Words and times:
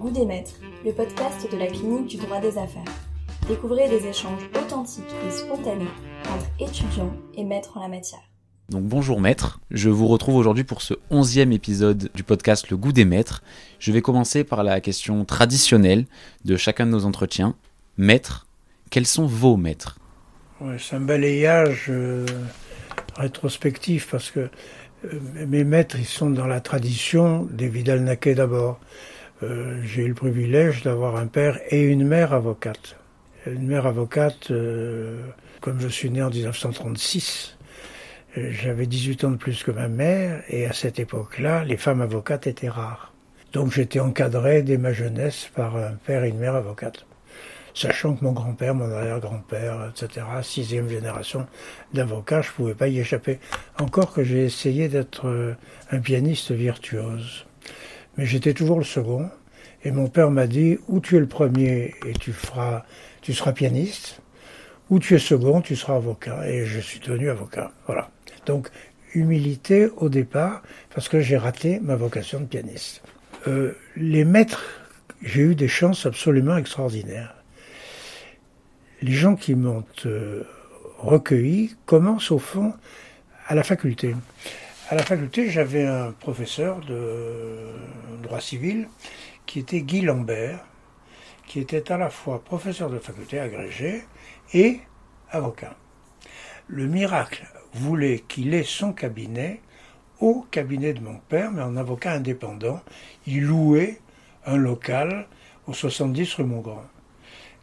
Goût 0.00 0.10
des 0.10 0.24
maîtres, 0.24 0.54
le 0.82 0.92
podcast 0.92 1.46
de 1.52 1.58
la 1.58 1.66
clinique 1.66 2.06
du 2.06 2.16
droit 2.16 2.40
des 2.40 2.56
affaires. 2.56 2.90
Découvrez 3.46 3.86
des 3.90 4.06
échanges 4.06 4.48
authentiques 4.56 5.04
et 5.28 5.30
spontanés 5.30 5.90
entre 6.26 6.46
étudiants 6.58 7.12
et 7.34 7.44
maîtres 7.44 7.76
en 7.76 7.82
la 7.82 7.88
matière. 7.88 8.22
Donc 8.70 8.84
bonjour 8.84 9.20
maître, 9.20 9.60
je 9.70 9.90
vous 9.90 10.06
retrouve 10.06 10.36
aujourd'hui 10.36 10.64
pour 10.64 10.80
ce 10.80 10.94
onzième 11.10 11.52
épisode 11.52 12.08
du 12.14 12.22
podcast 12.22 12.70
Le 12.70 12.78
goût 12.78 12.92
des 12.92 13.04
maîtres. 13.04 13.42
Je 13.78 13.92
vais 13.92 14.00
commencer 14.00 14.42
par 14.42 14.64
la 14.64 14.80
question 14.80 15.26
traditionnelle 15.26 16.06
de 16.46 16.56
chacun 16.56 16.86
de 16.86 16.92
nos 16.92 17.04
entretiens. 17.04 17.54
Maître, 17.98 18.46
quels 18.88 19.06
sont 19.06 19.26
vos 19.26 19.58
maîtres? 19.58 19.98
Ouais, 20.62 20.76
C'est 20.78 20.96
un 20.96 21.00
balayage 21.00 21.88
euh, 21.90 22.24
rétrospectif 23.16 24.08
parce 24.10 24.30
que 24.30 24.48
euh, 25.04 25.20
mes 25.46 25.64
maîtres, 25.64 25.98
ils 25.98 26.06
sont 26.06 26.30
dans 26.30 26.46
la 26.46 26.62
tradition 26.62 27.46
des 27.50 27.68
Vidal-Naquet 27.68 28.34
d'abord. 28.34 28.80
Euh, 29.42 29.80
j'ai 29.84 30.02
eu 30.02 30.08
le 30.08 30.14
privilège 30.14 30.82
d'avoir 30.82 31.16
un 31.16 31.26
père 31.26 31.58
et 31.70 31.82
une 31.82 32.06
mère 32.06 32.34
avocate. 32.34 32.96
Une 33.46 33.66
mère 33.66 33.86
avocate, 33.86 34.50
euh, 34.50 35.18
comme 35.60 35.80
je 35.80 35.88
suis 35.88 36.10
né 36.10 36.22
en 36.22 36.28
1936, 36.28 37.56
euh, 38.36 38.50
j'avais 38.50 38.86
18 38.86 39.24
ans 39.24 39.30
de 39.30 39.36
plus 39.36 39.62
que 39.62 39.70
ma 39.70 39.88
mère, 39.88 40.42
et 40.48 40.66
à 40.66 40.74
cette 40.74 40.98
époque-là, 40.98 41.64
les 41.64 41.78
femmes 41.78 42.02
avocates 42.02 42.46
étaient 42.46 42.68
rares. 42.68 43.14
Donc 43.54 43.72
j'étais 43.72 43.98
encadré 43.98 44.62
dès 44.62 44.76
ma 44.76 44.92
jeunesse 44.92 45.48
par 45.54 45.76
un 45.76 45.92
père 45.92 46.24
et 46.24 46.28
une 46.28 46.38
mère 46.38 46.54
avocate. 46.54 47.06
Sachant 47.72 48.14
que 48.14 48.24
mon 48.24 48.32
grand-père, 48.32 48.74
mon 48.74 48.92
arrière-grand-père, 48.92 49.90
etc., 49.90 50.26
sixième 50.42 50.88
génération 50.88 51.46
d'avocats, 51.94 52.42
je 52.42 52.50
pouvais 52.50 52.74
pas 52.74 52.88
y 52.88 52.98
échapper. 52.98 53.38
Encore 53.78 54.12
que 54.12 54.22
j'ai 54.22 54.44
essayé 54.44 54.88
d'être 54.88 55.56
un 55.90 56.00
pianiste 56.00 56.50
virtuose 56.50 57.46
mais 58.16 58.26
j'étais 58.26 58.54
toujours 58.54 58.78
le 58.78 58.84
second. 58.84 59.28
Et 59.82 59.90
mon 59.90 60.08
père 60.08 60.30
m'a 60.30 60.46
dit, 60.46 60.78
ou 60.88 61.00
tu 61.00 61.16
es 61.16 61.20
le 61.20 61.26
premier 61.26 61.94
et 62.06 62.12
tu 62.12 62.32
feras, 62.32 62.84
tu 63.22 63.32
seras 63.32 63.52
pianiste, 63.52 64.20
ou 64.90 64.98
tu 64.98 65.14
es 65.14 65.18
second, 65.18 65.62
tu 65.62 65.76
seras 65.76 65.96
avocat. 65.96 66.48
Et 66.48 66.66
je 66.66 66.80
suis 66.80 67.00
devenu 67.00 67.30
avocat. 67.30 67.72
Voilà. 67.86 68.10
Donc, 68.46 68.68
humilité 69.14 69.88
au 69.96 70.08
départ, 70.08 70.62
parce 70.94 71.08
que 71.08 71.20
j'ai 71.20 71.36
raté 71.36 71.80
ma 71.80 71.96
vocation 71.96 72.40
de 72.40 72.46
pianiste. 72.46 73.02
Euh, 73.48 73.76
les 73.96 74.24
maîtres, 74.24 74.64
j'ai 75.22 75.42
eu 75.42 75.54
des 75.54 75.68
chances 75.68 76.06
absolument 76.06 76.56
extraordinaires. 76.56 77.34
Les 79.02 79.12
gens 79.12 79.34
qui 79.34 79.54
m'ont 79.54 79.84
euh, 80.04 80.42
recueilli 80.98 81.74
commencent 81.86 82.30
au 82.30 82.38
fond 82.38 82.74
à 83.46 83.54
la 83.54 83.62
faculté. 83.62 84.14
À 84.90 84.96
la 84.96 85.04
faculté, 85.04 85.50
j'avais 85.50 85.86
un 85.86 86.10
professeur 86.10 86.80
de 86.80 87.58
droit 88.24 88.40
civil 88.40 88.88
qui 89.46 89.60
était 89.60 89.82
Guy 89.82 90.00
Lambert, 90.00 90.64
qui 91.46 91.60
était 91.60 91.92
à 91.92 91.96
la 91.96 92.10
fois 92.10 92.42
professeur 92.42 92.90
de 92.90 92.98
faculté 92.98 93.38
agrégé 93.38 94.02
et 94.52 94.80
avocat. 95.30 95.76
Le 96.66 96.88
miracle 96.88 97.46
voulait 97.72 98.24
qu'il 98.26 98.52
ait 98.52 98.64
son 98.64 98.92
cabinet 98.92 99.60
au 100.18 100.44
cabinet 100.50 100.92
de 100.92 101.00
mon 101.00 101.18
père, 101.18 101.52
mais 101.52 101.62
en 101.62 101.76
avocat 101.76 102.14
indépendant. 102.14 102.80
Il 103.28 103.44
louait 103.44 104.00
un 104.44 104.56
local 104.56 105.28
au 105.68 105.72
70 105.72 106.34
rue 106.34 106.44
Montgrand. 106.44 106.82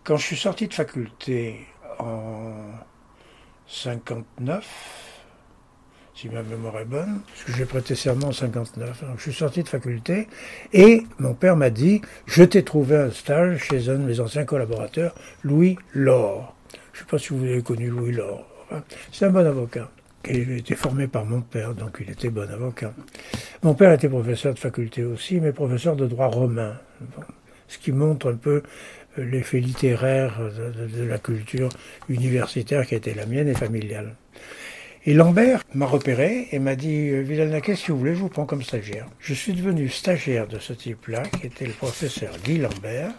Quand 0.05 0.16
je 0.16 0.25
suis 0.25 0.38
sorti 0.38 0.70
de 0.70 0.73
faculté 0.73 1.67
en 2.00 2.53
59, 3.67 5.06
si 6.17 6.29
ma 6.29 6.41
mémoire 6.41 6.79
est 6.79 6.85
bonne, 6.85 7.21
parce 7.27 7.43
que 7.43 7.53
j'ai 7.53 7.65
prêté 7.65 7.93
serment 7.93 8.29
en 8.29 8.31
59. 8.31 9.03
Donc 9.03 9.17
je 9.17 9.21
suis 9.21 9.33
sorti 9.33 9.61
de 9.61 9.69
faculté 9.69 10.27
et 10.73 11.03
mon 11.19 11.35
père 11.35 11.55
m'a 11.55 11.69
dit 11.69 12.01
Je 12.25 12.43
t'ai 12.43 12.63
trouvé 12.63 12.95
un 12.95 13.11
stage 13.11 13.65
chez 13.65 13.89
un 13.89 13.99
de 13.99 14.03
mes 14.03 14.19
anciens 14.19 14.43
collaborateurs, 14.43 15.13
Louis 15.43 15.77
Laure. 15.93 16.55
Je 16.93 16.99
ne 16.99 17.03
sais 17.03 17.09
pas 17.09 17.19
si 17.19 17.33
vous 17.33 17.43
avez 17.43 17.61
connu 17.61 17.89
Louis 17.89 18.13
Laure. 18.13 18.47
C'est 19.11 19.25
un 19.25 19.29
bon 19.29 19.45
avocat. 19.45 19.91
Il 20.27 20.52
était 20.53 20.75
formé 20.75 21.08
par 21.08 21.23
mon 21.23 21.42
père, 21.42 21.75
donc 21.75 21.99
il 22.02 22.09
était 22.09 22.30
bon 22.30 22.49
avocat. 22.49 22.93
Mon 23.61 23.75
père 23.75 23.93
était 23.93 24.09
professeur 24.09 24.55
de 24.55 24.59
faculté 24.59 25.03
aussi, 25.03 25.39
mais 25.39 25.52
professeur 25.52 25.95
de 25.95 26.08
droit 26.08 26.27
romain. 26.27 26.80
ce 27.67 27.77
qui 27.77 27.92
montre 27.92 28.31
un 28.31 28.36
peu 28.36 28.63
euh, 29.19 29.23
l'effet 29.23 29.59
littéraire 29.59 30.39
de, 30.39 30.87
de 30.87 31.03
la 31.03 31.19
culture 31.19 31.69
universitaire 32.09 32.87
qui 32.87 32.95
était 32.95 33.13
la 33.13 33.27
mienne 33.27 33.47
et 33.47 33.53
familiale. 33.53 34.15
Et 35.07 35.13
Lambert 35.13 35.63
m'a 35.73 35.85
repéré 35.85 36.49
et 36.51 36.59
m'a 36.59 36.75
dit 36.75 37.11
Villalnaquet, 37.21 37.77
si 37.77 37.91
vous 37.91 37.97
voulez, 37.97 38.13
je 38.13 38.19
vous 38.19 38.27
prends 38.27 38.45
comme 38.45 38.61
stagiaire. 38.61 39.05
Je 39.19 39.33
suis 39.33 39.53
devenu 39.53 39.87
stagiaire 39.87 40.47
de 40.47 40.59
ce 40.59 40.73
type-là, 40.73 41.23
qui 41.23 41.47
était 41.47 41.65
le 41.65 41.71
professeur 41.71 42.33
Guy 42.43 42.57
Lambert, 42.57 43.13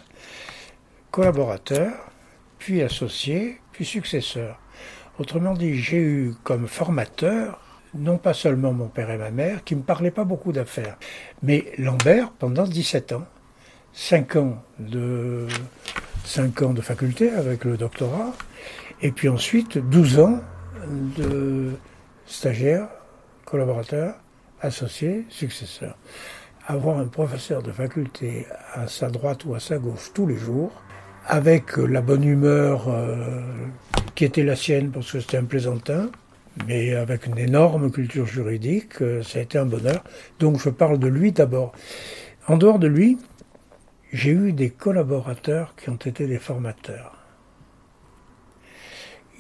collaborateur, 1.10 1.94
puis 2.59 2.82
associé, 2.82 3.59
puis 3.72 3.87
successeur. 3.87 4.60
Autrement 5.19 5.54
dit, 5.54 5.78
j'ai 5.78 5.97
eu 5.97 6.34
comme 6.44 6.69
formateur 6.69 7.59
non 7.94 8.19
pas 8.19 8.34
seulement 8.34 8.75
mon 8.75 8.88
père 8.88 9.10
et 9.10 9.16
ma 9.16 9.31
mère, 9.31 9.65
qui 9.65 9.75
ne 9.75 9.81
me 9.81 9.84
parlaient 9.87 10.10
pas 10.10 10.25
beaucoup 10.25 10.53
d'affaires, 10.53 10.99
mais 11.43 11.72
Lambert 11.78 12.32
pendant 12.32 12.65
17 12.65 13.12
ans. 13.12 13.25
5 13.94 14.37
ans 14.37 14.62
de, 14.78 15.47
5 16.26 16.60
ans 16.60 16.75
de 16.75 16.82
faculté 16.82 17.31
avec 17.31 17.65
le 17.65 17.78
doctorat, 17.78 18.34
et 19.00 19.10
puis 19.10 19.31
ensuite 19.31 19.78
12 19.78 20.19
ans 20.19 20.41
de 21.16 21.72
stagiaires, 22.26 22.88
collaborateurs, 23.44 24.15
associés, 24.60 25.25
successeurs. 25.28 25.97
Avoir 26.66 26.99
un 26.99 27.06
professeur 27.06 27.62
de 27.62 27.72
faculté 27.72 28.47
à 28.75 28.87
sa 28.88 29.09
droite 29.09 29.44
ou 29.44 29.54
à 29.54 29.60
sa 29.60 29.78
gauche 29.78 30.10
tous 30.12 30.26
les 30.26 30.37
jours, 30.37 30.72
avec 31.26 31.76
la 31.76 32.00
bonne 32.00 32.25
humeur 32.25 32.88
euh, 32.88 33.43
qui 34.15 34.25
était 34.25 34.43
la 34.43 34.56
sienne 34.56 34.91
parce 34.91 35.12
que 35.12 35.21
c'était 35.21 35.37
un 35.37 35.44
plaisantin, 35.44 36.10
mais 36.66 36.94
avec 36.94 37.26
une 37.26 37.38
énorme 37.38 37.91
culture 37.91 38.26
juridique, 38.26 39.00
euh, 39.03 39.22
ça 39.22 39.38
a 39.38 39.43
été 39.43 39.59
un 39.59 39.66
bonheur. 39.66 40.03
Donc 40.38 40.59
je 40.59 40.70
parle 40.70 40.99
de 40.99 41.06
lui 41.06 41.32
d'abord. 41.32 41.72
En 42.47 42.56
dehors 42.56 42.78
de 42.78 42.87
lui, 42.87 43.19
j'ai 44.12 44.31
eu 44.31 44.53
des 44.53 44.70
collaborateurs 44.70 45.75
qui 45.76 45.91
ont 45.91 45.97
été 45.97 46.26
des 46.26 46.38
formateurs. 46.38 47.18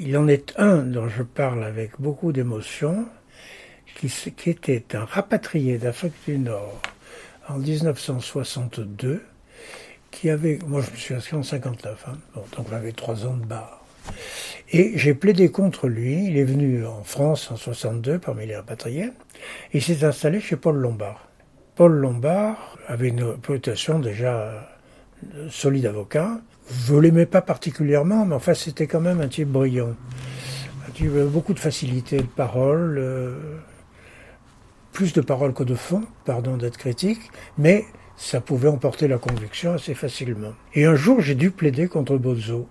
Il 0.00 0.16
en 0.16 0.28
est 0.28 0.54
un 0.58 0.76
dont 0.76 1.08
je 1.08 1.24
parle 1.24 1.64
avec 1.64 1.92
beaucoup 1.98 2.30
d'émotion, 2.30 3.06
qui, 3.96 4.08
était 4.48 4.94
un 4.94 5.04
rapatrié 5.04 5.76
d'Afrique 5.76 6.14
du 6.24 6.38
Nord 6.38 6.80
en 7.48 7.58
1962, 7.58 9.20
qui 10.12 10.30
avait, 10.30 10.60
moi 10.68 10.82
je 10.82 10.92
me 10.92 10.96
suis 10.96 11.14
inscrit 11.14 11.36
en 11.36 11.42
59, 11.42 12.06
hein, 12.06 12.12
donc 12.56 12.68
j'avais 12.70 12.92
trois 12.92 13.26
ans 13.26 13.36
de 13.36 13.44
barre. 13.44 13.84
Et 14.70 14.96
j'ai 14.96 15.14
plaidé 15.14 15.50
contre 15.50 15.88
lui, 15.88 16.26
il 16.26 16.38
est 16.38 16.44
venu 16.44 16.86
en 16.86 17.02
France 17.02 17.50
en 17.50 17.56
62 17.56 18.20
parmi 18.20 18.46
les 18.46 18.54
rapatriés, 18.54 19.10
et 19.72 19.80
s'est 19.80 20.04
installé 20.04 20.40
chez 20.40 20.54
Paul 20.54 20.76
Lombard. 20.76 21.28
Paul 21.74 21.92
Lombard 21.92 22.78
avait 22.86 23.08
une 23.08 23.24
réputation 23.24 23.98
déjà 23.98 24.78
solide 25.50 25.86
avocat, 25.86 26.40
je 26.70 26.94
l'aimais 26.94 27.26
pas 27.26 27.42
particulièrement, 27.42 28.24
mais 28.24 28.34
enfin 28.34 28.54
c'était 28.54 28.86
quand 28.86 29.00
même 29.00 29.20
un 29.20 29.28
type 29.28 29.48
brillant. 29.48 29.94
Un 30.86 30.90
type 30.92 31.12
beaucoup 31.12 31.54
de 31.54 31.58
facilité 31.58 32.18
de 32.18 32.22
parole, 32.22 32.96
euh, 32.98 33.58
plus 34.92 35.12
de 35.12 35.20
parole 35.20 35.54
que 35.54 35.62
de 35.62 35.74
fond, 35.74 36.02
pardon 36.24 36.56
d'être 36.56 36.76
critique, 36.76 37.30
mais 37.56 37.84
ça 38.16 38.40
pouvait 38.40 38.68
emporter 38.68 39.06
la 39.08 39.18
conviction 39.18 39.72
assez 39.74 39.94
facilement. 39.94 40.52
Et 40.74 40.84
un 40.84 40.96
jour, 40.96 41.20
j'ai 41.20 41.36
dû 41.36 41.50
plaider 41.50 41.88
contre 41.88 42.18
Bozzo, 42.18 42.68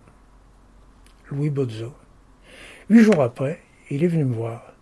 Louis 1.32 1.50
Bozzo. 1.50 1.94
Huit 2.90 3.04
jours 3.04 3.22
après, 3.22 3.62
il 3.90 4.04
est 4.04 4.08
venu 4.08 4.26
me 4.26 4.34
voir. 4.34 4.74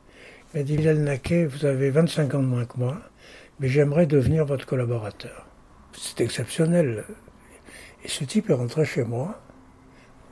Il 0.53 0.59
m'a 0.59 0.63
dit, 0.63 0.77
Naquet, 0.77 1.45
vous 1.45 1.65
avez 1.65 1.91
25 1.91 2.33
ans 2.33 2.39
de 2.39 2.47
moins 2.47 2.65
que 2.65 2.77
moi, 2.77 2.97
mais 3.59 3.67
j'aimerais 3.67 4.07
devenir 4.07 4.45
votre 4.45 4.65
collaborateur. 4.65 5.47
C'est 5.93 6.21
exceptionnel. 6.21 7.05
Et 8.05 8.07
ce 8.07 8.23
type 8.23 8.51
est 8.51 8.53
rentré 8.53 8.85
chez 8.85 9.03
moi, 9.03 9.41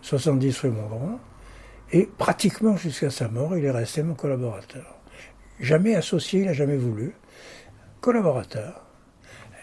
70 0.04 0.60
rue 0.60 0.70
Montgrand, 0.70 1.20
et 1.92 2.08
pratiquement 2.20 2.78
jusqu'à 2.78 3.10
sa 3.10 3.30
mort, 3.30 3.58
il 3.58 3.66
est 3.66 3.72
resté 3.72 4.04
mon 4.04 4.14
collaborateur. 4.14 5.00
Jamais 5.60 5.96
associé, 5.96 6.42
il 6.42 6.46
n'a 6.46 6.54
jamais 6.54 6.78
voulu. 6.78 7.16
Collaborateur. 8.00 8.86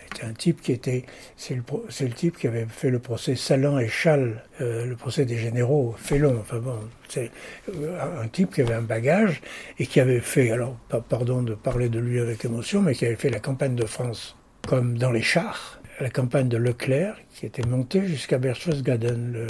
C'était 0.02 0.26
un 0.26 0.32
type 0.32 0.60
qui 0.60 0.72
était, 0.72 1.04
c'est 1.36 1.54
le, 1.54 1.62
le, 2.00 2.10
type 2.10 2.36
qui 2.36 2.48
avait 2.48 2.66
fait 2.66 2.90
le 2.90 2.98
procès 2.98 3.36
Salan 3.36 3.78
et 3.78 3.86
Chal, 3.86 4.42
euh, 4.60 4.86
le 4.86 4.96
procès 4.96 5.24
des 5.24 5.38
généraux, 5.38 5.94
Félon, 5.96 6.36
enfin 6.40 6.58
bon, 6.58 6.80
c'est 7.08 7.30
euh, 7.72 8.20
un 8.20 8.26
type 8.26 8.52
qui 8.52 8.62
avait 8.62 8.74
un 8.74 8.82
bagage 8.82 9.40
et 9.78 9.86
qui 9.86 10.00
avait 10.00 10.18
fait, 10.18 10.50
alors 10.50 10.76
pardon 11.08 11.42
de 11.42 11.54
parler 11.54 11.88
de 11.88 12.00
lui 12.00 12.18
avec 12.18 12.44
émotion, 12.44 12.82
mais 12.82 12.96
qui 12.96 13.06
avait 13.06 13.14
fait 13.14 13.30
la 13.30 13.38
campagne 13.38 13.76
de 13.76 13.86
France 13.86 14.36
comme 14.66 14.98
dans 14.98 15.12
les 15.12 15.22
chars, 15.22 15.79
la 16.00 16.10
campagne 16.10 16.48
de 16.48 16.56
Leclerc, 16.56 17.16
qui 17.34 17.46
était 17.46 17.66
montée 17.66 18.06
jusqu'à 18.06 18.38
Berchtesgaden, 18.38 19.32
le 19.32 19.46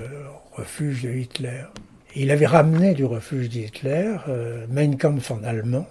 refuge 0.52 1.02
de 1.02 1.10
Hitler. 1.10 1.62
il 2.16 2.30
avait 2.30 2.46
ramené 2.46 2.94
du 2.94 3.04
refuge 3.04 3.48
d'Hitler 3.48 4.16
euh, 4.28 4.66
Mein 4.68 4.98
Kampf 4.98 5.30
en 5.30 5.42
allemand, 5.44 5.86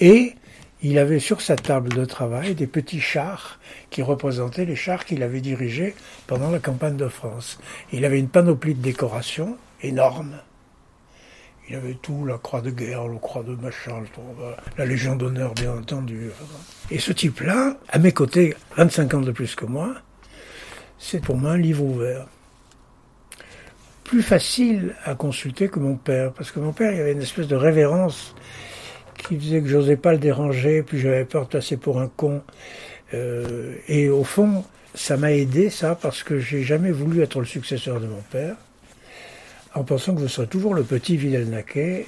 et 0.00 0.34
il 0.82 0.98
avait 0.98 1.18
sur 1.18 1.40
sa 1.40 1.56
table 1.56 1.90
de 1.90 2.04
travail 2.04 2.54
des 2.54 2.66
petits 2.66 3.00
chars 3.00 3.58
qui 3.90 4.02
représentaient 4.02 4.64
les 4.64 4.76
chars 4.76 5.04
qu'il 5.04 5.22
avait 5.22 5.40
dirigés 5.40 5.94
pendant 6.26 6.50
la 6.50 6.60
campagne 6.60 6.96
de 6.96 7.08
France. 7.08 7.58
Il 7.92 8.04
avait 8.04 8.18
une 8.18 8.28
panoplie 8.28 8.74
de 8.74 8.82
décorations 8.82 9.56
énorme. 9.82 10.36
Il 11.68 11.76
avait 11.76 11.98
tout, 12.00 12.24
la 12.24 12.38
croix 12.38 12.62
de 12.62 12.70
guerre, 12.70 13.06
la 13.06 13.18
croix 13.18 13.42
de 13.42 13.54
machin, 13.54 14.02
la 14.78 14.86
Légion 14.86 15.16
d'honneur, 15.16 15.52
bien 15.52 15.72
entendu. 15.72 16.30
Et 16.90 16.98
ce 16.98 17.12
type-là, 17.12 17.76
à 17.90 17.98
mes 17.98 18.12
côtés, 18.12 18.56
25 18.76 19.14
ans 19.14 19.20
de 19.20 19.32
plus 19.32 19.54
que 19.54 19.66
moi, 19.66 19.94
c'est 20.98 21.20
pour 21.20 21.36
moi 21.36 21.52
un 21.52 21.58
livre 21.58 21.84
ouvert. 21.84 22.26
Plus 24.04 24.22
facile 24.22 24.94
à 25.04 25.14
consulter 25.14 25.68
que 25.68 25.78
mon 25.78 25.96
père, 25.96 26.32
parce 26.32 26.50
que 26.50 26.58
mon 26.58 26.72
père, 26.72 26.92
il 26.92 27.00
avait 27.00 27.12
une 27.12 27.20
espèce 27.22 27.48
de 27.48 27.56
révérence 27.56 28.34
qui 29.18 29.38
faisait 29.38 29.60
que 29.60 29.68
j'osais 29.68 29.96
pas 29.96 30.12
le 30.12 30.18
déranger, 30.18 30.82
puis 30.82 30.98
j'avais 30.98 31.26
peur 31.26 31.44
de 31.44 31.50
passer 31.50 31.76
pour 31.76 32.00
un 32.00 32.08
con. 32.08 32.42
Euh, 33.12 33.74
et 33.88 34.08
au 34.08 34.24
fond, 34.24 34.64
ça 34.94 35.18
m'a 35.18 35.32
aidé, 35.32 35.68
ça, 35.68 35.94
parce 35.94 36.22
que 36.22 36.38
j'ai 36.38 36.62
jamais 36.62 36.92
voulu 36.92 37.22
être 37.22 37.40
le 37.40 37.46
successeur 37.46 38.00
de 38.00 38.06
mon 38.06 38.22
père, 38.30 38.56
en 39.74 39.84
pensant 39.84 40.14
que 40.14 40.22
je 40.22 40.26
serais 40.26 40.46
toujours 40.46 40.74
le 40.74 40.82
petit 40.82 41.16
Vidal-Naquet 41.16 42.06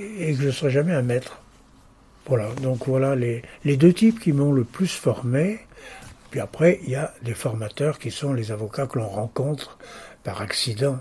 et 0.00 0.34
que 0.34 0.40
je 0.40 0.46
ne 0.46 0.50
serais 0.50 0.70
jamais 0.70 0.92
un 0.92 1.02
maître. 1.02 1.40
Voilà, 2.26 2.48
donc 2.62 2.86
voilà 2.86 3.16
les, 3.16 3.42
deux 3.64 3.92
types 3.92 4.20
qui 4.20 4.32
m'ont 4.32 4.52
le 4.52 4.64
plus 4.64 4.92
formé. 4.92 5.60
Puis 6.30 6.40
après, 6.40 6.78
il 6.82 6.90
y 6.90 6.94
a 6.94 7.14
des 7.22 7.32
formateurs 7.32 7.98
qui 7.98 8.10
sont 8.10 8.34
les 8.34 8.52
avocats 8.52 8.86
que 8.86 8.98
l'on 8.98 9.08
rencontre 9.08 9.78
par 10.24 10.42
accident. 10.42 10.98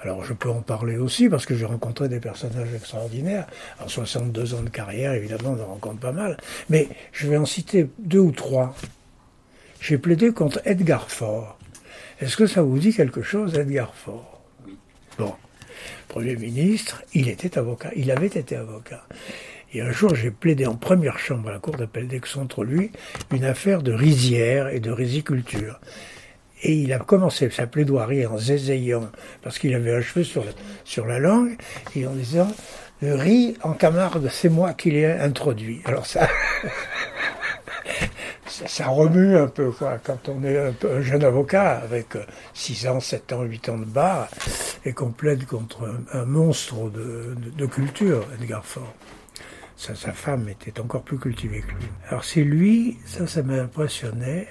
Alors 0.00 0.24
je 0.24 0.32
peux 0.32 0.48
en 0.48 0.62
parler 0.62 0.96
aussi 0.96 1.28
parce 1.28 1.44
que 1.44 1.54
j'ai 1.54 1.66
rencontré 1.66 2.08
des 2.08 2.20
personnages 2.20 2.72
extraordinaires. 2.74 3.46
En 3.80 3.88
62 3.88 4.54
ans 4.54 4.62
de 4.62 4.70
carrière, 4.70 5.12
évidemment, 5.12 5.56
on 5.58 5.62
en 5.62 5.66
rencontre 5.66 6.00
pas 6.00 6.12
mal. 6.12 6.38
Mais 6.70 6.88
je 7.12 7.28
vais 7.28 7.36
en 7.36 7.46
citer 7.46 7.90
deux 7.98 8.18
ou 8.18 8.32
trois. 8.32 8.74
J'ai 9.80 9.98
plaidé 9.98 10.32
contre 10.32 10.60
Edgar 10.64 11.10
Faure. 11.10 11.58
Est-ce 12.20 12.38
que 12.38 12.46
ça 12.46 12.62
vous 12.62 12.78
dit 12.78 12.94
quelque 12.94 13.20
chose, 13.20 13.58
Edgar 13.58 13.94
Faure? 13.94 14.33
Bon. 15.18 15.34
Premier 16.08 16.36
ministre, 16.36 17.02
il 17.12 17.28
était 17.28 17.58
avocat. 17.58 17.90
Il 17.96 18.10
avait 18.10 18.26
été 18.26 18.56
avocat. 18.56 19.04
Et 19.72 19.80
un 19.80 19.90
jour, 19.90 20.14
j'ai 20.14 20.30
plaidé 20.30 20.66
en 20.66 20.76
première 20.76 21.18
chambre 21.18 21.48
à 21.48 21.52
la 21.52 21.58
Cour 21.58 21.76
d'appel 21.76 22.06
d'Aix 22.06 22.20
contre 22.20 22.62
lui 22.62 22.92
une 23.32 23.44
affaire 23.44 23.82
de 23.82 23.92
rizière 23.92 24.68
et 24.68 24.78
de 24.78 24.90
riziculture. 24.90 25.80
Et 26.62 26.74
il 26.74 26.92
a 26.92 26.98
commencé 26.98 27.50
sa 27.50 27.66
plaidoirie 27.66 28.24
en 28.26 28.38
zézayant, 28.38 29.10
parce 29.42 29.58
qu'il 29.58 29.74
avait 29.74 29.94
un 29.94 30.00
cheveu 30.00 30.24
sur 30.84 31.06
la, 31.06 31.18
langue, 31.18 31.56
et 31.94 32.06
en 32.06 32.12
disant 32.12 32.48
Le 33.02 33.14
riz 33.14 33.56
en 33.62 33.72
Camargue, 33.72 34.28
c'est 34.30 34.48
moi 34.48 34.72
qui 34.72 34.92
l'ai 34.92 35.06
introduit. 35.06 35.82
Alors 35.84 36.06
ça, 36.06 36.28
ça, 38.66 38.88
remue 38.88 39.36
un 39.36 39.48
peu, 39.48 39.70
quoi, 39.70 39.98
quand 40.02 40.28
on 40.28 40.44
est 40.44 40.58
un, 40.58 41.00
jeune 41.00 41.24
avocat 41.24 41.78
avec 41.78 42.16
6 42.54 42.86
ans, 42.88 43.00
7 43.00 43.32
ans, 43.32 43.42
8 43.42 43.68
ans 43.70 43.78
de 43.78 43.84
bar, 43.84 44.28
et 44.84 44.92
qu'on 44.92 45.10
plaide 45.10 45.46
contre 45.46 45.88
un, 46.12 46.24
monstre 46.24 46.90
de, 46.90 47.66
culture, 47.66 48.26
Edgar 48.40 48.64
Faure. 48.64 48.94
sa 49.76 49.94
femme 50.12 50.48
était 50.48 50.80
encore 50.80 51.02
plus 51.02 51.18
cultivée 51.18 51.62
que 51.62 51.72
lui. 51.72 51.88
Alors 52.08 52.24
c'est 52.24 52.44
lui, 52.44 52.98
ça, 53.06 53.26
ça 53.26 53.42
m'a 53.42 53.54
impressionné 53.54 54.46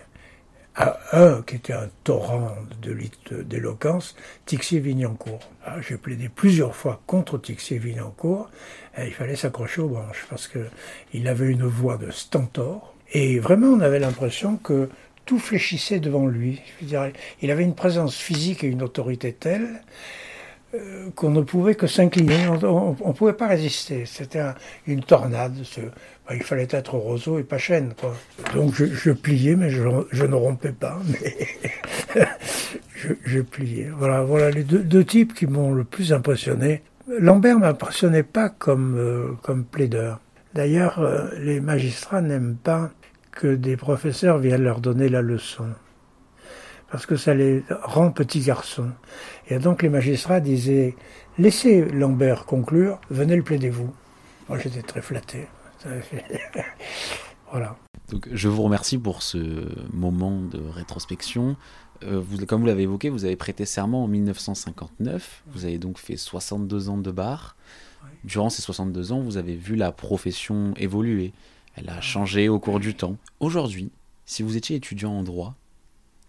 à 0.75 0.97
un 1.11 1.41
qui 1.43 1.55
était 1.55 1.73
un 1.73 1.89
torrent 2.03 2.55
d'éloquence, 2.81 4.15
Tixier 4.45 4.79
Vignancourt. 4.79 5.39
Ah, 5.65 5.79
j'ai 5.81 5.97
plaidé 5.97 6.29
plusieurs 6.29 6.75
fois 6.75 7.01
contre 7.05 7.37
Tixier 7.37 7.77
Vignancourt, 7.77 8.49
et 8.97 9.05
il 9.05 9.13
fallait 9.13 9.35
s'accrocher 9.35 9.81
aux 9.81 9.89
branches 9.89 10.25
parce 10.29 10.47
que 10.47 10.67
il 11.13 11.27
avait 11.27 11.47
une 11.47 11.65
voix 11.65 11.97
de 11.97 12.09
stentor, 12.11 12.92
et 13.13 13.39
vraiment 13.39 13.67
on 13.67 13.79
avait 13.79 13.99
l'impression 13.99 14.57
que 14.57 14.89
tout 15.25 15.39
fléchissait 15.39 15.99
devant 15.99 16.27
lui. 16.27 16.61
il 17.41 17.51
avait 17.51 17.63
une 17.63 17.75
présence 17.75 18.15
physique 18.15 18.63
et 18.63 18.67
une 18.67 18.83
autorité 18.83 19.31
telle 19.33 19.81
euh, 20.75 21.09
qu'on 21.15 21.29
ne 21.29 21.41
pouvait 21.41 21.75
que 21.75 21.85
s'incliner, 21.85 22.47
on 22.47 22.95
ne 23.07 23.13
pouvait 23.13 23.33
pas 23.33 23.47
résister. 23.47 24.05
C'était 24.05 24.41
une 24.87 25.03
tornade. 25.03 25.53
Bah, 26.27 26.33
il 26.35 26.41
fallait 26.41 26.67
être 26.71 26.95
roseau 26.95 27.37
et 27.37 27.43
pas 27.43 27.59
chêne. 27.59 27.93
Donc 28.55 28.73
je, 28.73 29.11
pliais, 29.11 29.55
mais 29.55 29.69
je, 29.69 29.83
ne 29.83 30.35
rompais 30.35 30.71
pas. 30.71 30.99
Je, 33.25 33.41
pliais. 33.41 33.89
Voilà, 33.97 34.23
voilà 34.23 34.49
les 34.49 34.63
deux, 34.63 35.03
types 35.03 35.33
qui 35.33 35.45
m'ont 35.45 35.73
le 35.73 35.83
plus 35.83 36.13
impressionné. 36.13 36.81
Lambert 37.07 37.59
m'impressionnait 37.59 38.23
pas 38.23 38.47
comme, 38.47 38.95
euh, 38.97 39.63
plaideur. 39.71 40.21
D'ailleurs, 40.53 40.99
euh, 40.99 41.27
les 41.37 41.59
magistrats 41.59 42.21
n'aiment 42.21 42.55
pas 42.55 42.91
que 43.35 43.55
des 43.55 43.77
professeurs 43.77 44.37
viennent 44.37 44.63
leur 44.63 44.79
donner 44.79 45.09
la 45.09 45.21
leçon 45.21 45.65
parce 46.93 47.07
que 47.07 47.15
ça 47.15 47.33
les 47.33 47.63
rend 47.81 48.11
petits 48.11 48.41
garçons. 48.41 48.91
Et 49.49 49.57
donc 49.57 49.81
les 49.81 49.89
magistrats 49.89 50.39
disaient 50.39 50.95
Laissez 51.39 51.85
Lambert 51.85 52.45
conclure, 52.45 53.01
venez 53.09 53.35
le 53.35 53.41
plaidez-vous. 53.41 53.91
Moi 54.47 54.59
j'étais 54.59 54.83
très 54.83 55.01
flatté. 55.01 55.47
voilà. 57.51 57.75
Donc 58.09 58.29
je 58.31 58.47
vous 58.47 58.61
remercie 58.61 58.99
pour 58.99 59.23
ce 59.23 59.67
moment 59.91 60.39
de 60.39 60.59
rétrospection. 60.59 61.55
Euh, 62.03 62.21
vous, 62.23 62.45
comme 62.45 62.61
vous 62.61 62.67
l'avez 62.67 62.83
évoqué, 62.83 63.09
vous 63.09 63.25
avez 63.25 63.37
prêté 63.37 63.65
serment 63.65 64.03
en 64.03 64.07
1959. 64.07 65.43
Vous 65.47 65.65
avez 65.65 65.79
donc 65.79 65.97
fait 65.97 66.15
62 66.15 66.89
ans 66.89 66.99
de 66.99 67.09
bar. 67.09 67.55
Durant 68.23 68.51
ces 68.51 68.61
62 68.61 69.13
ans, 69.13 69.19
vous 69.21 69.37
avez 69.37 69.55
vu 69.55 69.75
la 69.75 69.91
profession 69.91 70.75
évoluer. 70.77 71.33
Elle 71.75 71.89
a 71.89 72.01
changé 72.01 72.49
au 72.49 72.59
cours 72.59 72.79
du 72.79 72.93
temps. 72.93 73.17
Aujourd'hui, 73.39 73.91
si 74.25 74.43
vous 74.43 74.57
étiez 74.57 74.75
étudiant 74.75 75.11
en 75.11 75.23
droit, 75.23 75.55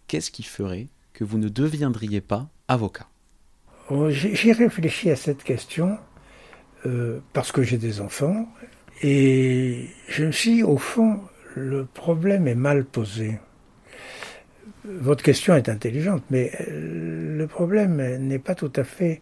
qu'est-ce 0.09 0.31
qui 0.31 0.43
ferait 0.43 0.89
que 1.13 1.25
vous 1.25 1.39
ne 1.39 1.49
deviendriez 1.49 2.21
pas 2.21 2.49
avocat? 2.69 3.09
Oh, 3.91 4.09
J'ai 4.11 4.53
réfléchi 4.53 5.11
à 5.11 5.17
cette 5.17 5.45
question 5.45 5.99
euh, 6.87 7.21
parce 7.35 7.53
que 7.53 7.63
j'ai 7.63 7.77
des 7.77 8.01
enfants 8.01 8.49
et 9.03 9.89
je 10.09 10.25
me 10.25 10.33
suis 10.33 10.63
au 10.63 10.79
fond, 10.79 11.21
le 11.55 11.85
problème 11.85 12.49
est 12.49 12.55
mal 12.55 12.85
posé. 12.85 13.39
Votre 14.87 15.23
question 15.23 15.55
est 15.55 15.69
intelligente, 15.69 16.23
mais 16.31 16.53
euh, 16.69 17.37
le 17.37 17.47
problème 17.47 17.97
n'est 18.19 18.39
pas 18.39 18.55
tout 18.55 18.73
à 18.77 18.85
fait 18.85 19.21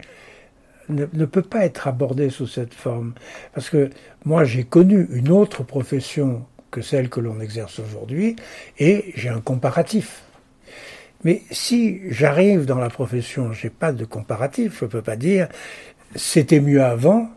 ne, 0.89 1.07
ne, 1.13 1.25
peut 1.25 1.43
pas 1.43 1.65
être 1.65 1.89
abordé 1.89 2.31
sous 2.31 2.47
cette 2.47 2.75
forme. 2.75 3.15
Parce 3.55 3.71
que 3.71 3.91
moi, 4.25 4.45
j'ai 4.45 4.65
connu 4.65 5.09
une 5.13 5.31
autre 5.31 5.63
profession 5.63 6.45
que 6.71 6.81
celle 6.81 7.09
que 7.09 7.21
l'on 7.21 7.41
exerce 7.41 7.79
aujourd'hui, 7.79 8.37
et 8.79 9.13
j'ai 9.15 9.29
un 9.29 9.41
comparatif. 9.41 10.23
Mais 11.25 11.43
si 11.51 12.01
j'arrive 12.11 12.65
dans 12.65 12.79
la 12.79 12.89
profession, 12.89 13.53
j'ai 13.53 13.71
pas 13.71 13.93
de 13.93 14.05
comparatif, 14.05 14.79
je 14.81 14.87
peux 14.87 15.03
pas 15.03 15.17
dire 15.17 15.49
c'était 16.17 16.61
mieux 16.61 16.83
avant. 16.83 17.31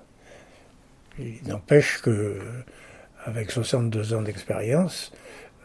Il 1.19 1.47
n'empêche 1.47 2.01
que 2.01 2.39
avec 3.25 3.51
62 3.51 4.13
ans 4.13 4.21
d'expérience, 4.21 5.11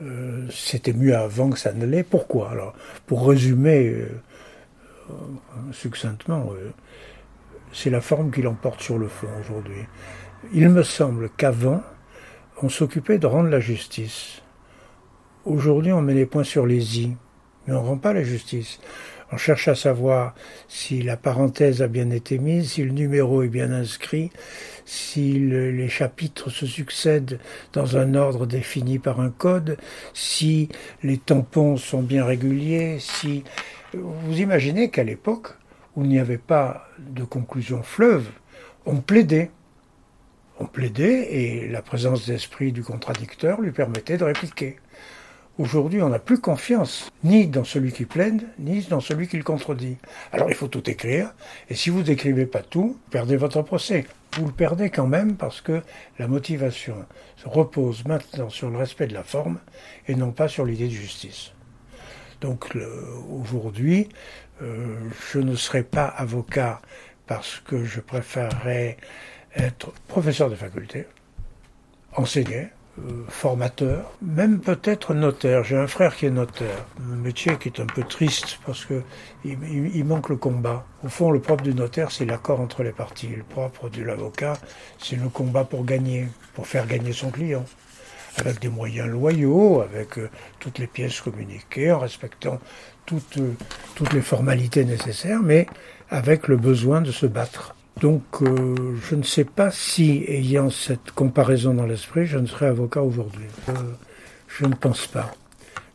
euh, 0.02 0.46
c'était 0.50 0.92
mieux 0.92 1.16
avant 1.16 1.50
que 1.50 1.58
ça 1.58 1.72
ne 1.72 1.84
l'est. 1.84 2.02
Pourquoi? 2.02 2.50
Alors, 2.50 2.74
pour 3.06 3.28
résumer 3.28 3.88
euh, 3.88 5.12
succinctement, 5.72 6.52
euh, 6.52 6.70
c'est 7.72 7.90
la 7.90 8.00
forme 8.00 8.30
qui 8.30 8.42
l'emporte 8.42 8.80
sur 8.80 8.98
le 8.98 9.08
fond 9.08 9.28
aujourd'hui. 9.40 9.86
Il 10.52 10.68
me 10.68 10.82
semble 10.82 11.30
qu'avant, 11.36 11.82
on 12.62 12.68
s'occupait 12.68 13.18
de 13.18 13.26
rendre 13.26 13.48
la 13.48 13.60
justice. 13.60 14.42
Aujourd'hui, 15.44 15.92
on 15.92 16.02
met 16.02 16.14
les 16.14 16.26
points 16.26 16.44
sur 16.44 16.66
les 16.66 17.00
i 17.00 17.16
mais 17.66 17.74
on 17.74 17.82
ne 17.82 17.88
rend 17.88 17.98
pas 17.98 18.12
la 18.12 18.22
justice. 18.22 18.80
On 19.32 19.36
cherche 19.36 19.68
à 19.68 19.76
savoir 19.76 20.34
si 20.66 21.02
la 21.02 21.16
parenthèse 21.16 21.82
a 21.82 21.88
bien 21.88 22.10
été 22.10 22.38
mise, 22.38 22.72
si 22.72 22.82
le 22.82 22.90
numéro 22.90 23.42
est 23.42 23.48
bien 23.48 23.70
inscrit, 23.70 24.30
si 24.84 25.38
les 25.38 25.88
chapitres 25.88 26.50
se 26.50 26.66
succèdent 26.66 27.38
dans 27.72 27.96
un 27.96 28.14
ordre 28.14 28.44
défini 28.46 28.98
par 28.98 29.20
un 29.20 29.30
code, 29.30 29.76
si 30.14 30.68
les 31.04 31.18
tampons 31.18 31.76
sont 31.76 32.02
bien 32.02 32.24
réguliers, 32.24 32.98
si... 32.98 33.44
Vous 33.92 34.38
imaginez 34.40 34.90
qu'à 34.90 35.02
l'époque, 35.02 35.48
où 35.96 36.04
il 36.04 36.08
n'y 36.08 36.18
avait 36.18 36.38
pas 36.38 36.86
de 36.98 37.24
conclusion 37.24 37.82
fleuve, 37.82 38.30
on 38.86 38.96
plaidait. 38.96 39.50
On 40.58 40.66
plaidait 40.66 41.34
et 41.34 41.68
la 41.68 41.82
présence 41.82 42.26
d'esprit 42.26 42.72
du 42.72 42.82
contradicteur 42.82 43.60
lui 43.60 43.72
permettait 43.72 44.18
de 44.18 44.24
répliquer. 44.24 44.76
Aujourd'hui, 45.58 46.00
on 46.00 46.08
n'a 46.08 46.18
plus 46.18 46.40
confiance 46.40 47.10
ni 47.24 47.46
dans 47.46 47.64
celui 47.64 47.92
qui 47.92 48.06
plaide, 48.06 48.46
ni 48.58 48.82
dans 48.82 49.00
celui 49.00 49.28
qui 49.28 49.36
le 49.36 49.42
contredit. 49.42 49.98
Alors 50.32 50.48
il 50.48 50.54
faut 50.54 50.68
tout 50.68 50.88
écrire, 50.88 51.34
et 51.68 51.74
si 51.74 51.90
vous 51.90 52.02
n'écrivez 52.02 52.46
pas 52.46 52.62
tout, 52.62 52.96
vous 53.04 53.10
perdez 53.10 53.36
votre 53.36 53.60
procès. 53.62 54.06
Vous 54.36 54.46
le 54.46 54.52
perdez 54.52 54.90
quand 54.90 55.06
même 55.06 55.36
parce 55.36 55.60
que 55.60 55.82
la 56.18 56.28
motivation 56.28 56.94
se 57.36 57.48
repose 57.48 58.04
maintenant 58.06 58.48
sur 58.48 58.70
le 58.70 58.78
respect 58.78 59.06
de 59.06 59.14
la 59.14 59.24
forme 59.24 59.58
et 60.08 60.14
non 60.14 60.30
pas 60.30 60.48
sur 60.48 60.64
l'idée 60.64 60.86
de 60.86 60.92
justice. 60.92 61.52
Donc 62.40 62.74
aujourd'hui, 63.30 64.08
euh, 64.62 64.96
je 65.32 65.38
ne 65.38 65.54
serai 65.54 65.82
pas 65.82 66.06
avocat 66.06 66.80
parce 67.26 67.62
que 67.64 67.84
je 67.84 68.00
préférerais 68.00 68.96
être 69.56 69.92
professeur 70.08 70.50
de 70.50 70.54
faculté, 70.54 71.06
enseigner, 72.16 72.68
euh, 72.98 73.24
formateur, 73.28 74.12
même 74.20 74.60
peut-être 74.60 75.14
notaire. 75.14 75.64
J'ai 75.64 75.76
un 75.76 75.86
frère 75.86 76.16
qui 76.16 76.26
est 76.26 76.30
notaire, 76.30 76.84
un 77.00 77.16
métier 77.16 77.56
qui 77.56 77.68
est 77.68 77.80
un 77.80 77.86
peu 77.86 78.02
triste 78.02 78.58
parce 78.66 78.84
que 78.84 79.02
il, 79.44 80.04
manque 80.04 80.28
le 80.28 80.36
combat. 80.36 80.84
Au 81.04 81.08
fond, 81.08 81.30
le 81.30 81.40
propre 81.40 81.62
du 81.62 81.72
notaire, 81.72 82.10
c'est 82.10 82.24
l'accord 82.24 82.60
entre 82.60 82.82
les 82.82 82.92
parties. 82.92 83.28
Le 83.28 83.44
propre 83.44 83.88
de 83.88 84.02
l'avocat, 84.02 84.54
c'est 84.98 85.16
le 85.16 85.28
combat 85.28 85.64
pour 85.64 85.84
gagner, 85.84 86.28
pour 86.54 86.66
faire 86.66 86.86
gagner 86.86 87.12
son 87.12 87.30
client, 87.30 87.64
avec 88.36 88.60
des 88.60 88.68
moyens 88.68 89.08
loyaux, 89.08 89.80
avec 89.80 90.18
euh, 90.18 90.28
toutes 90.58 90.78
les 90.78 90.86
pièces 90.86 91.20
communiquées, 91.20 91.92
en 91.92 91.98
respectant 91.98 92.60
toutes, 93.06 93.38
euh, 93.38 93.52
toutes 93.94 94.12
les 94.12 94.22
formalités 94.22 94.84
nécessaires, 94.84 95.40
mais 95.42 95.66
avec 96.08 96.48
le 96.48 96.56
besoin 96.56 97.00
de 97.00 97.12
se 97.12 97.26
battre. 97.26 97.74
Donc 98.00 98.22
euh, 98.42 98.96
je 99.08 99.14
ne 99.14 99.22
sais 99.22 99.44
pas 99.44 99.70
si, 99.70 100.24
ayant 100.28 100.70
cette 100.70 101.10
comparaison 101.12 101.74
dans 101.74 101.86
l'esprit, 101.86 102.26
je 102.26 102.38
ne 102.38 102.46
serais 102.46 102.66
avocat 102.66 103.02
aujourd'hui. 103.02 103.46
Je 104.48 104.64
ne 104.64 104.74
pense 104.74 105.06
pas. 105.06 105.32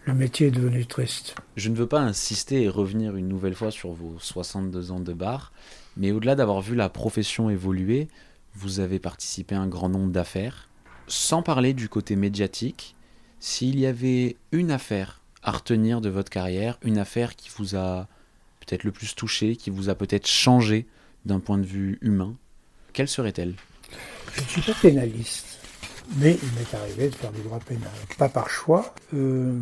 Le 0.03 0.13
métier 0.13 0.47
est 0.47 0.51
devenu 0.51 0.85
triste. 0.85 1.35
Je 1.55 1.69
ne 1.69 1.75
veux 1.75 1.87
pas 1.87 1.99
insister 1.99 2.61
et 2.61 2.69
revenir 2.69 3.15
une 3.15 3.27
nouvelle 3.27 3.55
fois 3.55 3.71
sur 3.71 3.91
vos 3.93 4.15
62 4.19 4.91
ans 4.91 4.99
de 4.99 5.13
bar, 5.13 5.51
mais 5.97 6.11
au-delà 6.11 6.35
d'avoir 6.35 6.61
vu 6.61 6.75
la 6.75 6.89
profession 6.89 7.49
évoluer, 7.49 8.07
vous 8.53 8.79
avez 8.79 8.99
participé 8.99 9.55
à 9.55 9.61
un 9.61 9.67
grand 9.67 9.89
nombre 9.89 10.11
d'affaires. 10.11 10.69
Sans 11.07 11.41
parler 11.41 11.73
du 11.73 11.87
côté 11.87 12.15
médiatique, 12.15 12.95
s'il 13.39 13.79
y 13.79 13.85
avait 13.85 14.37
une 14.51 14.71
affaire 14.71 15.21
à 15.43 15.51
retenir 15.51 16.01
de 16.01 16.09
votre 16.09 16.31
carrière, 16.31 16.79
une 16.81 16.97
affaire 16.97 17.35
qui 17.35 17.49
vous 17.55 17.75
a 17.75 18.07
peut-être 18.59 18.83
le 18.83 18.91
plus 18.91 19.13
touché, 19.13 19.55
qui 19.55 19.69
vous 19.69 19.89
a 19.89 19.95
peut-être 19.95 20.27
changé 20.27 20.87
d'un 21.25 21.39
point 21.39 21.59
de 21.59 21.65
vue 21.65 21.99
humain, 22.01 22.35
quelle 22.93 23.07
serait-elle? 23.07 23.53
Je 24.33 24.41
ne 24.41 24.47
suis 24.47 24.61
pas 24.61 24.73
pénaliste, 24.81 25.59
mais 26.17 26.37
il 26.41 26.51
m'est 26.53 26.73
arrivé 26.75 27.09
de 27.09 27.15
faire 27.15 27.31
du 27.31 27.41
droit 27.41 27.59
pénal. 27.59 27.91
Pas 28.17 28.29
par 28.29 28.49
choix, 28.49 28.95
euh, 29.13 29.59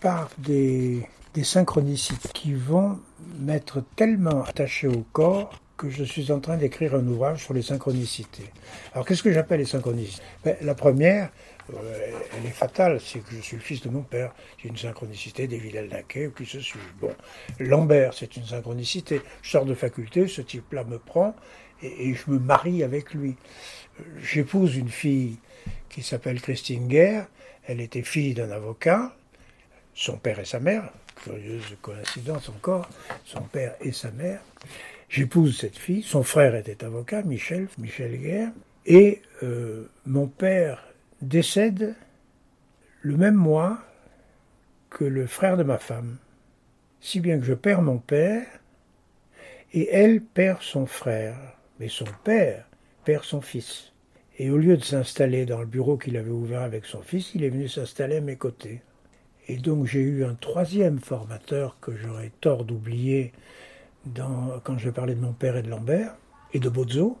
par 0.00 0.30
des, 0.38 1.08
des 1.34 1.44
synchronicités 1.44 2.28
qui 2.32 2.54
vont 2.54 3.00
m'être 3.40 3.82
tellement 3.96 4.44
attachés 4.44 4.88
au 4.88 5.04
corps 5.12 5.58
que 5.78 5.88
je 5.88 6.04
suis 6.04 6.30
en 6.32 6.40
train 6.40 6.56
d'écrire 6.56 6.94
un 6.96 7.06
ouvrage 7.06 7.44
sur 7.44 7.54
les 7.54 7.62
synchronicités. 7.62 8.50
Alors 8.92 9.06
qu'est-ce 9.06 9.22
que 9.22 9.32
j'appelle 9.32 9.60
les 9.60 9.66
synchronicités? 9.66 10.22
Ben, 10.44 10.56
La 10.60 10.74
première, 10.74 11.30
euh, 11.72 12.10
elle 12.36 12.46
est 12.46 12.52
fatale, 12.52 13.00
c'est 13.00 13.20
que 13.20 13.30
je 13.30 13.40
suis 13.40 13.56
le 13.56 13.62
fils 13.62 13.80
de 13.82 13.88
mon 13.88 14.02
père. 14.02 14.34
J'ai 14.58 14.68
une 14.68 14.76
synchronicité 14.76 15.46
des 15.46 15.58
Vidal-Naquet, 15.58 16.32
qui 16.36 16.44
se 16.44 16.60
suit. 16.60 16.80
Bon, 17.00 17.14
Lambert, 17.60 18.12
c'est 18.12 18.36
une 18.36 18.44
synchronicité. 18.44 19.22
Je 19.40 19.50
sors 19.50 19.64
de 19.64 19.74
faculté, 19.74 20.26
ce 20.26 20.42
type-là 20.42 20.84
me 20.84 20.98
prend 20.98 21.34
et, 21.82 22.12
je 22.12 22.30
me 22.30 22.38
marie 22.38 22.82
avec 22.82 23.14
lui. 23.14 23.36
J'épouse 24.20 24.76
une 24.76 24.88
fille 24.88 25.38
qui 25.88 26.02
s'appelle 26.02 26.40
Christine 26.40 26.88
Guerre. 26.88 27.28
Elle 27.66 27.80
était 27.80 28.02
fille 28.02 28.34
d'un 28.34 28.50
avocat, 28.50 29.14
son 29.94 30.16
père 30.16 30.40
et 30.40 30.44
sa 30.44 30.58
mère. 30.58 30.90
Curieuse 31.22 31.76
coïncidence 31.82 32.48
encore, 32.48 32.88
son 33.24 33.42
père 33.42 33.74
et 33.80 33.92
sa 33.92 34.10
mère. 34.10 34.40
J'épouse 35.08 35.58
cette 35.58 35.76
fille. 35.76 36.02
Son 36.02 36.22
frère 36.22 36.54
était 36.54 36.84
avocat, 36.84 37.22
Michel, 37.22 37.68
Michel 37.78 38.16
Guerre. 38.18 38.52
Et 38.86 39.22
euh, 39.42 39.84
mon 40.06 40.26
père 40.26 40.84
décède 41.22 41.94
le 43.02 43.16
même 43.16 43.34
mois 43.34 43.78
que 44.90 45.04
le 45.04 45.26
frère 45.26 45.56
de 45.56 45.62
ma 45.62 45.78
femme, 45.78 46.16
si 47.00 47.20
bien 47.20 47.38
que 47.38 47.44
je 47.44 47.54
perds 47.54 47.82
mon 47.82 47.98
père 47.98 48.46
et 49.72 49.88
elle 49.92 50.20
perd 50.20 50.62
son 50.62 50.86
frère, 50.86 51.36
mais 51.78 51.88
son 51.88 52.06
père 52.24 52.66
perd 53.04 53.24
son 53.24 53.40
fils. 53.40 53.92
Et 54.38 54.50
au 54.50 54.56
lieu 54.56 54.76
de 54.76 54.84
s'installer 54.84 55.46
dans 55.46 55.60
le 55.60 55.66
bureau 55.66 55.96
qu'il 55.96 56.16
avait 56.16 56.30
ouvert 56.30 56.62
avec 56.62 56.86
son 56.86 57.02
fils, 57.02 57.34
il 57.34 57.44
est 57.44 57.50
venu 57.50 57.68
s'installer 57.68 58.16
à 58.16 58.20
mes 58.20 58.36
côtés. 58.36 58.80
Et 59.48 59.56
donc 59.56 59.86
j'ai 59.86 60.00
eu 60.00 60.24
un 60.24 60.34
troisième 60.34 60.98
formateur 60.98 61.78
que 61.80 61.96
j'aurais 61.96 62.32
tort 62.40 62.64
d'oublier 62.64 63.32
quand 64.64 64.78
je 64.78 64.90
parlais 64.90 65.14
de 65.14 65.20
mon 65.20 65.32
père 65.32 65.56
et 65.56 65.62
de 65.62 65.70
Lambert, 65.70 66.14
et 66.52 66.60
de 66.60 66.68
Bozo, 66.68 67.18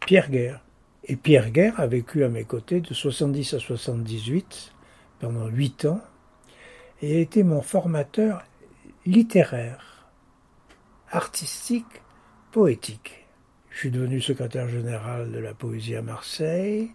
Pierre 0.00 0.30
Guerre. 0.30 0.60
Et 1.04 1.16
Pierre 1.16 1.50
Guerre 1.50 1.80
a 1.80 1.86
vécu 1.86 2.24
à 2.24 2.28
mes 2.28 2.44
côtés 2.44 2.80
de 2.80 2.92
70 2.92 3.54
à 3.54 3.58
78 3.58 4.72
pendant 5.20 5.46
huit 5.48 5.84
ans 5.84 6.00
et 7.02 7.16
a 7.16 7.20
été 7.20 7.42
mon 7.42 7.62
formateur 7.62 8.44
littéraire, 9.06 10.08
artistique, 11.10 12.02
poétique. 12.52 13.26
Je 13.70 13.78
suis 13.78 13.90
devenu 13.90 14.20
secrétaire 14.20 14.68
général 14.68 15.30
de 15.30 15.38
la 15.38 15.54
poésie 15.54 15.94
à 15.94 16.02
Marseille. 16.02 16.90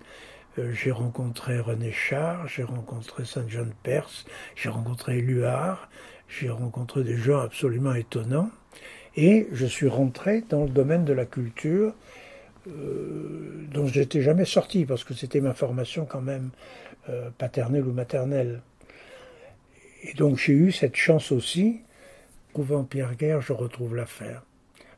Euh, 0.60 0.72
j'ai 0.74 0.92
rencontré 0.92 1.60
René 1.60 1.92
Char, 1.92 2.48
j'ai 2.48 2.64
rencontré 2.64 3.26
Saint-Jean 3.26 3.70
Perse, 3.82 4.26
j'ai 4.56 4.70
rencontré 4.70 5.20
Luard, 5.22 5.90
j'ai 6.28 6.50
rencontré 6.50 7.04
des 7.04 7.18
gens 7.18 7.40
absolument 7.40 7.94
étonnants. 7.94 8.52
Et 9.16 9.48
je 9.52 9.66
suis 9.66 9.88
rentré 9.88 10.44
dans 10.50 10.64
le 10.64 10.70
domaine 10.70 11.06
de 11.06 11.14
la 11.14 11.26
culture 11.26 11.94
euh, 12.68 13.66
dont 13.72 13.88
je 13.88 14.00
n'étais 14.00 14.22
jamais 14.22 14.46
sorti, 14.46 14.86
parce 14.86 15.04
que 15.04 15.14
c'était 15.14 15.42
ma 15.42 15.54
formation 15.54 16.06
quand 16.06 16.22
même 16.22 16.50
euh, 17.10 17.30
paternelle 17.38 17.86
ou 17.86 17.92
maternelle. 17.92 18.62
Et 20.04 20.14
donc 20.14 20.38
j'ai 20.38 20.54
eu 20.54 20.72
cette 20.72 20.96
chance 20.96 21.32
aussi. 21.32 21.82
Trouvant 22.54 22.84
Pierre 22.84 23.16
Guerre, 23.16 23.42
je 23.42 23.54
retrouve 23.54 23.96
l'affaire. 23.96 24.44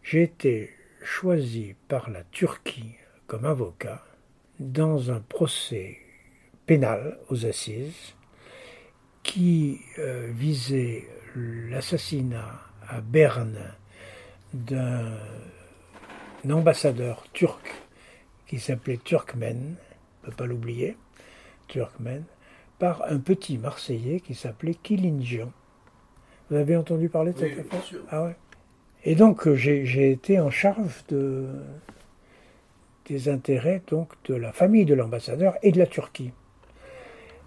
J'ai 0.04 0.24
été 0.24 0.72
choisi 1.02 1.76
par 1.88 2.10
la 2.10 2.24
Turquie 2.32 2.96
comme 3.28 3.46
avocat 3.46 4.04
dans 4.60 5.12
un 5.12 5.20
procès 5.20 5.98
pénal 6.66 7.18
aux 7.30 7.46
assises 7.46 8.16
qui 9.24 9.80
euh, 10.00 10.30
visait 10.32 11.08
l'assassinat 11.36 12.62
à 12.88 13.02
Berne 13.02 13.76
d'un 14.54 15.12
ambassadeur 16.50 17.25
turc 17.34 17.84
qui 18.48 18.60
s'appelait 18.60 19.00
Turkmen, 19.04 19.75
on 20.24 20.25
ne 20.25 20.32
peut 20.32 20.36
pas 20.36 20.46
l'oublier, 20.46 20.98
Turkmen, 21.68 22.24
par 22.80 23.04
un 23.10 23.20
petit 23.20 23.58
Marseillais 23.58 24.20
qui 24.20 24.36
s'appelait 24.36 24.75
Kilinjian. 24.75 25.52
Vous 26.50 26.58
avez 26.58 26.75
entendu 26.75 27.10
parler 27.10 27.34
de 27.34 27.40
cette 27.40 27.60
affaire 27.60 28.00
Ah 28.10 28.24
ouais. 28.24 28.36
Et 29.04 29.16
donc 29.16 29.48
euh, 29.48 29.56
j'ai 29.56 30.12
été 30.12 30.40
en 30.40 30.50
charge 30.50 31.06
de, 31.10 31.48
des 33.08 33.30
intérêts 33.30 33.82
donc 33.88 34.14
de 34.25 34.36
la 34.36 34.52
famille 34.52 34.86
de 34.86 34.94
l'ambassadeur 34.94 35.56
et 35.62 35.72
de 35.72 35.78
la 35.78 35.88
Turquie. 35.88 36.32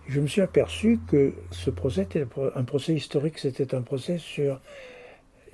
Je 0.08 0.20
me 0.20 0.26
suis 0.26 0.40
aperçu 0.40 0.98
que 1.08 1.34
ce 1.50 1.70
procès 1.70 2.02
était 2.02 2.26
un 2.54 2.64
procès 2.64 2.94
historique, 2.94 3.38
c'était 3.38 3.74
un 3.74 3.82
procès 3.82 4.18
sur 4.18 4.60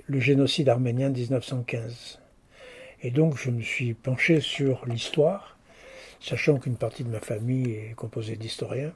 le 0.07 0.19
génocide 0.19 0.69
arménien 0.69 1.09
de 1.09 1.19
1915. 1.19 2.19
Et 3.01 3.11
donc 3.11 3.37
je 3.37 3.49
me 3.49 3.61
suis 3.61 3.93
penché 3.93 4.39
sur 4.39 4.85
l'histoire, 4.85 5.57
sachant 6.19 6.57
qu'une 6.59 6.77
partie 6.77 7.03
de 7.03 7.09
ma 7.09 7.19
famille 7.19 7.71
est 7.71 7.95
composée 7.95 8.35
d'historiens, 8.35 8.93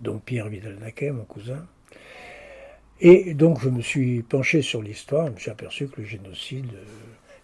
dont 0.00 0.18
Pierre 0.18 0.48
Vidal-Naquet, 0.48 1.10
mon 1.10 1.24
cousin. 1.24 1.66
Et 3.00 3.34
donc 3.34 3.60
je 3.60 3.68
me 3.68 3.82
suis 3.82 4.22
penché 4.22 4.62
sur 4.62 4.82
l'histoire, 4.82 5.26
je 5.26 5.32
me 5.32 5.38
suis 5.38 5.50
aperçu 5.50 5.88
que 5.88 6.00
le 6.00 6.06
génocide, 6.06 6.72
euh, 6.74 6.84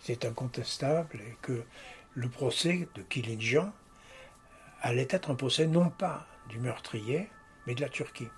c'est 0.01 0.25
incontestable 0.25 1.17
et 1.17 1.37
que 1.43 1.63
le 2.15 2.29
procès 2.29 2.89
de 2.95 3.03
Kilinjan 3.03 3.73
allait 4.81 5.09
être 5.11 5.31
un 5.31 5.35
procès 5.35 5.67
non 5.67 5.91
pas 5.91 6.27
du 6.49 6.59
meurtrier, 6.59 7.29
mais 7.67 7.75
de 7.75 7.83
la 7.83 7.89
Turquie 7.89 8.29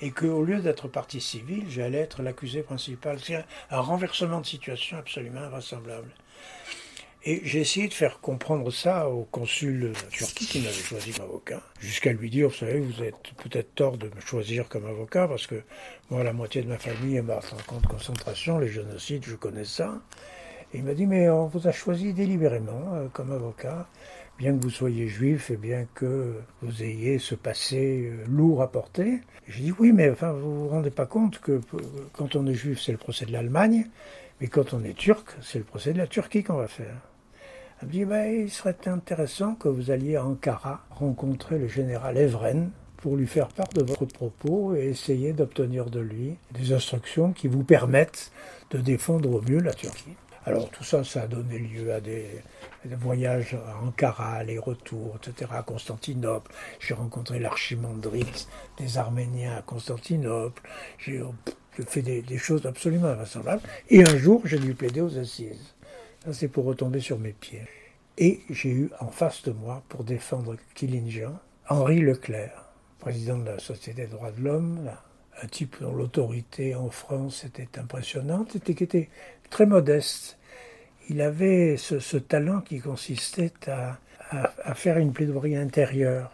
et 0.00 0.10
qu'au 0.10 0.44
lieu 0.44 0.60
d'être 0.60 0.88
partie 0.88 1.20
civile, 1.20 1.64
j'allais 1.68 1.98
être 1.98 2.22
l'accusé 2.22 2.62
principal. 2.62 3.18
C'est 3.22 3.44
un 3.70 3.80
renversement 3.80 4.40
de 4.40 4.46
situation 4.46 4.98
absolument 4.98 5.40
invraisemblable. 5.40 6.10
Et 7.28 7.40
j'ai 7.42 7.58
essayé 7.58 7.88
de 7.88 7.92
faire 7.92 8.20
comprendre 8.20 8.70
ça 8.70 9.08
au 9.08 9.24
consul 9.24 9.92
turc 10.10 10.32
qui 10.32 10.60
m'avait 10.60 10.72
choisi 10.72 11.10
comme 11.10 11.24
avocat, 11.24 11.60
jusqu'à 11.80 12.12
lui 12.12 12.30
dire, 12.30 12.48
vous 12.48 12.54
savez, 12.54 12.78
vous 12.78 13.02
êtes 13.02 13.32
peut-être 13.42 13.74
tort 13.74 13.98
de 13.98 14.06
me 14.06 14.20
choisir 14.20 14.68
comme 14.68 14.86
avocat, 14.86 15.26
parce 15.26 15.48
que 15.48 15.60
moi, 16.08 16.22
la 16.22 16.32
moitié 16.32 16.62
de 16.62 16.68
ma 16.68 16.78
famille 16.78 17.16
est 17.16 17.22
morte 17.22 17.52
en 17.52 17.56
camp 17.68 17.80
de 17.80 17.88
concentration, 17.88 18.60
les 18.60 18.68
génocides, 18.68 19.24
je 19.26 19.34
connais 19.34 19.64
ça. 19.64 20.00
Et 20.72 20.78
il 20.78 20.84
m'a 20.84 20.94
dit, 20.94 21.06
mais 21.06 21.28
on 21.28 21.46
vous 21.46 21.66
a 21.66 21.72
choisi 21.72 22.12
délibérément 22.12 22.94
euh, 22.94 23.08
comme 23.08 23.32
avocat, 23.32 23.88
bien 24.38 24.56
que 24.56 24.62
vous 24.62 24.70
soyez 24.70 25.08
juif 25.08 25.50
et 25.50 25.56
bien 25.56 25.86
que 25.94 26.34
vous 26.62 26.82
ayez 26.82 27.18
ce 27.18 27.34
passé 27.34 28.10
euh, 28.10 28.24
lourd 28.28 28.62
à 28.62 28.70
porter. 28.70 29.20
J'ai 29.48 29.64
dit 29.64 29.74
oui, 29.78 29.92
mais 29.92 30.10
enfin, 30.10 30.32
vous 30.32 30.64
vous 30.64 30.68
rendez 30.68 30.90
pas 30.90 31.06
compte 31.06 31.38
que 31.38 31.60
quand 32.12 32.36
on 32.36 32.46
est 32.46 32.54
juif, 32.54 32.80
c'est 32.80 32.92
le 32.92 32.98
procès 32.98 33.26
de 33.26 33.32
l'Allemagne, 33.32 33.86
mais 34.40 34.48
quand 34.48 34.74
on 34.74 34.84
est 34.84 34.96
turc, 34.96 35.36
c'est 35.40 35.58
le 35.58 35.64
procès 35.64 35.92
de 35.92 35.98
la 35.98 36.06
Turquie 36.06 36.42
qu'on 36.42 36.56
va 36.56 36.68
faire. 36.68 36.96
Elle 37.80 37.88
me 37.88 37.92
dit, 37.92 38.04
ben, 38.04 38.44
il 38.44 38.50
serait 38.50 38.76
intéressant 38.86 39.54
que 39.54 39.68
vous 39.68 39.90
alliez 39.90 40.16
à 40.16 40.24
Ankara 40.24 40.84
rencontrer 40.90 41.58
le 41.58 41.68
général 41.68 42.16
Evren 42.16 42.70
pour 42.96 43.16
lui 43.16 43.26
faire 43.26 43.48
part 43.48 43.68
de 43.68 43.82
votre 43.82 44.06
propos 44.06 44.74
et 44.74 44.86
essayer 44.86 45.32
d'obtenir 45.32 45.86
de 45.86 46.00
lui 46.00 46.36
des 46.52 46.72
instructions 46.72 47.32
qui 47.32 47.48
vous 47.48 47.64
permettent 47.64 48.32
de 48.70 48.78
défendre 48.78 49.30
au 49.30 49.42
mieux 49.42 49.60
la 49.60 49.74
Turquie. 49.74 50.16
Alors 50.46 50.70
tout 50.70 50.84
ça, 50.84 51.02
ça 51.02 51.22
a 51.22 51.26
donné 51.26 51.58
lieu 51.58 51.92
à 51.92 52.00
des, 52.00 52.40
voyages 52.84 53.54
à 53.54 53.82
Ankara, 53.84 54.44
les 54.44 54.60
retours, 54.60 55.16
etc., 55.16 55.50
à 55.52 55.64
Constantinople. 55.64 56.52
J'ai 56.78 56.94
rencontré 56.94 57.40
l'archimandrite 57.40 58.46
des 58.78 58.96
Arméniens 58.96 59.56
à 59.56 59.62
Constantinople. 59.62 60.62
J'ai 60.98 61.20
fait 61.88 62.02
des, 62.02 62.38
choses 62.38 62.64
absolument 62.64 63.08
invraisemblables. 63.08 63.62
Et 63.90 64.02
un 64.02 64.16
jour, 64.16 64.42
j'ai 64.44 64.60
dû 64.60 64.72
plaider 64.74 65.00
aux 65.00 65.18
assises. 65.18 65.74
C'est 66.30 66.48
pour 66.48 66.64
retomber 66.64 67.00
sur 67.00 67.18
mes 67.18 67.32
pieds. 67.32 67.66
Et 68.16 68.40
j'ai 68.48 68.70
eu 68.70 68.90
en 69.00 69.08
face 69.08 69.42
de 69.42 69.50
moi, 69.50 69.82
pour 69.88 70.04
défendre 70.04 70.54
Killingian, 70.76 71.36
Henri 71.68 72.00
Leclerc, 72.00 72.66
président 73.00 73.36
de 73.36 73.46
la 73.46 73.58
Société 73.58 74.02
des 74.02 74.06
droits 74.06 74.30
de 74.30 74.42
l'homme, 74.42 74.90
un 75.42 75.46
type 75.46 75.76
dont 75.80 75.94
l'autorité 75.94 76.74
en 76.74 76.90
France 76.90 77.44
était 77.44 77.78
impressionnante, 77.78 78.58
qui 78.62 78.72
était 78.72 79.08
très 79.50 79.66
modeste. 79.66 80.38
Il 81.08 81.20
avait 81.20 81.76
ce, 81.76 82.16
talent 82.16 82.60
qui 82.60 82.80
consistait 82.80 83.52
à, 83.68 83.98
à, 84.30 84.74
faire 84.74 84.98
une 84.98 85.12
plaidoirie 85.12 85.56
intérieure. 85.56 86.30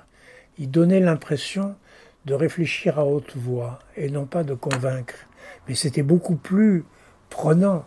Il 0.59 0.71
donnait 0.71 1.01
l'impression 1.01 1.75
de 2.25 2.35
réfléchir 2.35 2.99
à 2.99 3.05
haute 3.05 3.37
voix 3.37 3.81
et 3.97 4.09
non 4.09 4.27
pas 4.27 4.45
de 4.45 4.55
convaincre. 4.55 5.15
Mais 5.69 5.75
c'était 5.75 6.03
beaucoup 6.03 6.37
plus 6.37 6.85
prenant. 7.29 7.85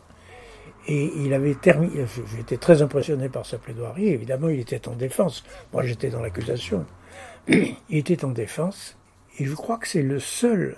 Et 0.88 1.12
il 1.18 1.34
avait 1.34 1.56
terminé. 1.56 2.06
J'étais 2.38 2.58
très 2.58 2.84
impressionné 2.84 3.30
par 3.30 3.46
sa 3.46 3.58
plaidoirie. 3.58 4.10
Évidemment, 4.10 4.50
il 4.50 4.60
était 4.60 4.88
en 4.88 4.94
défense. 4.94 5.44
Moi, 5.74 5.84
j'étais 5.84 6.10
dans 6.10 6.22
l'accusation. 6.22 6.86
Il 7.48 7.98
était 7.98 8.24
en 8.24 8.30
défense. 8.30 8.96
Et 9.40 9.46
je 9.46 9.54
crois 9.56 9.78
que 9.78 9.88
c'est 9.88 10.04
le 10.04 10.20
seul 10.20 10.78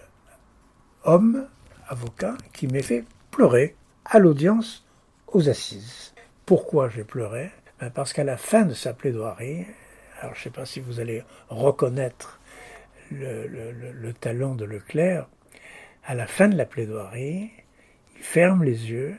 homme, 1.08 1.48
avocat, 1.88 2.36
qui 2.54 2.68
m'ait 2.68 2.84
fait 2.84 3.06
pleurer 3.32 3.76
à 4.06 4.20
l'audience 4.20 4.86
aux 5.28 5.50
assises. 5.50 6.14
Pourquoi 6.46 6.90
j'ai 6.90 7.04
pleuré? 7.04 7.50
Ben, 7.80 7.90
Parce 7.90 8.14
qu'à 8.14 8.26
la 8.26 8.38
fin 8.38 8.66
de 8.66 8.74
sa 8.74 8.94
plaidoirie, 8.94 9.66
alors 10.20 10.36
je 10.36 10.40
ne 10.40 10.44
sais 10.44 10.50
pas 10.50 10.66
si 10.66 10.80
vous 10.82 11.00
allez 11.00 11.24
reconnaître 11.50 12.40
le, 13.10 13.48
le, 13.48 14.14
talent 14.14 14.54
de 14.56 14.66
Leclerc, 14.66 15.28
à 16.06 16.14
la 16.14 16.28
fin 16.28 16.50
de 16.50 16.58
la 16.58 16.66
plaidoirie, 16.66 17.52
il 18.18 18.24
ferme 18.24 18.64
les 18.64 18.90
yeux 18.92 19.16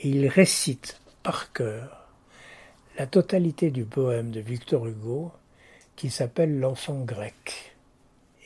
et 0.00 0.08
il 0.08 0.26
récite 0.26 1.00
par 1.22 1.52
cœur 1.52 2.08
la 2.98 3.06
totalité 3.06 3.70
du 3.70 3.84
poème 3.84 4.30
de 4.30 4.40
Victor 4.40 4.86
Hugo 4.86 5.32
qui 5.94 6.10
s'appelle 6.10 6.58
L'enfant 6.58 7.00
grec 7.04 7.73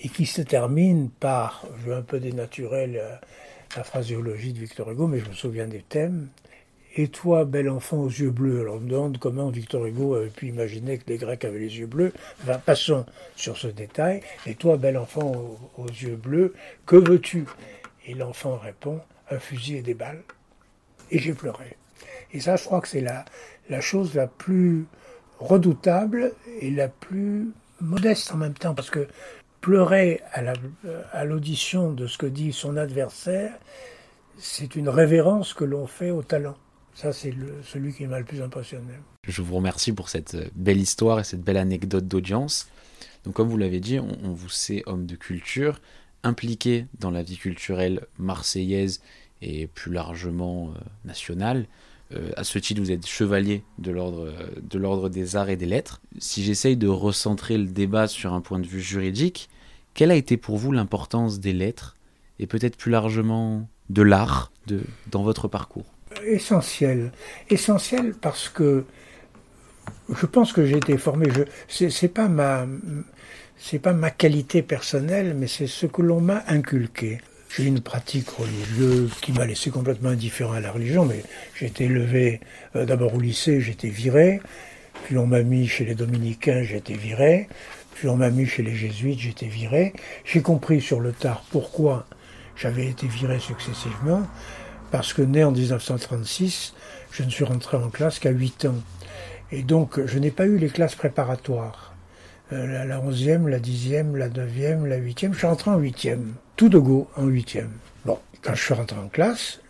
et 0.00 0.08
qui 0.08 0.26
se 0.26 0.42
termine 0.42 1.10
par, 1.10 1.64
je 1.78 1.90
veux 1.90 1.94
un 1.94 2.02
peu 2.02 2.20
dénaturer 2.20 2.86
la, 2.86 3.20
la 3.76 3.84
phraséologie 3.84 4.52
de 4.52 4.58
Victor 4.58 4.90
Hugo, 4.90 5.06
mais 5.06 5.18
je 5.18 5.28
me 5.28 5.34
souviens 5.34 5.66
des 5.66 5.82
thèmes. 5.82 6.28
Et 6.96 7.08
toi, 7.08 7.44
bel 7.44 7.68
enfant 7.68 7.98
aux 7.98 8.08
yeux 8.08 8.30
bleus. 8.30 8.62
Alors 8.62 8.76
on 8.76 8.80
me 8.80 8.90
demande 8.90 9.18
comment 9.18 9.50
Victor 9.50 9.86
Hugo 9.86 10.14
avait 10.14 10.30
pu 10.30 10.48
imaginer 10.48 10.98
que 10.98 11.04
les 11.06 11.18
Grecs 11.18 11.44
avaient 11.44 11.58
les 11.58 11.78
yeux 11.78 11.86
bleus. 11.86 12.12
Enfin, 12.42 12.58
passons 12.58 13.06
sur 13.36 13.56
ce 13.56 13.68
détail. 13.68 14.22
Et 14.46 14.54
toi, 14.54 14.76
bel 14.76 14.96
enfant 14.96 15.58
aux, 15.76 15.86
yeux 15.86 16.16
bleus, 16.16 16.54
que 16.86 16.96
veux-tu? 16.96 17.44
Et 18.06 18.14
l'enfant 18.14 18.56
répond, 18.56 19.00
un 19.30 19.38
fusil 19.38 19.76
et 19.76 19.82
des 19.82 19.94
balles. 19.94 20.22
Et 21.10 21.18
j'ai 21.18 21.34
pleuré. 21.34 21.76
Et 22.32 22.40
ça, 22.40 22.56
je 22.56 22.64
crois 22.64 22.80
que 22.80 22.88
c'est 22.88 23.00
la, 23.00 23.24
la 23.68 23.80
chose 23.80 24.14
la 24.14 24.26
plus 24.26 24.86
redoutable 25.38 26.32
et 26.60 26.70
la 26.70 26.88
plus 26.88 27.52
modeste 27.80 28.32
en 28.32 28.38
même 28.38 28.54
temps, 28.54 28.74
parce 28.74 28.90
que 28.90 29.06
pleurer 29.60 30.20
à 31.12 31.24
l'audition 31.24 31.92
de 31.92 32.06
ce 32.06 32.18
que 32.18 32.26
dit 32.26 32.52
son 32.52 32.76
adversaire, 32.76 33.52
c'est 34.38 34.76
une 34.76 34.88
révérence 34.88 35.52
que 35.54 35.64
l'on 35.64 35.86
fait 35.86 36.10
au 36.10 36.22
talent. 36.22 36.56
Ça, 36.94 37.12
c'est 37.12 37.32
celui 37.62 37.92
qui 37.92 38.06
m'a 38.06 38.18
le 38.18 38.24
plus 38.24 38.42
impressionné. 38.42 38.92
Je 39.26 39.42
vous 39.42 39.54
remercie 39.54 39.92
pour 39.92 40.08
cette 40.08 40.36
belle 40.56 40.78
histoire 40.78 41.20
et 41.20 41.24
cette 41.24 41.42
belle 41.42 41.56
anecdote 41.56 42.08
d'audience. 42.08 42.68
Donc, 43.24 43.34
comme 43.34 43.48
vous 43.48 43.56
l'avez 43.56 43.80
dit, 43.80 44.00
on, 44.00 44.32
vous 44.32 44.48
sait 44.48 44.82
homme 44.86 45.06
de 45.06 45.14
culture, 45.14 45.80
impliqué 46.22 46.86
dans 46.98 47.10
la 47.10 47.22
vie 47.22 47.36
culturelle 47.36 48.06
marseillaise 48.18 49.00
et 49.42 49.66
plus 49.68 49.92
largement 49.92 50.70
euh, 50.70 50.78
nationale. 51.04 51.66
Euh, 52.14 52.30
à 52.36 52.44
ce 52.44 52.58
titre, 52.58 52.80
vous 52.80 52.90
êtes 52.90 53.06
chevalier 53.06 53.62
de 53.78 53.90
l'ordre 53.90 54.32
de 54.62 54.78
l'ordre 54.78 55.08
des 55.08 55.36
arts 55.36 55.50
et 55.50 55.56
des 55.56 55.66
lettres. 55.66 56.00
Si 56.18 56.42
j'essaye 56.42 56.76
de 56.76 56.88
recentrer 56.88 57.58
le 57.58 57.66
débat 57.66 58.08
sur 58.08 58.32
un 58.32 58.40
point 58.40 58.58
de 58.58 58.66
vue 58.66 58.80
juridique, 58.80 59.48
quelle 59.94 60.10
a 60.10 60.14
été 60.14 60.36
pour 60.36 60.56
vous 60.56 60.72
l'importance 60.72 61.40
des 61.40 61.52
lettres 61.52 61.96
et 62.38 62.46
peut-être 62.46 62.76
plus 62.76 62.90
largement 62.90 63.68
de 63.90 64.02
l'art 64.02 64.52
dans 65.10 65.22
votre 65.22 65.48
parcours? 65.48 65.86
Essentiel. 66.24 67.12
Essentiel 67.50 68.14
parce 68.14 68.48
que 68.48 68.84
je 70.14 70.26
pense 70.26 70.52
que 70.52 70.64
j'ai 70.64 70.76
été 70.76 70.96
formé. 70.96 71.26
Ma, 71.28 72.66
c'est 73.58 73.78
pas 73.78 73.92
ma 73.92 74.10
qualité 74.10 74.62
personnelle, 74.62 75.34
mais 75.34 75.46
c'est 75.46 75.66
ce 75.66 75.86
que 75.86 76.02
l'on 76.02 76.20
m'a 76.20 76.44
inculqué. 76.46 77.20
J'ai 77.48 77.64
une 77.64 77.80
pratique 77.80 78.28
religieuse 78.28 79.12
qui 79.22 79.32
m'a 79.32 79.46
laissé 79.46 79.70
complètement 79.70 80.10
indifférent 80.10 80.52
à 80.52 80.60
la 80.60 80.70
religion, 80.70 81.06
mais 81.06 81.22
j'ai 81.54 81.66
été 81.66 81.84
élevé 81.84 82.40
euh, 82.76 82.84
d'abord 82.84 83.14
au 83.14 83.20
lycée, 83.20 83.58
été 83.68 83.88
viré, 83.88 84.40
puis 85.04 85.16
on 85.16 85.26
m'a 85.26 85.42
mis 85.42 85.66
chez 85.66 85.84
les 85.84 85.94
dominicains, 85.94 86.62
j'ai 86.62 86.76
été 86.76 86.94
viré, 86.94 87.48
puis 87.94 88.06
on 88.08 88.16
m'a 88.16 88.30
mis 88.30 88.46
chez 88.46 88.62
les 88.62 88.74
jésuites, 88.74 89.24
été 89.24 89.46
viré. 89.46 89.94
J'ai 90.24 90.42
compris 90.42 90.80
sur 90.80 91.00
le 91.00 91.12
tard 91.12 91.42
pourquoi 91.50 92.06
j'avais 92.54 92.86
été 92.86 93.06
viré 93.06 93.38
successivement, 93.38 94.26
parce 94.90 95.14
que 95.14 95.22
né 95.22 95.42
en 95.42 95.50
1936, 95.50 96.74
je 97.10 97.22
ne 97.22 97.30
suis 97.30 97.44
rentré 97.44 97.78
en 97.78 97.88
classe 97.88 98.18
qu'à 98.18 98.30
8 98.30 98.66
ans. 98.66 98.82
Et 99.52 99.62
donc, 99.62 100.04
je 100.04 100.18
n'ai 100.18 100.30
pas 100.30 100.44
eu 100.44 100.58
les 100.58 100.68
classes 100.68 100.96
préparatoires. 100.96 101.94
Euh, 102.52 102.84
la, 102.84 103.00
11e, 103.00 103.46
la 103.48 103.58
10e, 103.58 104.16
la 104.16 104.28
9e, 104.28 104.84
la 104.86 104.98
8e, 104.98 105.32
je 105.32 105.38
suis 105.38 105.46
rentré 105.46 105.70
en 105.70 105.80
8e 105.80 106.18
tout 106.58 106.68
de 106.68 106.78
go 106.78 107.08
en 107.14 107.26
huitième. 107.26 107.70
Bon, 108.04 108.18
quand 108.42 108.52
je 108.52 108.60
suis 108.64 108.74
rentré 108.74 108.98
en 108.98 109.06
classe, 109.06 109.60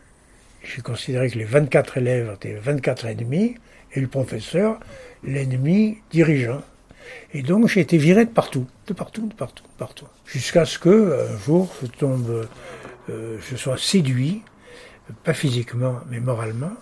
j'ai 0.65 0.81
considéré 0.81 1.29
que 1.29 1.37
les 1.37 1.45
24 1.45 1.99
élèves 1.99 2.33
étaient 2.35 2.55
24 2.55 3.05
ennemis 3.05 3.57
et 3.93 4.01
le 4.01 4.07
professeur 4.07 4.81
l'ennemi 5.23 5.99
dirigeant. 6.11 6.63
Et 7.35 7.43
donc 7.43 7.69
j'ai 7.69 7.81
été 7.81 7.99
viré 7.99 8.25
de 8.25 8.31
partout, 8.31 8.67
de 8.87 8.95
partout, 8.95 9.27
de 9.27 9.35
partout, 9.35 9.65
de 9.65 9.77
partout. 9.77 10.07
Jusqu'à 10.25 10.65
ce 10.65 10.79
que 10.79 11.29
un 11.31 11.39
jour 11.45 11.71
je 11.83 11.89
tombe, 11.89 12.49
euh, 13.11 13.39
je 13.39 13.57
sois 13.57 13.77
séduit, 13.77 14.41
pas 15.25 15.35
physiquement 15.35 16.01
mais 16.09 16.21
moralement, 16.21 16.73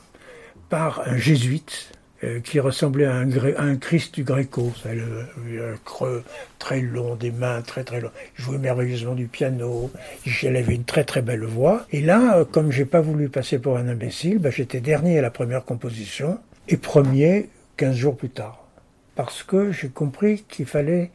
par 0.69 1.01
un 1.09 1.16
jésuite 1.16 1.90
euh, 2.24 2.40
qui 2.40 2.61
ressemblait 2.61 3.05
à 3.05 3.14
un, 3.14 3.76
Christ 3.76 4.14
du 4.14 4.24
Gréco, 4.24 4.72
un 4.87 5.76
creux 5.85 6.24
très 6.59 6.81
long, 6.81 7.14
des 7.14 7.31
mains 7.31 7.61
très 7.61 7.85
très 7.85 8.00
longues. 8.00 8.12
Il 8.38 8.44
jouait 8.44 8.57
merveilleusement 8.57 9.14
du 9.14 9.26
piano, 9.26 9.90
il 10.24 10.57
avait 10.57 10.74
une 10.74 10.85
très 10.85 11.05
très 11.05 11.20
belle 11.20 11.44
voix. 11.44 11.85
Et 11.92 12.00
là, 12.00 12.38
euh, 12.38 12.44
comme 12.46 12.72
j'ai 12.72 12.87
pas 12.87 13.02
voulu 13.02 13.29
passer 13.29 13.59
pour 13.59 13.76
un 13.76 13.87
imbécile, 13.87 14.38
bah, 14.38 14.48
j'étais 14.48 14.81
dernier 14.81 15.18
à 15.18 15.22
la 15.22 15.31
première 15.31 15.66
composition 15.66 16.38
et 16.68 16.79
premier 16.79 17.50
15 17.76 17.94
jours 17.94 18.16
plus 18.16 18.31
tard. 18.31 18.66
Parce 19.14 19.42
que 19.42 19.70
j'ai 19.70 19.90
compris 19.90 20.42
qu'il 20.48 20.64
fallait 20.64 21.11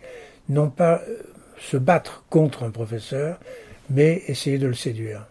non 0.50 0.70
pas 0.70 1.02
euh, 1.10 1.18
se 1.58 1.78
battre 1.78 2.26
contre 2.30 2.62
un 2.62 2.70
professeur, 2.70 3.40
mais 3.90 4.22
essayer 4.28 4.60
de 4.60 4.68
le 4.68 4.76
séduire. 4.76 5.26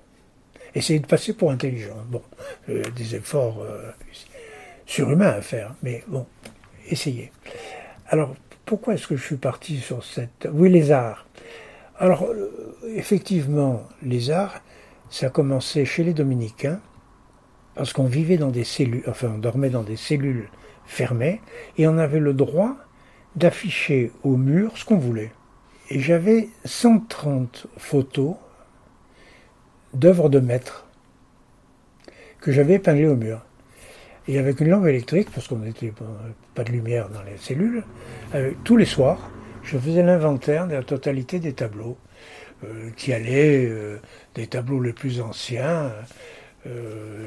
Essayer 0.75 0.99
de 0.99 1.07
passer 1.07 1.33
pour 1.33 1.53
intelligent. 1.53 1.97
Bon, 2.09 2.23
des 2.69 3.15
efforts 3.15 3.65
surhumain 4.91 5.29
à 5.29 5.41
faire, 5.41 5.77
mais 5.85 6.03
bon, 6.09 6.27
essayez. 6.89 7.31
Alors, 8.09 8.35
pourquoi 8.67 8.95
est-ce 8.95 9.07
que 9.07 9.17
je 9.17 9.23
suis 9.25 9.37
parti 9.37 9.79
sur 9.79 10.05
cette... 10.05 10.49
Oui, 10.53 10.69
les 10.69 10.91
arts. 10.91 11.27
Alors, 11.97 12.25
euh, 12.25 12.77
effectivement, 12.97 13.85
les 14.03 14.33
arts, 14.33 14.61
ça 15.09 15.27
a 15.27 15.31
commencé 15.31 15.85
chez 15.85 16.03
les 16.03 16.13
dominicains, 16.13 16.81
parce 17.77 17.93
qu'on 17.93 18.07
vivait 18.07 18.37
dans 18.37 18.51
des 18.51 18.65
cellules, 18.65 19.05
enfin, 19.07 19.31
on 19.37 19.39
dormait 19.39 19.71
dans 19.71 19.85
des 19.85 19.95
cellules 19.95 20.49
fermées, 20.87 21.41
et 21.79 21.87
on 21.87 21.97
avait 21.97 22.19
le 22.19 22.35
droit 22.35 22.75
d'afficher 23.37 24.11
au 24.25 24.37
mur 24.37 24.77
ce 24.77 24.85
qu'on 24.85 24.99
voulait. 24.99 25.31
Et 25.89 26.01
j'avais 26.01 26.49
130 26.65 27.69
photos 27.77 28.35
d'œuvres 29.95 30.29
de 30.29 30.41
maîtres 30.41 30.89
que 32.41 32.51
j'avais 32.51 32.75
épinglées 32.75 33.07
au 33.07 33.17
mur. 33.17 33.45
Et 34.31 34.39
avec 34.39 34.61
une 34.61 34.69
lampe 34.69 34.87
électrique, 34.87 35.29
parce 35.35 35.49
qu'on 35.49 35.57
n'était 35.59 35.93
pas 36.55 36.63
de 36.63 36.71
lumière 36.71 37.09
dans 37.09 37.23
les 37.23 37.37
cellules, 37.37 37.83
euh, 38.37 38.53
tous 38.63 38.77
les 38.77 38.85
soirs, 38.85 39.29
je 39.65 39.77
faisais 39.77 40.05
l'inventaire 40.05 40.69
de 40.69 40.75
la 40.75 40.85
totalité 40.85 41.41
des 41.41 41.53
tableaux, 41.53 41.99
euh, 42.63 42.91
qui 42.97 43.13
allaient 43.13 43.67
euh, 43.67 43.99
des 44.37 44.47
tableaux 44.47 44.81
les 44.81 44.93
plus 44.93 45.21
anciens, 45.21 45.91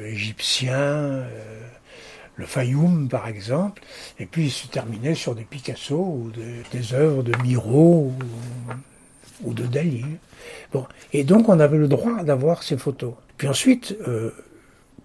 égyptiens, 0.06 1.26
le 2.38 2.46
Fayoum 2.46 3.10
par 3.10 3.28
exemple, 3.28 3.82
et 4.18 4.26
puis 4.26 4.50
se 4.50 4.68
terminait 4.68 5.16
sur 5.16 5.36
des 5.36 5.44
Picasso 5.44 5.98
ou 5.98 6.32
des 6.72 6.94
œuvres 6.94 7.22
de 7.22 7.36
Miro 7.42 8.14
ou, 8.14 9.50
ou, 9.50 9.54
de 9.54 9.66
Dali. 9.66 10.06
Bon, 10.72 10.86
et 11.12 11.26
donc 11.26 11.50
on 11.50 11.60
avait 11.60 11.80
le 11.80 11.90
droit 11.90 12.24
d'avoir 12.24 12.64
ces 12.64 12.78
photos. 12.78 13.16
Puis 13.36 13.50
ensuite, 13.50 13.98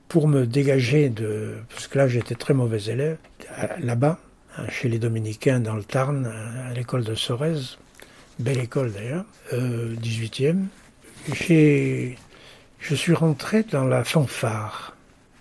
pour 0.09 0.29
me 0.29 0.47
dégager 0.47 1.09
de... 1.09 1.55
Parce 1.71 1.87
que 1.87 1.99
là, 1.99 2.09
j'étais 2.09 2.35
très 2.35 2.55
mauvais 2.55 2.83
élève, 2.85 3.19
là-bas, 3.81 4.19
hein, 4.57 4.65
chez 4.71 4.89
les 4.89 4.99
Dominicains 4.99 5.61
dans 5.61 5.75
le 5.75 5.85
Tarn, 5.85 6.27
à 6.27 6.73
l'école 6.75 7.05
de 7.05 7.15
Sorez, 7.15 7.77
belle 8.39 8.59
école 8.59 8.93
d'ailleurs, 8.93 9.25
euh, 9.53 9.95
18e. 9.97 10.65
Je 12.81 12.95
suis 12.95 13.15
rentré 13.15 13.65
dans 13.65 13.85
la 13.85 14.05
fanfare, 14.05 14.97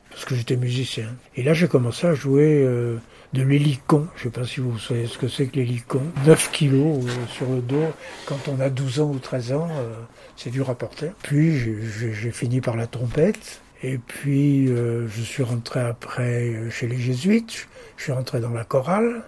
parce 0.10 0.26
que 0.26 0.36
j'étais 0.36 0.58
musicien. 0.58 1.16
Et 1.36 1.44
là, 1.44 1.54
j'ai 1.54 1.68
commencé 1.68 2.08
à 2.08 2.14
jouer 2.14 2.64
euh, 2.64 2.98
de 3.34 3.44
l'hélicon. 3.44 4.08
Je 4.16 4.28
ne 4.28 4.34
sais 4.34 4.40
pas 4.40 4.46
si 4.46 4.60
vous 4.60 4.78
savez 4.80 5.06
ce 5.08 5.18
que 5.18 5.28
c'est 5.28 5.46
que 5.46 5.58
l'hélicon. 5.58 6.02
9 6.26 6.52
kilos 6.52 7.06
euh, 7.06 7.10
sur 7.30 7.48
le 7.50 7.62
dos. 7.62 7.94
Quand 8.26 8.40
on 8.48 8.60
a 8.60 8.70
12 8.70 9.00
ans 9.00 9.12
ou 9.12 9.20
13 9.20 9.54
ans, 9.54 9.70
euh, 9.72 9.94
c'est 10.36 10.50
dur 10.50 10.70
à 10.70 10.76
porter. 10.76 11.12
Puis, 11.22 11.58
j'ai 11.58 12.32
fini 12.32 12.60
par 12.60 12.76
la 12.76 12.88
trompette. 12.88 13.62
Et 13.84 13.98
puis, 13.98 14.68
je 14.68 15.22
suis 15.22 15.44
rentré 15.44 15.80
après 15.80 16.70
chez 16.72 16.88
les 16.88 16.98
jésuites. 16.98 17.68
Je 17.98 18.04
suis 18.04 18.12
rentré 18.12 18.40
dans 18.40 18.52
la 18.52 18.64
chorale. 18.64 19.24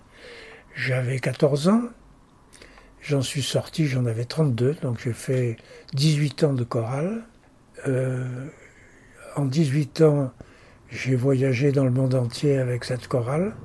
J'avais 0.76 1.20
14 1.20 1.68
ans. 1.68 1.82
J'en 3.02 3.22
suis 3.22 3.42
sorti, 3.42 3.88
j'en 3.88 4.06
avais 4.06 4.26
32, 4.26 4.76
donc 4.82 5.00
j'ai 5.04 5.14
fait 5.14 5.58
18 5.94 6.44
ans 6.44 6.54
de 6.54 6.64
chorale. 6.64 7.24
Euh, 7.88 8.48
en 9.36 9.46
18 9.46 10.02
ans, 10.02 10.32
j'ai 10.90 11.16
voyagé 11.16 11.72
dans 11.72 11.86
le 11.86 11.92
monde 11.92 12.14
entier 12.14 12.58
avec 12.58 12.84
cette 12.84 13.08
chorale. 13.08 13.56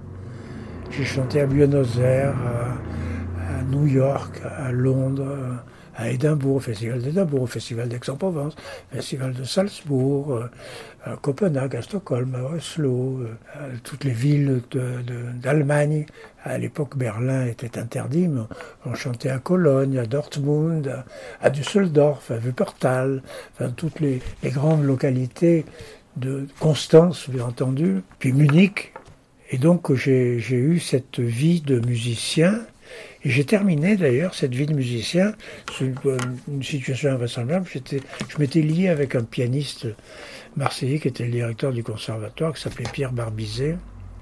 J'ai 0.91 1.05
chanté 1.05 1.41
à 1.41 1.47
Buenos 1.47 1.99
Aires, 1.99 2.37
à, 3.39 3.63
New 3.65 3.87
York, 3.87 4.41
à 4.45 4.71
Londres, 4.71 5.37
à 5.97 6.11
Édimbourg, 6.11 6.63
Festival 6.63 7.01
d'Édimbourg, 7.01 7.49
Festival 7.49 7.89
d'Aix-en-Provence, 7.89 8.55
Festival 8.93 9.33
de 9.33 9.45
Salzbourg, 9.45 10.35
euh, 10.35 10.51
à 11.05 11.17
Copenhague, 11.17 11.77
à 11.77 11.83
Stockholm, 11.83 12.35
à 12.35 12.55
Oslo, 12.55 13.21
euh, 13.21 13.35
à 13.55 13.77
toutes 13.83 14.05
les 14.05 14.13
villes 14.13 14.63
d'Allemagne. 15.43 16.07
à 16.43 16.59
l'époque, 16.59 16.97
Berlin 16.97 17.47
était 17.47 17.79
interdit, 17.79 18.29
mais 18.29 18.43
on 18.85 18.95
chantait 18.95 19.31
à 19.31 19.39
Cologne, 19.39 19.99
à 19.99 20.07
Dortmund, 20.07 21.05
à, 21.41 21.51
Düsseldorf, 21.51 22.31
à 22.31 22.37
Wuppertal, 22.37 23.23
enfin 23.53 23.71
toutes 23.71 24.01
les, 24.01 24.21
les 24.43 24.51
grandes 24.51 24.85
localités 24.85 25.65
de 26.17 26.47
Constance, 26.61 27.29
bien 27.31 27.45
entendu, 27.45 28.03
puis 28.19 28.33
Munich. 28.33 28.93
Et 29.51 29.59
donc 29.59 29.93
j'ai 29.95 30.39
eu 30.51 30.81
cette 30.81 31.21
vie 31.21 31.61
de 31.61 31.79
musicien 31.81 32.61
et 33.25 33.31
j'ai 33.31 33.45
terminé 33.45 33.97
d'ailleurs 33.97 34.35
cette 34.35 34.55
vie 34.55 34.67
de 34.67 34.75
musicien, 34.75 35.33
une, 35.81 35.95
une 36.49 36.63
situation 36.63 37.11
invraisemblable. 37.11 37.67
Je 37.67 38.39
m'étais 38.39 38.61
lié 38.61 38.89
avec 38.89 39.15
un 39.15 39.25
pianiste 39.25 39.87
marseillais 40.57 40.99
qui 40.99 41.09
était 41.09 41.25
le 41.25 41.31
directeur 41.31 41.73
du 41.73 41.83
conservatoire, 41.83 42.53
qui 42.53 42.63
s'appelait 42.63 42.89
Pierre 42.93 43.13
Barbizet. 43.13 43.77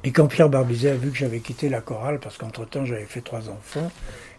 Et 0.05 0.13
quand 0.13 0.27
Pierre 0.29 0.49
Barbizet 0.49 0.91
a 0.91 0.95
vu 0.95 1.11
que 1.11 1.17
j'avais 1.17 1.41
quitté 1.41 1.69
la 1.69 1.81
chorale, 1.81 2.21
parce 2.21 2.39
qu'entre-temps 2.39 2.85
j'avais 2.85 3.05
fait 3.05 3.21
trois 3.21 3.51
enfants, 3.51 3.91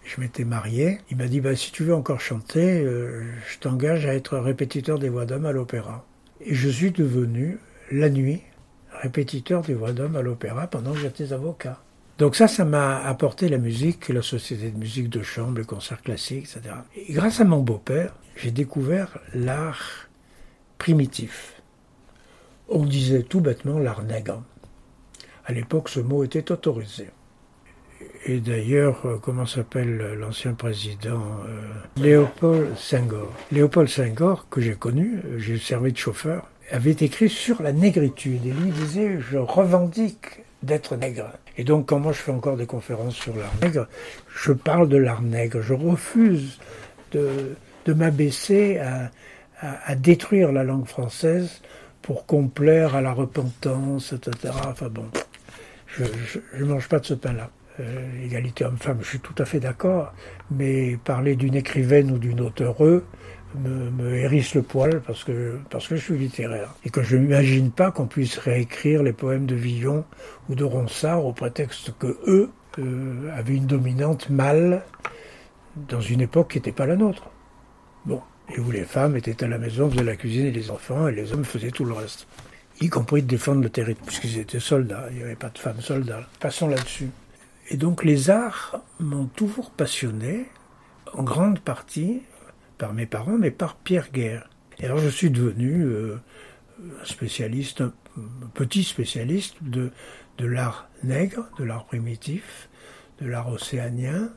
je 0.06 0.20
m'étais 0.20 0.44
marié, 0.44 1.00
il 1.10 1.18
m'a 1.18 1.28
dit 1.28 1.42
bah, 1.42 1.56
si 1.56 1.72
tu 1.72 1.84
veux 1.84 1.96
encore 1.96 2.20
chanter, 2.20 2.82
euh, 2.82 3.24
je 3.52 3.60
t'engage 3.60 4.06
à 4.06 4.14
être 4.14 4.38
répétiteur 4.38 5.00
des 5.00 5.10
voix 5.10 5.26
d'hommes 5.26 5.46
à 5.46 5.52
l'opéra. 5.52 6.06
Et 6.42 6.56
je 6.56 6.70
suis 6.70 6.92
devenu, 6.92 7.60
la 7.92 8.10
nuit, 8.10 8.42
répétiteur 9.02 9.62
des 9.62 9.74
voix 9.74 9.92
d'hommes 9.92 10.16
à 10.16 10.22
l'opéra 10.22 10.68
pendant 10.68 10.94
que 10.94 11.00
j'étais 11.00 11.32
avocat. 11.32 11.82
Donc 12.20 12.36
ça, 12.36 12.48
ça 12.48 12.64
m'a 12.64 13.04
apporté 13.04 13.50
la 13.50 13.58
musique, 13.58 14.10
la 14.10 14.22
société 14.22 14.70
de 14.70 14.78
musique 14.78 15.10
de 15.10 15.24
chambre, 15.24 15.60
les 15.60 15.66
concerts 15.66 16.02
classiques, 16.02 16.46
etc. 16.56 16.76
Et 16.96 17.14
grâce 17.14 17.42
à 17.42 17.44
mon 17.44 17.62
beau-père, 17.62 18.14
j'ai 18.36 18.52
découvert 18.52 19.18
l'art 19.34 20.10
primitif. 20.78 21.62
On 22.70 22.86
disait 22.86 23.24
tout 23.24 23.42
bêtement 23.42 23.80
l'art 23.80 24.04
nègre. 24.04 24.44
À 25.46 25.54
l'époque, 25.54 25.90
ce 25.90 26.00
mot 26.00 26.24
était 26.24 26.52
autorisé. 26.52 27.10
Et 28.26 28.40
d'ailleurs, 28.40 29.06
euh, 29.06 29.18
comment 29.22 29.46
s'appelle 29.46 30.16
l'ancien 30.18 30.54
président 30.54 31.22
euh, 31.46 31.62
Léopold 31.98 32.78
Senghor. 32.78 33.30
Léopold 33.52 33.90
Senghor, 33.90 34.48
que 34.50 34.62
j'ai 34.62 34.76
connu, 34.76 35.20
euh, 35.26 35.40
j'ai 35.40 35.58
servi 35.58 35.92
de 35.92 35.98
chauffeur, 35.98 36.48
avait 36.72 36.92
écrit 36.92 37.30
sur 37.30 37.62
la 37.62 37.74
négritude. 37.74 38.46
Et 38.46 38.52
lui 38.52 38.72
disait, 38.72 39.20
je 39.20 39.38
revendique 39.38 40.43
d'être 40.64 40.96
nègre. 40.96 41.32
Et 41.58 41.64
donc, 41.64 41.88
quand 41.88 42.00
moi 42.00 42.12
je 42.14 42.18
fais 42.18 42.32
encore 42.32 42.58
des 42.58 42.66
conférences 42.66 43.16
sur 43.16 43.36
l'art 43.36 43.54
nègre, 43.62 43.88
je 44.36 44.52
parle 44.54 44.90
de 44.90 44.98
l'art 44.98 45.22
nègre. 45.22 45.62
Je 45.62 45.74
refuse 45.74 46.60
de, 47.12 47.56
de 47.86 47.94
m'abaisser 47.94 48.80
à, 48.80 49.12
à, 49.60 49.96
détruire 49.96 50.52
la 50.52 50.64
langue 50.64 50.88
française 50.88 51.62
pour 52.02 52.26
complaire 52.26 52.96
à 52.96 53.02
la 53.02 53.14
repentance, 53.14 54.14
etc. 54.14 54.54
Enfin 54.66 54.90
bon, 54.90 55.06
je 55.88 56.04
ne 56.58 56.66
mange 56.66 56.90
pas 56.90 57.00
de 57.00 57.06
ce 57.06 57.14
pain-là. 57.14 57.50
Euh, 57.80 58.24
égalité 58.24 58.66
homme-femme, 58.66 59.00
je 59.02 59.08
suis 59.08 59.20
tout 59.20 59.34
à 59.40 59.46
fait 59.46 59.60
d'accord, 59.60 60.14
mais 60.52 60.98
parler 61.04 61.36
d'une 61.36 61.56
écrivaine 61.56 62.12
ou 62.12 62.20
d'une 62.20 62.42
auteure, 62.42 62.76
me, 63.56 64.16
hérisse 64.16 64.56
le 64.56 64.62
poil 64.62 65.02
parce 65.06 65.24
que, 65.24 65.58
parce 65.70 65.88
que 65.88 65.96
je 65.96 66.02
suis 66.02 66.18
littéraire. 66.18 66.74
Et 66.86 66.90
que 66.90 67.04
je 67.04 67.18
n'imagine 67.18 67.72
pas 67.72 67.92
qu'on 67.92 68.08
puisse 68.08 68.38
réécrire 68.38 69.04
les 69.04 69.14
poèmes 69.14 69.46
de 69.46 69.56
Villon 69.56 70.06
ou 70.50 70.56
de 70.56 70.64
Ronsard 70.64 71.26
au 71.26 71.34
prétexte 71.34 71.94
que 71.98 72.18
eux 72.28 72.50
euh, 72.80 73.32
avaient 73.36 73.56
une 73.56 73.68
dominante 73.68 74.30
mâle 74.30 74.84
dans 75.76 76.02
une 76.02 76.22
époque 76.22 76.52
qui 76.52 76.58
n'était 76.58 76.72
pas 76.72 76.86
la 76.86 76.96
nôtre. 76.96 77.30
Bon, 78.06 78.22
et 78.56 78.60
où 78.60 78.72
les 78.72 78.84
femmes 78.84 79.16
étaient 79.16 79.44
à 79.44 79.48
la 79.48 79.58
maison, 79.58 79.90
faisaient 79.90 80.04
la 80.04 80.16
cuisine 80.16 80.46
et 80.46 80.52
les 80.52 80.70
enfants, 80.70 81.08
et 81.08 81.12
les 81.14 81.34
hommes 81.34 81.46
faisaient 81.46 81.72
tout 81.72 81.86
le 81.86 81.94
reste. 81.94 82.28
Y 82.82 82.90
compris 82.90 83.22
de 83.22 83.28
défendre 83.28 83.62
le 83.62 83.70
territoire, 83.70 84.06
puisqu'ils 84.06 84.40
étaient 84.40 84.60
soldats, 84.60 85.08
il 85.12 85.18
n'y 85.18 85.24
avait 85.24 85.36
pas 85.36 85.50
de 85.50 85.58
femmes 85.58 85.82
soldats. 85.82 86.28
Passons 86.40 86.68
là-dessus. 86.68 87.10
Et 87.70 87.78
donc 87.78 88.04
les 88.04 88.30
arts 88.30 88.82
m'ont 89.00 89.28
toujours 89.28 89.72
passionné, 89.72 90.46
en 91.14 91.24
grande 91.24 91.60
partie 91.60 92.22
par 92.84 92.94
mes 92.94 93.06
parents, 93.06 93.38
mais 93.38 93.50
par 93.50 93.78
Pierre 93.78 94.12
Guerre. 94.12 94.50
Et 94.78 94.86
alors 94.88 94.98
je 94.98 95.08
suis 95.08 95.30
devenu 95.30 95.84
euh, 95.84 96.18
spécialiste, 97.06 97.80
un 97.80 97.94
petit 98.54 98.84
spécialiste 98.84 99.56
de, 99.62 99.90
de 100.38 100.46
l'art 100.46 100.90
nègre, 101.02 101.48
de 101.58 101.64
l'art 101.64 101.86
primitif, 101.86 102.68
de 103.22 103.30
l'art 103.30 103.48
océanien, 103.48 104.34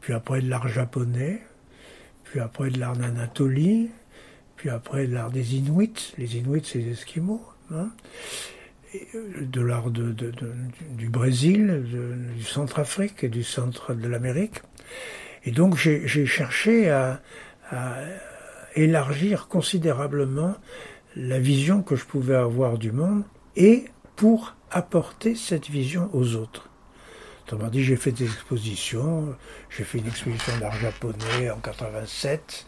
puis 0.00 0.12
après 0.12 0.40
de 0.40 0.48
l'art 0.48 0.68
japonais, 0.68 1.42
puis 2.22 2.38
après 2.38 2.70
de 2.70 2.78
l'art 2.78 2.96
d'Anatolie, 2.96 3.90
puis 4.54 4.70
après 4.70 5.08
de 5.08 5.14
l'art 5.14 5.32
des 5.32 5.56
Inuits. 5.56 6.14
Les 6.16 6.36
Inuits, 6.36 6.62
c'est 6.64 6.78
les 6.78 6.92
Esquimaux. 6.92 7.44
Hein 7.72 7.90
euh, 9.16 9.40
de 9.40 9.60
l'art 9.60 9.90
du 9.90 11.08
Brésil, 11.08 11.82
du 12.36 12.44
Centre-Afrique 12.44 13.24
et 13.24 13.28
du 13.28 13.42
centre 13.42 13.94
de 13.94 14.06
l'Amérique. 14.06 14.62
Et 15.44 15.50
donc 15.50 15.76
j'ai 15.76 16.24
cherché 16.24 16.88
à, 16.88 17.20
à 17.70 17.96
élargir 18.74 19.48
considérablement 19.48 20.54
la 21.16 21.38
vision 21.38 21.82
que 21.82 21.96
je 21.96 22.04
pouvais 22.04 22.34
avoir 22.34 22.78
du 22.78 22.92
monde 22.92 23.22
et 23.56 23.84
pour 24.16 24.54
apporter 24.70 25.34
cette 25.34 25.68
vision 25.68 26.10
aux 26.12 26.34
autres. 26.34 26.68
Autrement 27.46 27.68
dit, 27.68 27.84
j'ai 27.84 27.96
fait 27.96 28.12
des 28.12 28.24
expositions. 28.24 29.36
J'ai 29.68 29.84
fait 29.84 29.98
une 29.98 30.06
exposition 30.06 30.56
d'art 30.58 30.74
japonais 30.74 31.50
en 31.50 31.58
87. 31.58 32.66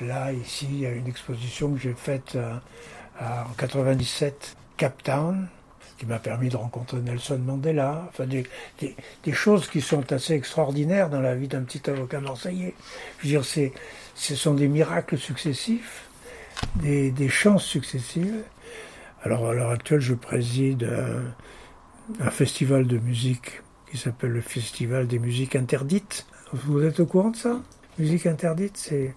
Là, 0.00 0.32
ici, 0.32 0.66
il 0.68 0.80
y 0.80 0.86
a 0.86 0.90
une 0.90 1.06
exposition 1.06 1.72
que 1.72 1.78
j'ai 1.78 1.94
faite 1.94 2.34
euh, 2.34 2.56
en 3.20 3.52
97, 3.56 4.56
Cap 4.76 5.02
Town, 5.02 5.48
qui 5.96 6.06
m'a 6.06 6.18
permis 6.18 6.48
de 6.48 6.56
rencontrer 6.56 6.98
Nelson 6.98 7.38
Mandela. 7.38 8.04
Enfin, 8.08 8.26
des, 8.26 8.46
des, 8.80 9.32
choses 9.32 9.68
qui 9.68 9.80
sont 9.80 10.12
assez 10.12 10.34
extraordinaires 10.34 11.08
dans 11.08 11.20
la 11.20 11.34
vie 11.34 11.48
d'un 11.48 11.62
petit 11.62 11.88
avocat 11.88 12.20
marseillais. 12.20 12.74
Je 13.18 13.22
veux 13.22 13.30
dire, 13.30 13.44
c'est 13.44 13.72
ce 14.16 14.34
sont 14.34 14.54
des 14.54 14.66
miracles 14.66 15.18
successifs, 15.18 16.08
des, 16.76 17.28
chances 17.28 17.64
successives. 17.64 18.42
Alors 19.22 19.46
à 19.46 19.54
l'heure 19.54 19.70
actuelle, 19.70 20.00
je 20.00 20.14
préside 20.14 20.88
un, 22.20 22.30
festival 22.30 22.86
de 22.86 22.98
musique 22.98 23.62
qui 23.90 23.98
s'appelle 23.98 24.30
le 24.30 24.40
Festival 24.40 25.06
des 25.06 25.18
musiques 25.18 25.54
interdites. 25.54 26.26
Vous 26.52 26.82
êtes 26.82 26.98
au 26.98 27.06
courant 27.06 27.30
de 27.30 27.36
ça? 27.36 27.60
Musique 27.98 28.26
interdite, 28.26 28.76
c'est 28.76 29.14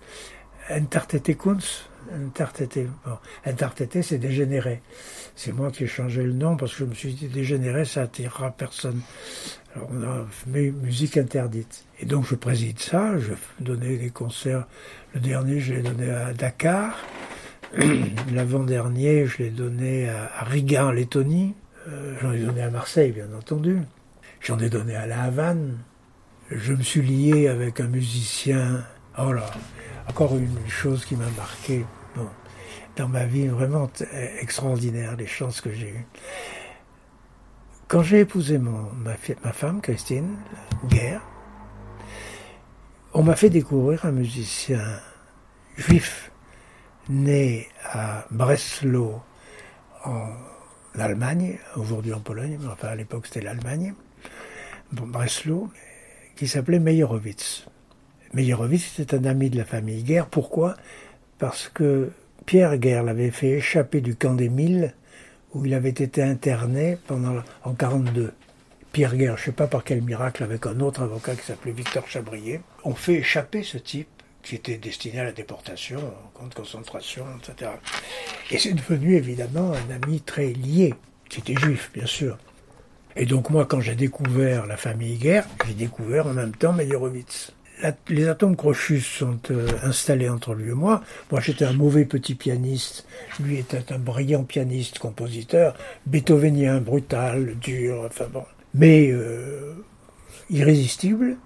Entartete 0.69 1.37
Kunst. 1.37 1.89
Entartete, 2.13 2.87
bon. 3.05 4.01
c'est 4.01 4.17
dégénéré. 4.17 4.81
C'est 5.35 5.51
moi 5.53 5.71
qui 5.71 5.85
ai 5.85 5.87
changé 5.87 6.23
le 6.23 6.33
nom 6.33 6.57
parce 6.57 6.73
que 6.73 6.79
je 6.79 6.85
me 6.85 6.93
suis 6.93 7.13
dit 7.13 7.27
dégénéré, 7.27 7.85
ça 7.85 8.01
attirera 8.01 8.51
personne. 8.51 9.01
Alors 9.75 9.89
on 9.91 10.03
a 10.03 10.25
mis 10.47 10.71
musique 10.71 11.17
interdite. 11.17 11.85
Et 11.99 12.05
donc 12.05 12.25
je 12.25 12.35
préside 12.35 12.79
ça, 12.79 13.17
je 13.17 13.33
donnais 13.59 13.97
des 13.97 14.09
concerts. 14.09 14.65
Le 15.13 15.19
dernier, 15.19 15.59
je 15.59 15.73
l'ai 15.73 15.81
donné 15.81 16.09
à 16.09 16.33
Dakar. 16.33 16.97
L'avant-dernier, 18.33 19.25
je 19.25 19.39
l'ai 19.39 19.49
donné 19.49 20.09
à 20.09 20.43
Riga 20.43 20.87
en 20.87 20.91
Lettonie. 20.91 21.55
Euh, 21.87 22.15
j'en 22.21 22.31
ai 22.31 22.39
donné 22.39 22.61
à 22.61 22.69
Marseille, 22.69 23.11
bien 23.11 23.27
entendu. 23.37 23.81
J'en 24.41 24.59
ai 24.59 24.69
donné 24.69 24.95
à 24.95 25.07
La 25.07 25.23
Havane. 25.23 25.77
Je 26.51 26.73
me 26.73 26.81
suis 26.81 27.01
lié 27.01 27.47
avec 27.47 27.79
un 27.79 27.87
musicien. 27.87 28.83
Oh 29.17 29.33
là, 29.33 29.45
encore 30.07 30.37
une 30.37 30.67
chose 30.67 31.05
qui 31.05 31.15
m'a 31.15 31.29
marqué. 31.37 31.85
Dans 32.95 33.07
ma 33.07 33.25
vie 33.25 33.47
vraiment 33.47 33.89
extraordinaire, 34.41 35.15
les 35.15 35.27
chances 35.27 35.61
que 35.61 35.71
j'ai 35.71 35.89
eues. 35.89 36.05
Quand 37.87 38.03
j'ai 38.03 38.19
épousé 38.19 38.57
mon, 38.57 38.91
ma, 39.03 39.15
femme, 39.53 39.81
Christine 39.81 40.35
Guerre, 40.89 41.21
on 43.13 43.23
m'a 43.23 43.35
fait 43.35 43.49
découvrir 43.49 44.05
un 44.05 44.11
musicien 44.11 44.81
juif 45.77 46.31
né 47.09 47.67
à 47.83 48.25
Breslau 48.29 49.21
en 50.05 50.27
Allemagne, 50.97 51.57
aujourd'hui 51.75 52.13
en 52.13 52.19
Pologne, 52.19 52.57
mais 52.61 52.67
enfin 52.67 52.89
à 52.89 52.95
l'époque 52.95 53.25
c'était 53.27 53.41
l'Allemagne, 53.41 53.93
Breslau, 54.91 55.69
qui 56.35 56.47
s'appelait 56.47 56.79
Meyerowitz. 56.79 57.65
Meyerowitz 58.33 58.99
était 58.99 59.15
un 59.15 59.25
ami 59.25 59.49
de 59.49 59.57
la 59.57 59.65
famille 59.65 60.03
Guerre. 60.03 60.27
Pourquoi? 60.27 60.75
Parce 61.39 61.69
que 61.69 62.11
Pierre 62.45 62.77
Guerre 62.77 63.03
l'avait 63.03 63.31
fait 63.31 63.51
échapper 63.51 64.01
du 64.01 64.15
camp 64.15 64.35
des 64.35 64.49
Milles, 64.49 64.93
où 65.53 65.65
il 65.65 65.73
avait 65.73 65.89
été 65.89 66.21
interné 66.21 66.97
pendant, 67.07 67.41
en 67.63 67.73
42. 67.73 68.33
Pierre 68.91 69.15
Guerre, 69.15 69.37
je 69.37 69.41
ne 69.41 69.45
sais 69.45 69.51
pas 69.51 69.67
par 69.67 69.83
quel 69.83 70.01
miracle, 70.01 70.43
avec 70.43 70.65
un 70.65 70.79
autre 70.79 71.03
avocat 71.03 71.35
qui 71.35 71.45
s'appelait 71.45 71.71
Victor 71.71 72.07
Chabrier, 72.07 72.61
ont 72.83 72.95
fait 72.95 73.15
échapper 73.15 73.61
ce 73.63 73.77
type 73.77 74.07
qui 74.41 74.55
était 74.55 74.77
destiné 74.77 75.19
à 75.19 75.25
la 75.25 75.31
déportation, 75.31 75.99
en 75.99 76.39
camp 76.39 76.47
de 76.47 76.53
concentration, 76.55 77.25
etc. 77.37 77.71
Et 78.51 78.57
c'est 78.57 78.73
devenu 78.73 79.15
évidemment 79.15 79.73
un 79.73 79.93
ami 79.93 80.21
très 80.21 80.47
lié, 80.47 80.95
qui 81.29 81.39
était 81.39 81.55
juif, 81.55 81.91
bien 81.93 82.07
sûr. 82.07 82.37
Et 83.15 83.25
donc 83.25 83.49
moi, 83.49 83.65
quand 83.65 83.81
j'ai 83.81 83.95
découvert 83.95 84.65
la 84.65 84.77
famille 84.77 85.17
Guerre, 85.17 85.45
j'ai 85.67 85.73
découvert 85.73 86.27
en 86.27 86.33
même 86.33 86.55
temps 86.55 86.73
Meyerowitz. 86.73 87.51
les 88.07 88.27
atomes 88.27 88.55
crochus 88.55 89.01
sont 89.01 89.39
euh, 89.51 89.67
installés 89.83 90.29
entre 90.29 90.53
lui 90.53 90.71
et 90.71 90.75
moi. 90.75 91.01
Moi, 91.31 91.41
j'étais 91.41 91.65
un 91.65 91.73
mauvais 91.73 92.05
petit 92.05 92.35
pianiste. 92.35 93.05
Lui 93.39 93.57
était 93.57 93.91
un 93.91 93.99
brillant 93.99 94.43
pianiste, 94.43 94.99
compositeur, 94.99 95.75
beethovenien, 96.05 96.79
brutal, 96.79 97.55
dur, 97.59 98.03
enfin 98.05 98.27
bon. 98.31 98.45
Mais 98.73 99.09
euh, 99.11 99.73
irrésistible, 100.49 101.37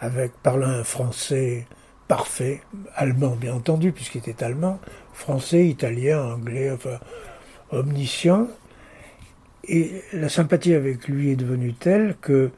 avec 0.00 0.32
parlant 0.42 0.68
un 0.68 0.84
français 0.84 1.66
parfait, 2.08 2.60
allemand 2.94 3.36
bien 3.36 3.54
entendu, 3.54 3.92
puisqu'il 3.92 4.18
était 4.18 4.44
allemand, 4.44 4.80
français, 5.12 5.66
italien, 5.66 6.22
anglais, 6.22 6.70
enfin 6.70 6.98
omniscient. 7.70 8.48
Et 9.64 10.02
la 10.12 10.28
sympathie 10.28 10.74
avec 10.74 11.08
lui 11.08 11.30
est 11.30 11.36
devenue 11.36 11.72
telle 11.72 12.16
que 12.20 12.50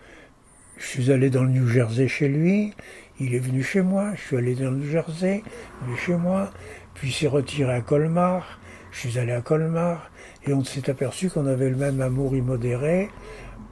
je 0.77 0.87
suis 0.87 1.12
allé 1.12 1.31
dans 1.31 1.45
le 1.45 1.51
New 1.51 1.69
Jersey 1.69 2.09
chez 2.09 2.29
lui, 2.29 2.73
il 3.21 3.35
est 3.35 3.38
venu 3.38 3.62
chez 3.62 3.83
moi, 3.83 4.12
je 4.17 4.23
suis 4.23 4.37
allé 4.37 4.55
dans 4.55 4.71
le 4.71 4.79
New 4.79 4.90
Jersey, 4.90 5.43
venu 5.85 5.97
chez 5.97 6.17
moi, 6.17 6.51
puis 6.95 7.12
s'est 7.12 7.29
retiré 7.29 7.73
à 7.73 7.81
Colmar, 7.81 8.59
je 8.90 9.07
suis 9.07 9.19
allé 9.19 9.33
à 9.33 9.40
Colmar, 9.40 10.11
et 10.47 10.53
on 10.53 10.64
s'est 10.64 10.90
aperçu 10.90 11.31
qu'on 11.31 11.47
avait 11.47 11.71
le 11.71 11.77
même 11.77 12.01
amour 12.01 12.35
immodéré 12.35 13.09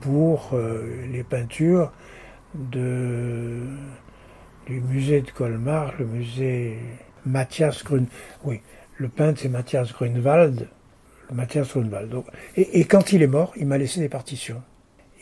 pour 0.02 0.50
euh, 0.52 1.06
les 1.10 1.22
peintures 1.22 1.92
du 2.54 2.80
musée 4.68 5.22
de 5.22 5.30
Colmar, 5.30 5.94
le 5.98 6.04
musée 6.04 6.76
Mathias 7.24 7.82
Grun. 7.84 8.04
Oui, 8.44 8.60
le 8.98 9.08
peintre 9.08 9.40
c'est 9.40 9.48
Mathias 9.48 9.92
Grunwald, 9.92 10.68
Mathias 11.32 11.74
et, 12.56 12.80
et, 12.80 12.84
quand 12.84 13.12
il 13.12 13.22
est 13.22 13.26
mort, 13.26 13.54
il 13.56 13.66
m'a 13.66 13.78
laissé 13.78 14.00
des 14.00 14.10
partitions. 14.10 14.62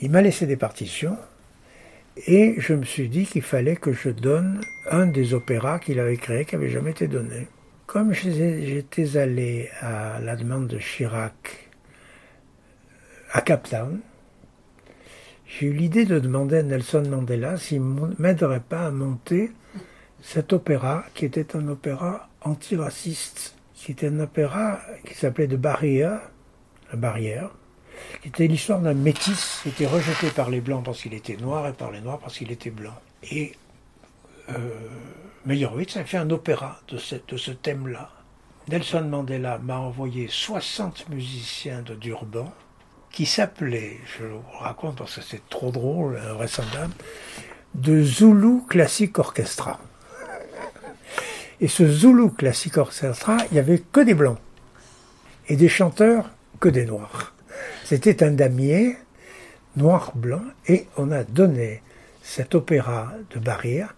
Il 0.00 0.10
m'a 0.10 0.22
laissé 0.22 0.46
des 0.46 0.56
partitions 0.56 1.16
et 2.26 2.54
je 2.58 2.74
me 2.74 2.84
suis 2.84 3.08
dit 3.08 3.26
qu'il 3.26 3.42
fallait 3.42 3.76
que 3.76 3.92
je 3.92 4.08
donne 4.08 4.60
un 4.90 5.06
des 5.06 5.34
opéras 5.34 5.78
qu'il 5.78 6.00
avait 6.00 6.16
créé 6.16 6.44
qui 6.44 6.56
n'avait 6.56 6.70
jamais 6.70 6.90
été 6.90 7.06
donné. 7.06 7.46
Comme 7.86 8.12
j'étais 8.12 9.16
allé 9.16 9.68
à 9.80 10.20
la 10.20 10.36
demande 10.36 10.66
de 10.68 10.78
Chirac 10.78 11.68
à 13.32 13.40
Cape 13.42 13.68
Town, 13.68 14.00
j'ai 15.58 15.66
eu 15.66 15.72
l'idée 15.72 16.04
de 16.04 16.18
demander 16.18 16.58
à 16.58 16.62
Nelson 16.62 17.02
Mandela 17.08 17.56
s'il 17.56 17.82
m'aiderait 18.18 18.60
pas 18.60 18.86
à 18.86 18.90
monter 18.90 19.52
cet 20.22 20.52
opéra 20.52 21.04
qui 21.14 21.24
était 21.24 21.56
un 21.56 21.66
opéra 21.68 22.28
antiraciste 22.42 23.54
c'était 23.82 24.08
un 24.08 24.20
opéra 24.20 24.78
qui 25.06 25.14
s'appelait 25.14 25.46
De 25.46 25.56
Barrière, 25.56 26.20
la 26.92 26.98
barrière, 26.98 27.48
qui 28.20 28.28
était 28.28 28.46
l'histoire 28.46 28.78
d'un 28.80 28.92
métis 28.92 29.60
qui 29.62 29.70
était 29.70 29.86
rejeté 29.86 30.28
par 30.28 30.50
les 30.50 30.60
blancs 30.60 30.84
parce 30.84 31.00
qu'il 31.00 31.14
était 31.14 31.38
noir 31.38 31.66
et 31.66 31.72
par 31.72 31.90
les 31.90 32.02
noirs 32.02 32.18
parce 32.18 32.36
qu'il 32.36 32.52
était 32.52 32.70
blanc. 32.70 32.92
Et 33.30 33.52
euh, 34.50 34.54
Meyerowitz 35.46 35.96
a 35.96 36.04
fait 36.04 36.18
un 36.18 36.28
opéra 36.28 36.78
de, 36.88 36.98
de 37.28 37.36
ce 37.38 37.50
thème-là. 37.52 38.10
Nelson 38.68 39.06
Mandela 39.08 39.56
m'a 39.56 39.78
envoyé 39.78 40.28
60 40.28 41.08
musiciens 41.08 41.80
de 41.80 41.94
Durban 41.94 42.52
qui 43.10 43.26
s'appelaient, 43.26 43.98
je 44.18 44.24
vous 44.24 44.42
raconte 44.58 44.98
parce 44.98 45.16
que 45.16 45.22
c'est 45.22 45.48
trop 45.48 45.70
drôle, 45.70 46.18
invraisemblable, 46.30 46.92
de 47.74 48.02
Zulu 48.02 48.62
Classic 48.68 49.18
Orchestra. 49.18 49.80
Et 51.60 51.68
ce 51.68 51.86
Zulu 51.86 52.30
Classic 52.30 52.76
Orchestra, 52.76 53.38
il 53.50 53.54
n'y 53.54 53.58
avait 53.58 53.82
que 53.92 54.00
des 54.00 54.14
blancs. 54.14 54.38
Et 55.48 55.56
des 55.56 55.68
chanteurs, 55.68 56.30
que 56.60 56.68
des 56.68 56.86
noirs. 56.86 57.34
C'était 57.84 58.22
un 58.22 58.30
damier, 58.30 58.96
noir-blanc, 59.76 60.42
et 60.68 60.86
on 60.96 61.10
a 61.10 61.24
donné 61.24 61.82
cet 62.22 62.54
opéra 62.54 63.12
de 63.30 63.40
Barrière 63.40 63.94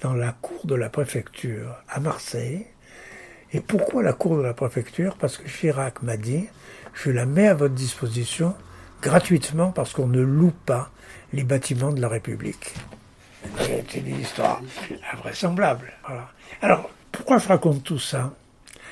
dans 0.00 0.14
la 0.14 0.32
cour 0.32 0.66
de 0.66 0.74
la 0.74 0.88
préfecture 0.88 1.76
à 1.88 2.00
Marseille. 2.00 2.66
Et 3.52 3.60
pourquoi 3.60 4.02
la 4.02 4.12
cour 4.12 4.36
de 4.36 4.42
la 4.42 4.54
préfecture? 4.54 5.16
Parce 5.16 5.36
que 5.38 5.48
Chirac 5.48 6.02
m'a 6.02 6.16
dit, 6.16 6.48
je 6.96 7.10
la 7.10 7.26
mets 7.26 7.48
à 7.48 7.54
votre 7.54 7.74
disposition 7.74 8.54
gratuitement 9.02 9.70
parce 9.70 9.92
qu'on 9.92 10.06
ne 10.06 10.20
loue 10.20 10.54
pas 10.64 10.90
les 11.32 11.44
bâtiments 11.44 11.92
de 11.92 12.00
la 12.00 12.08
République. 12.08 12.72
C'est 13.60 13.94
une 13.94 14.20
histoire 14.20 14.60
invraisemblable. 15.12 15.92
Alors, 16.62 16.90
pourquoi 17.12 17.38
je 17.38 17.48
raconte 17.48 17.84
tout 17.84 17.98
ça? 17.98 18.34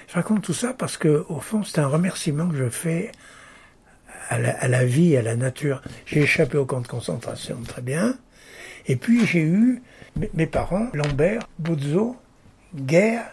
Je 0.09 0.15
raconte 0.15 0.43
tout 0.43 0.55
ça 0.55 0.75
parce 0.75 0.97
que, 0.97 1.25
au 1.29 1.41
fond, 1.41 1.65
c'est 1.65 1.81
un 1.81 1.89
remerciement 1.89 2.49
que 2.49 2.57
je 2.57 2.69
fais 2.69 3.11
à 4.29 4.69
la, 4.69 4.85
vie, 4.85 5.17
à 5.17 5.23
la 5.23 5.37
nature. 5.37 5.83
J'ai 6.07 6.23
échappé 6.23 6.57
au 6.57 6.65
camp 6.65 6.81
de 6.81 6.87
concentration, 6.87 7.59
très 7.67 7.83
bien. 7.83 8.17
Et 8.87 8.97
puis 8.97 9.27
j'ai 9.27 9.43
eu 9.43 9.83
mes 10.35 10.47
parents, 10.47 10.89
Lambert, 10.93 11.43
Bozo, 11.59 12.17
Guerre, 12.75 13.25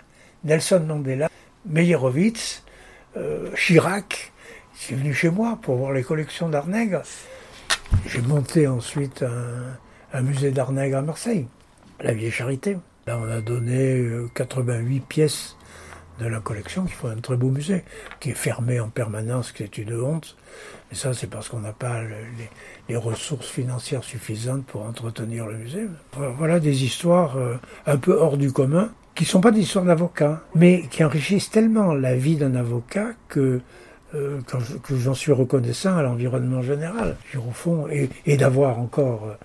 Nelson 0.43 0.83
Mandela, 0.87 1.29
Meyerowitz, 1.65 2.63
euh, 3.17 3.51
Chirac, 3.55 4.30
qui 4.75 4.93
est 4.93 4.97
venu 4.97 5.13
chez 5.13 5.29
moi 5.29 5.57
pour 5.61 5.77
voir 5.77 5.91
les 5.91 6.03
collections 6.03 6.49
d'art 6.49 6.67
nègre. 6.67 7.01
J'ai 8.05 8.21
monté 8.21 8.67
ensuite 8.67 9.23
un, 10.13 10.21
musée 10.21 10.51
d'art 10.51 10.71
nègre 10.71 10.97
à 10.97 11.01
Marseille, 11.01 11.47
la 11.99 12.13
Vieille 12.13 12.31
Charité. 12.31 12.77
Là, 13.07 13.19
on 13.21 13.29
a 13.29 13.41
donné 13.41 14.07
88 14.35 14.97
euh, 14.97 15.01
pièces 15.07 15.55
de 16.19 16.27
la 16.27 16.39
collection 16.39 16.85
qui 16.85 16.93
font 16.93 17.09
un 17.09 17.15
très 17.15 17.35
beau 17.35 17.49
musée, 17.49 17.83
qui 18.19 18.29
est 18.29 18.35
fermé 18.35 18.79
en 18.79 18.89
permanence, 18.89 19.51
qui 19.51 19.63
est 19.63 19.77
une 19.77 19.99
honte. 19.99 20.35
Mais 20.89 20.97
ça, 20.97 21.13
c'est 21.13 21.27
parce 21.27 21.49
qu'on 21.49 21.59
n'a 21.59 21.73
pas 21.73 22.01
les, 22.87 22.95
ressources 22.95 23.47
financières 23.47 24.03
suffisantes 24.03 24.65
pour 24.65 24.83
entretenir 24.83 25.47
le 25.47 25.57
musée. 25.57 25.87
Voilà 26.37 26.59
des 26.59 26.83
histoires 26.83 27.37
euh, 27.37 27.55
un 27.87 27.97
peu 27.97 28.13
hors 28.13 28.37
du 28.37 28.51
commun, 28.51 28.91
qui 29.15 29.23
ne 29.23 29.29
sont 29.29 29.41
pas 29.41 29.51
des 29.51 29.61
histoires 29.61 29.85
d'avocat, 29.85 30.41
mais 30.55 30.83
qui 30.89 31.03
enrichissent 31.03 31.49
tellement 31.49 31.93
la 31.93 32.15
vie 32.15 32.35
d'un 32.35 32.55
avocat 32.55 33.09
que, 33.29 33.61
euh, 34.15 34.41
que 34.83 34.97
j'en 34.97 35.13
suis 35.13 35.31
reconnaissant 35.31 35.95
à 35.95 36.01
l'environnement 36.01 36.61
général. 36.61 37.17
Au 37.35 37.51
fond, 37.51 37.87
et, 37.89 38.09
et 38.25 38.37
d'avoir 38.37 38.79
encore 38.79 39.37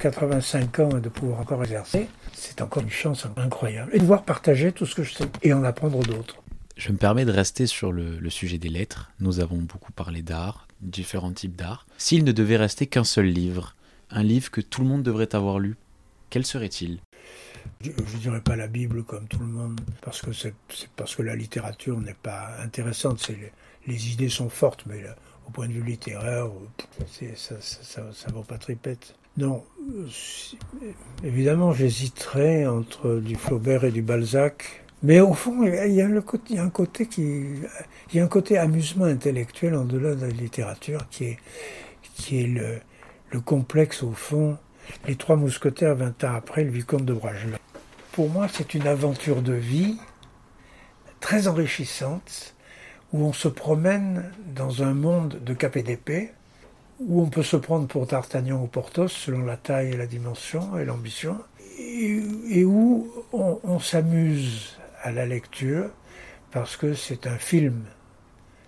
85 0.00 0.78
ans 0.80 0.96
et 0.96 1.00
de 1.00 1.08
pouvoir 1.08 1.40
encore 1.40 1.62
exercer, 1.62 2.08
c'est 2.32 2.60
encore 2.60 2.82
une 2.82 2.90
chance 2.90 3.26
incroyable. 3.36 3.90
Et 3.92 3.96
de 3.96 4.00
pouvoir 4.00 4.24
partager 4.24 4.72
tout 4.72 4.86
ce 4.86 4.94
que 4.94 5.02
je 5.02 5.14
sais 5.14 5.28
et 5.42 5.52
en 5.52 5.64
apprendre 5.64 6.02
d'autres. 6.02 6.42
Je 6.76 6.90
me 6.90 6.96
permets 6.96 7.24
de 7.24 7.30
rester 7.30 7.66
sur 7.66 7.92
le, 7.92 8.28
sujet 8.30 8.58
des 8.58 8.68
lettres. 8.68 9.12
Nous 9.20 9.38
avons 9.38 9.58
beaucoup 9.58 9.92
parlé 9.92 10.22
d'art, 10.22 10.66
différents 10.80 11.32
types 11.32 11.54
d'art. 11.54 11.86
S'il 11.98 12.24
ne 12.24 12.32
devait 12.32 12.56
rester 12.56 12.86
qu'un 12.86 13.04
seul 13.04 13.26
livre, 13.26 13.76
un 14.10 14.24
livre 14.24 14.50
que 14.50 14.60
tout 14.60 14.82
le 14.82 14.88
monde 14.88 15.02
devrait 15.02 15.34
avoir 15.34 15.60
lu, 15.60 15.76
quel 16.30 16.44
serait-il? 16.44 16.98
Je 17.80 17.90
ne 17.90 18.20
dirais 18.20 18.40
pas 18.40 18.56
la 18.56 18.66
Bible 18.66 19.04
comme 19.04 19.28
tout 19.28 19.38
le 19.38 19.46
monde, 19.46 19.80
parce 20.02 20.20
que 20.20 20.32
c'est 20.32 20.54
parce 20.96 21.14
que 21.14 21.22
la 21.22 21.36
littérature 21.36 21.98
n'est 22.00 22.14
pas 22.14 22.56
intéressante. 22.60 23.28
Les, 23.28 23.52
les, 23.86 24.12
idées 24.12 24.28
sont 24.28 24.48
fortes, 24.48 24.84
mais 24.86 25.02
au 25.46 25.50
point 25.50 25.68
de 25.68 25.72
vue 25.72 25.82
littéraire, 25.82 26.48
ça, 27.36 27.56
ça, 27.60 28.02
ça, 28.12 28.32
vaut 28.32 28.42
pas 28.42 28.58
tripette. 28.58 29.14
Non, 29.36 29.64
évidemment, 31.24 31.72
j'hésiterais 31.72 32.66
entre 32.66 33.16
du 33.16 33.34
Flaubert 33.34 33.84
et 33.84 33.90
du 33.90 34.02
Balzac. 34.02 34.84
Mais 35.02 35.20
au 35.20 35.34
fond, 35.34 35.64
il 35.64 35.92
y 35.92 36.00
a, 36.00 36.06
un 36.06 36.70
côté 36.70 37.06
qui, 37.06 37.22
il 37.22 38.16
y 38.16 38.20
a 38.20 38.24
un 38.24 38.28
côté 38.28 38.56
amusement 38.56 39.04
intellectuel 39.04 39.74
en 39.74 39.84
delà 39.84 40.14
de 40.14 40.22
la 40.22 40.32
littérature 40.32 41.06
qui 41.10 41.24
est, 41.24 41.38
qui 42.14 42.40
est 42.42 42.46
le, 42.46 42.78
le 43.30 43.40
complexe 43.40 44.02
au 44.02 44.12
fond. 44.12 44.56
Les 45.06 45.16
Trois 45.16 45.36
Mousquetaires, 45.36 45.96
vingt 45.96 46.24
ans 46.24 46.34
après, 46.34 46.64
le 46.64 46.70
Vicomte 46.70 47.04
de 47.04 47.12
Bragelonne. 47.12 47.58
Pour 48.12 48.30
moi, 48.30 48.46
c'est 48.48 48.74
une 48.74 48.86
aventure 48.86 49.42
de 49.42 49.54
vie 49.54 49.96
très 51.20 51.48
enrichissante 51.48 52.53
où 53.14 53.26
on 53.26 53.32
se 53.32 53.46
promène 53.46 54.24
dans 54.56 54.82
un 54.82 54.92
monde 54.92 55.38
de 55.44 55.54
KPDP, 55.54 56.32
où 56.98 57.22
on 57.22 57.26
peut 57.26 57.44
se 57.44 57.56
prendre 57.56 57.86
pour 57.86 58.06
D'Artagnan 58.06 58.60
ou 58.60 58.66
Porthos 58.66 59.06
selon 59.06 59.44
la 59.44 59.56
taille 59.56 59.92
et 59.92 59.96
la 59.96 60.08
dimension 60.08 60.76
et 60.76 60.84
l'ambition, 60.84 61.38
et, 61.78 62.64
où 62.64 63.08
on 63.32 63.78
s'amuse 63.78 64.76
à 65.00 65.12
la 65.12 65.26
lecture 65.26 65.90
parce 66.50 66.76
que 66.76 66.94
c'est 66.94 67.28
un 67.28 67.38
film, 67.38 67.84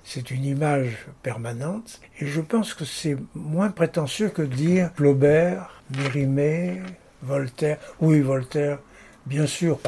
c'est 0.05 0.31
une 0.31 0.45
image 0.45 1.07
permanente, 1.25 2.01
et 2.21 2.27
je 2.27 2.41
pense 2.41 2.73
que 2.73 2.85
c'est 2.85 3.17
moins 3.35 3.71
prétentieux 3.71 4.29
que 4.29 4.43
dire 4.43 4.91
Flaubert, 4.95 5.83
Mérimée, 5.97 6.83
Voltaire, 7.21 7.79
oui 8.01 8.21
Voltaire, 8.21 8.79
bien 9.25 9.49
sûr 9.49 9.81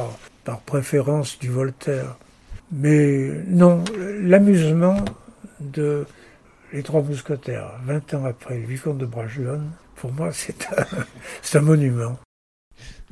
par 0.42 0.60
préférence 0.62 1.38
du 1.38 1.48
Voltaire, 1.48 2.16
mais 2.70 3.44
non, 3.46 3.82
l'amusement 4.20 4.96
de 5.60 6.06
Les 6.72 6.82
Trois 6.82 7.02
Mousquetaires, 7.02 7.80
20 7.84 8.14
ans 8.14 8.24
après, 8.24 8.58
le 8.58 8.66
Vicomte 8.66 8.98
de 8.98 9.06
Bragelonne, 9.06 9.70
pour 9.96 10.12
moi 10.12 10.30
c'est 11.42 11.56
un, 11.56 11.60
monument. 11.60 12.18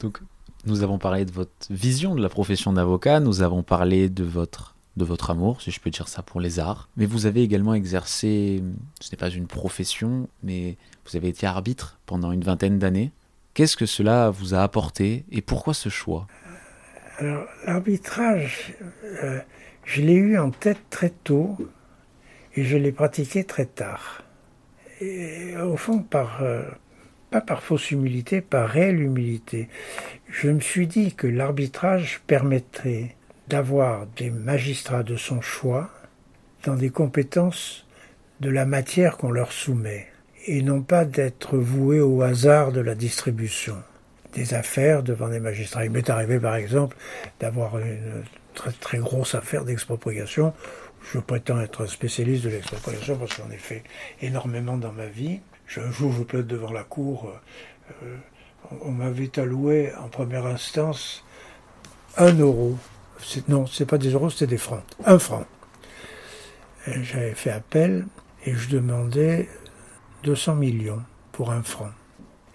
Donc 0.00 0.20
nous 0.66 0.82
avons 0.82 0.98
parlé 0.98 1.24
de 1.24 1.32
votre 1.32 1.52
vision 1.70 2.14
de 2.14 2.22
la 2.22 2.28
profession 2.28 2.72
d'avocat, 2.72 3.20
nous 3.20 3.42
avons 3.42 3.62
parlé 3.62 4.08
de 4.08 4.24
votre 4.24 4.74
de 4.96 5.04
votre 5.04 5.30
amour, 5.30 5.60
si 5.60 5.70
je 5.70 5.78
peux 5.78 5.90
dire 5.90 6.08
ça, 6.08 6.22
pour 6.22 6.40
les 6.40 6.58
arts. 6.58 6.88
Mais 6.96 7.04
vous 7.04 7.26
avez 7.26 7.42
également 7.42 7.74
exercé, 7.74 8.62
ce 8.98 9.10
n'est 9.10 9.18
pas 9.18 9.28
une 9.28 9.46
profession, 9.46 10.26
mais 10.42 10.78
vous 11.04 11.16
avez 11.16 11.28
été 11.28 11.46
arbitre 11.46 11.98
pendant 12.06 12.32
une 12.32 12.42
vingtaine 12.42 12.78
d'années. 12.78 13.12
Qu'est-ce 13.52 13.76
que 13.76 13.84
cela 13.84 14.30
vous 14.30 14.54
a 14.54 14.62
apporté 14.62 15.26
et 15.30 15.42
pourquoi 15.42 15.74
ce 15.74 15.90
choix? 15.90 16.26
Alors, 17.18 17.46
l'arbitrage, 17.66 18.74
euh, 19.22 19.40
je 19.84 20.02
l'ai 20.02 20.14
eu 20.14 20.38
en 20.38 20.50
tête 20.50 20.90
très 20.90 21.08
tôt 21.08 21.56
et 22.54 22.64
je 22.64 22.76
l'ai 22.76 22.92
pratiqué 22.92 23.44
très 23.44 23.64
tard. 23.64 24.22
Et, 25.00 25.56
au 25.56 25.78
fond, 25.78 26.00
par, 26.00 26.42
euh, 26.42 26.62
pas 27.30 27.40
par 27.40 27.62
fausse 27.62 27.90
humilité, 27.90 28.42
par 28.42 28.68
réelle 28.68 29.00
humilité. 29.00 29.70
Je 30.28 30.50
me 30.50 30.60
suis 30.60 30.86
dit 30.86 31.14
que 31.14 31.26
l'arbitrage 31.26 32.20
permettrait 32.26 33.16
d'avoir 33.48 34.06
des 34.18 34.28
magistrats 34.30 35.02
de 35.02 35.16
son 35.16 35.40
choix 35.40 35.90
dans 36.64 36.76
des 36.76 36.90
compétences 36.90 37.86
de 38.40 38.50
la 38.50 38.66
matière 38.66 39.16
qu'on 39.16 39.30
leur 39.30 39.52
soumet, 39.52 40.06
et 40.46 40.60
non 40.60 40.82
pas 40.82 41.06
d'être 41.06 41.56
voué 41.56 42.00
au 42.00 42.20
hasard 42.20 42.72
de 42.72 42.80
la 42.80 42.94
distribution 42.94 43.76
des 44.36 44.54
affaires 44.54 45.02
devant 45.02 45.28
des 45.28 45.40
magistrats. 45.40 45.84
Il 45.84 45.90
m'est 45.90 46.08
arrivé 46.08 46.38
par 46.38 46.54
exemple 46.54 46.96
d'avoir 47.40 47.78
une 47.78 48.24
très, 48.54 48.72
très 48.72 48.98
grosse 48.98 49.34
affaire 49.34 49.64
d'expropriation. 49.64 50.52
Je 51.12 51.18
prétends 51.18 51.60
être 51.60 51.86
spécialiste 51.86 52.44
de 52.44 52.50
l'expropriation 52.50 53.16
parce 53.16 53.34
que 53.34 53.42
j'en 53.42 53.50
ai 53.50 53.58
fait 53.58 53.82
énormément 54.20 54.76
dans 54.76 54.92
ma 54.92 55.06
vie. 55.06 55.40
Un 55.76 55.90
jour, 55.90 56.12
je 56.12 56.22
plaide 56.22 56.46
devant 56.46 56.72
la 56.72 56.84
cour. 56.84 57.32
Euh, 58.02 58.16
on 58.82 58.92
m'avait 58.92 59.36
alloué 59.38 59.92
en 60.00 60.08
première 60.08 60.46
instance 60.46 61.24
un 62.16 62.32
euro 62.32 62.78
non, 63.48 63.66
c'est 63.66 63.86
pas 63.86 63.98
des 63.98 64.10
euros, 64.10 64.30
c'était 64.30 64.46
des 64.46 64.58
francs. 64.58 64.82
Un 65.04 65.18
franc. 65.18 65.44
J'avais 66.86 67.34
fait 67.34 67.50
appel 67.50 68.06
et 68.44 68.54
je 68.54 68.68
demandais 68.68 69.48
200 70.22 70.54
millions 70.56 71.02
pour 71.32 71.50
un 71.50 71.62
franc. 71.62 71.90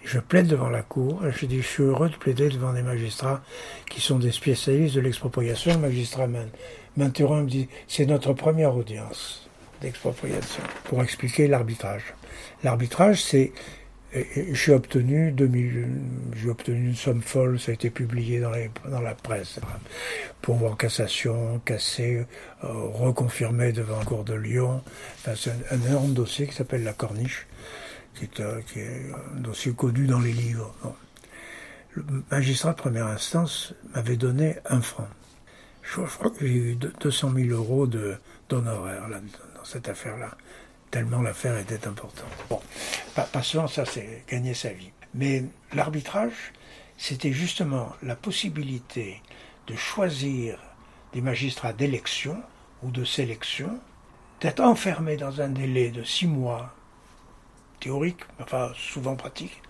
Je 0.04 0.18
plaide 0.18 0.48
devant 0.48 0.68
la 0.68 0.82
cour 0.82 1.22
je 1.30 1.46
dis 1.46 1.62
je 1.62 1.66
suis 1.66 1.82
heureux 1.82 2.08
de 2.08 2.16
plaider 2.16 2.48
devant 2.48 2.72
des 2.72 2.82
magistrats 2.82 3.42
qui 3.88 4.00
sont 4.00 4.18
des 4.18 4.32
spécialistes 4.32 4.94
de 4.94 5.00
l'expropriation. 5.00 5.72
Le 5.72 5.78
magistrat 5.78 6.24
et 6.24 6.28
me 6.96 7.46
dit 7.46 7.68
c'est 7.88 8.06
notre 8.06 8.32
première 8.32 8.76
audience 8.76 9.48
d'expropriation 9.80 10.62
pour 10.84 11.02
expliquer 11.02 11.48
l'arbitrage. 11.48 12.14
L'arbitrage, 12.62 13.22
c'est 13.22 13.52
j'ai 14.52 14.74
obtenu 14.74 15.32
2000, 15.32 15.86
j'ai 16.36 16.50
obtenu 16.50 16.88
une 16.88 16.94
somme 16.94 17.22
folle, 17.22 17.58
ça 17.58 17.70
a 17.70 17.74
été 17.74 17.88
publié 17.88 18.40
dans, 18.40 19.00
la 19.00 19.14
presse. 19.14 19.58
Pour 20.42 20.62
en 20.70 20.74
cassation, 20.74 21.60
cassé, 21.64 22.26
euh, 22.62 22.68
reconfirmé 22.92 23.72
devant 23.72 23.98
la 23.98 24.04
Cour 24.04 24.24
de 24.24 24.34
Lyon. 24.34 24.82
Enfin, 25.16 25.32
c'est 25.34 25.50
un, 25.70 25.80
énorme 25.88 26.12
dossier 26.12 26.46
qui 26.46 26.54
s'appelle 26.54 26.84
La 26.84 26.92
Corniche, 26.92 27.46
qui 28.14 28.24
est, 28.24 28.40
euh, 28.40 29.12
un 29.36 29.40
dossier 29.40 29.72
connu 29.72 30.06
dans 30.06 30.20
les 30.20 30.32
livres. 30.32 30.74
Le 31.94 32.04
magistrat 32.30 32.72
de 32.72 32.78
première 32.78 33.06
instance 33.06 33.74
m'avait 33.94 34.16
donné 34.16 34.56
un 34.66 34.80
franc. 34.80 35.08
Je, 35.82 36.00
crois 36.00 36.30
que 36.30 36.46
j'ai 36.46 36.54
eu 36.54 36.76
200 36.76 37.32
000 37.34 37.48
euros 37.50 37.86
d'honoraires 37.86 39.08
dans 39.08 39.64
cette 39.64 39.88
affaire-là 39.88 40.36
tellement 40.92 41.22
l'affaire 41.22 41.58
était 41.58 41.88
importante. 41.88 42.32
Bon, 42.48 42.60
pas, 43.16 43.42
seulement 43.42 43.66
ça, 43.66 43.84
c'est 43.84 44.24
gagner 44.28 44.54
sa 44.54 44.68
vie. 44.68 44.92
Mais 45.14 45.42
l'arbitrage, 45.72 46.52
c'était 46.96 47.32
justement 47.32 47.92
la 48.02 48.14
possibilité 48.14 49.20
de 49.66 49.74
choisir 49.74 50.58
des 51.14 51.22
magistrats 51.22 51.72
d'élection 51.72 52.40
ou 52.82 52.90
de 52.90 53.04
sélection, 53.04 53.80
d'être 54.40 54.60
enfermé 54.60 55.16
dans 55.16 55.40
un 55.40 55.48
délai 55.48 55.90
de 55.90 56.04
six 56.04 56.26
mois, 56.26 56.74
théorique, 57.82 58.20
enfin 58.40 58.70
souvent 58.74 59.16
pratique, 59.16 59.60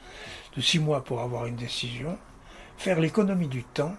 de 0.56 0.60
six 0.60 0.78
mois 0.78 1.02
pour 1.02 1.20
avoir 1.20 1.46
une 1.46 1.56
décision, 1.56 2.18
faire 2.76 3.00
l'économie 3.00 3.48
du 3.48 3.64
temps 3.64 3.94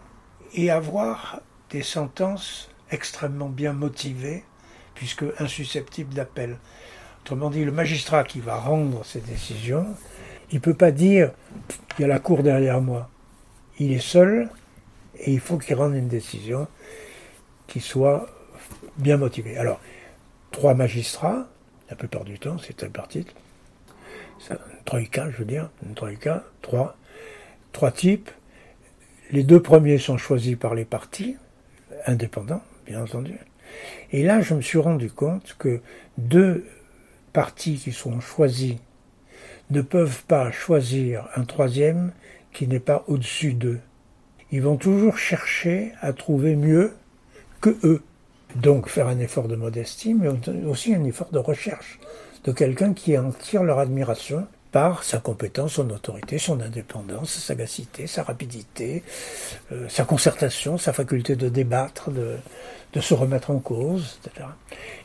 et 0.54 0.70
avoir 0.70 1.42
des 1.72 1.82
sentences 1.82 2.70
extrêmement 2.92 3.50
bien 3.50 3.74
motivées, 3.74 4.44
puisque 4.94 5.26
insusceptibles 5.40 6.14
d'appel. 6.14 6.60
Autrement 7.22 7.50
dit, 7.50 7.66
le 7.66 7.72
magistrat 7.72 8.24
qui 8.24 8.40
va 8.40 8.58
rendre 8.58 9.04
ses 9.04 9.22
décisions, 9.22 9.88
il 10.52 10.56
ne 10.56 10.60
peut 10.60 10.76
pas 10.76 10.92
dire 10.92 11.32
il 11.98 12.02
y 12.02 12.06
a 12.06 12.08
la 12.08 12.20
cour 12.20 12.44
derrière 12.44 12.82
moi. 12.82 13.10
Il 13.80 13.92
est 13.92 14.00
seul 14.00 14.50
et 15.18 15.34
il 15.34 15.40
faut 15.40 15.58
qu'il 15.58 15.76
rende 15.76 15.96
une 15.96 16.08
décision 16.08 16.68
qui 17.66 17.80
soit 17.80 18.28
bien 18.98 19.18
motivée. 19.18 19.58
Alors, 19.58 19.80
trois 20.52 20.76
magistrats, 20.76 21.48
la 21.90 21.96
plupart 21.96 22.24
du 22.24 22.38
temps, 22.38 22.58
c'est 22.60 22.84
un 22.84 22.90
parti, 22.90 23.26
troïka, 24.86 25.30
je 25.32 25.38
veux 25.38 25.46
dire, 25.46 25.70
une 25.86 25.96
troïka, 25.96 26.44
trois, 26.62 26.98
trois 27.72 27.92
types. 27.92 28.30
Les 29.32 29.44
deux 29.44 29.62
premiers 29.62 29.98
sont 29.98 30.18
choisis 30.18 30.56
par 30.56 30.76
les 30.76 30.86
partis, 30.86 31.38
indépendants, 32.06 32.62
bien 32.86 33.02
entendu. 33.02 33.38
Et 34.12 34.24
là, 34.24 34.42
je 34.42 34.54
me 34.54 34.62
suis 34.62 34.78
rendu 34.78 35.10
compte 35.10 35.56
que 35.58 35.82
deux 36.18 36.66
partis 37.32 37.76
qui 37.78 37.92
sont 37.92 38.20
choisis 38.20 38.76
ne 39.72 39.82
peuvent 39.82 40.24
pas 40.26 40.52
choisir 40.52 41.28
un 41.36 41.46
troisième 41.46 42.12
qui 42.52 42.68
n'est 42.68 42.80
pas 42.80 43.04
au-dessus 43.08 43.54
d'eux. 43.54 43.80
Ils 44.52 44.62
vont 44.62 44.78
toujours 44.78 45.18
chercher 45.18 45.94
à 46.02 46.14
trouver 46.14 46.56
mieux 46.56 46.94
que 47.60 47.76
eux. 47.84 48.04
Donc 48.56 48.88
faire 48.88 49.08
un 49.08 49.18
effort 49.18 49.48
de 49.48 49.56
modestie, 49.56 50.14
mais 50.14 50.28
aussi 50.68 50.94
un 50.94 51.04
effort 51.06 51.32
de 51.32 51.40
recherche 51.40 52.00
de 52.44 52.52
quelqu'un 52.52 52.94
qui 52.94 53.18
en 53.18 53.32
tire 53.32 53.64
leur 53.64 53.80
admiration 53.80 54.48
par 54.72 55.04
sa 55.04 55.20
compétence, 55.20 55.74
son 55.74 55.90
autorité, 55.92 56.40
son 56.40 56.60
indépendance, 56.60 57.30
sa 57.30 57.40
sagacité, 57.40 58.08
sa 58.08 58.24
rapidité, 58.24 59.04
euh, 59.72 59.88
sa 59.88 60.04
concertation, 60.04 60.78
sa 60.78 60.94
faculté 60.94 61.36
de 61.36 61.48
débattre, 61.48 62.10
de, 62.10 62.38
de 62.94 63.00
se 63.00 63.14
remettre 63.14 63.52
en 63.52 63.60
cause, 63.60 64.20
etc. 64.26 64.48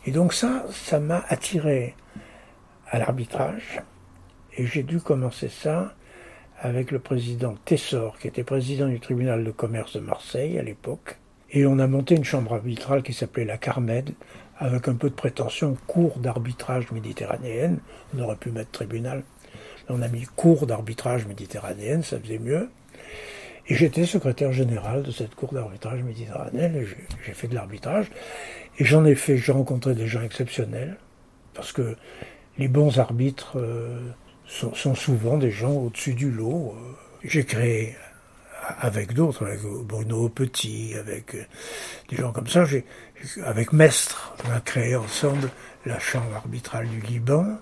Et 0.07 0.11
donc 0.11 0.33
ça, 0.33 0.64
ça 0.70 1.01
m'a 1.01 1.22
attiré 1.29 1.94
à 2.90 2.98
l'arbitrage. 2.98 3.83
Et 4.57 4.66
j'ai 4.66 4.83
dû 4.83 5.01
commencer 5.01 5.48
ça 5.48 5.94
avec 6.61 6.90
le 6.90 6.98
président 6.98 7.55
Tessor, 7.64 8.18
qui 8.18 8.27
était 8.27 8.44
président 8.44 8.88
du 8.88 9.01
tribunal 9.01 9.44
de 9.44 9.51
commerce 9.51 9.94
de 9.94 10.01
Marseille 10.01 10.59
à 10.59 10.62
l'époque. 10.62 11.18
Et 11.51 11.66
on 11.66 11.79
a 11.79 11.87
monté 11.87 12.14
une 12.16 12.24
chambre 12.24 12.55
arbitrale 12.55 13.03
qui 13.03 13.12
s'appelait 13.12 13.44
la 13.44 13.59
Carmed, 13.59 14.11
avec 14.59 14.88
un 14.88 14.94
peu 14.94 15.09
de 15.09 15.14
prétention, 15.14 15.77
cours 15.87 16.18
d'arbitrage 16.18 16.90
méditerranéenne. 16.90 17.79
On 18.16 18.21
aurait 18.21 18.37
pu 18.37 18.51
mettre 18.51 18.71
tribunal. 18.71 19.23
On 19.88 20.03
a 20.03 20.09
mis 20.09 20.25
cours 20.37 20.66
d'arbitrage 20.66 21.27
méditerranéenne, 21.27 22.03
ça 22.03 22.18
faisait 22.18 22.38
mieux. 22.38 22.68
Et 23.68 23.74
j'étais 23.74 24.07
secrétaire 24.07 24.53
général 24.53 25.03
de 25.03 25.11
cette 25.11 25.35
cour 25.35 25.53
d'arbitrage 25.53 26.03
méditerranéenne, 26.03 26.87
j'ai 27.24 27.32
fait 27.35 27.49
de 27.49 27.55
l'arbitrage. 27.55 28.11
Et 28.78 28.85
j'en 28.85 29.05
ai 29.05 29.14
fait, 29.14 29.37
j'ai 29.37 29.53
rencontré 29.53 29.95
des 29.95 30.07
gens 30.07 30.22
exceptionnels, 30.22 30.97
parce 31.55 31.72
que 31.72 31.97
les 32.59 32.68
bons 32.68 32.99
arbitres 32.99 33.59
euh, 33.59 34.01
sont, 34.47 34.95
souvent 34.95 35.37
des 35.37 35.51
gens 35.51 35.72
au-dessus 35.72 36.14
du 36.14 36.30
lot. 36.30 36.74
Euh. 36.76 36.93
J'ai 37.24 37.45
créé 37.45 37.97
avec 38.80 39.12
d'autres, 39.12 39.47
avec 39.47 39.61
Bruno 39.62 40.28
Petit, 40.28 40.95
avec 40.99 41.35
euh, 41.35 41.45
des 42.09 42.16
gens 42.16 42.32
comme 42.32 42.49
ça, 42.49 42.64
avec 43.45 43.73
Mestre, 43.73 44.35
on 44.47 44.53
a 44.53 44.61
créé 44.61 44.97
ensemble 44.97 45.51
la 45.87 45.99
Chambre 45.99 46.35
arbitrale 46.35 46.89
du 46.89 47.01
Liban, 47.01 47.59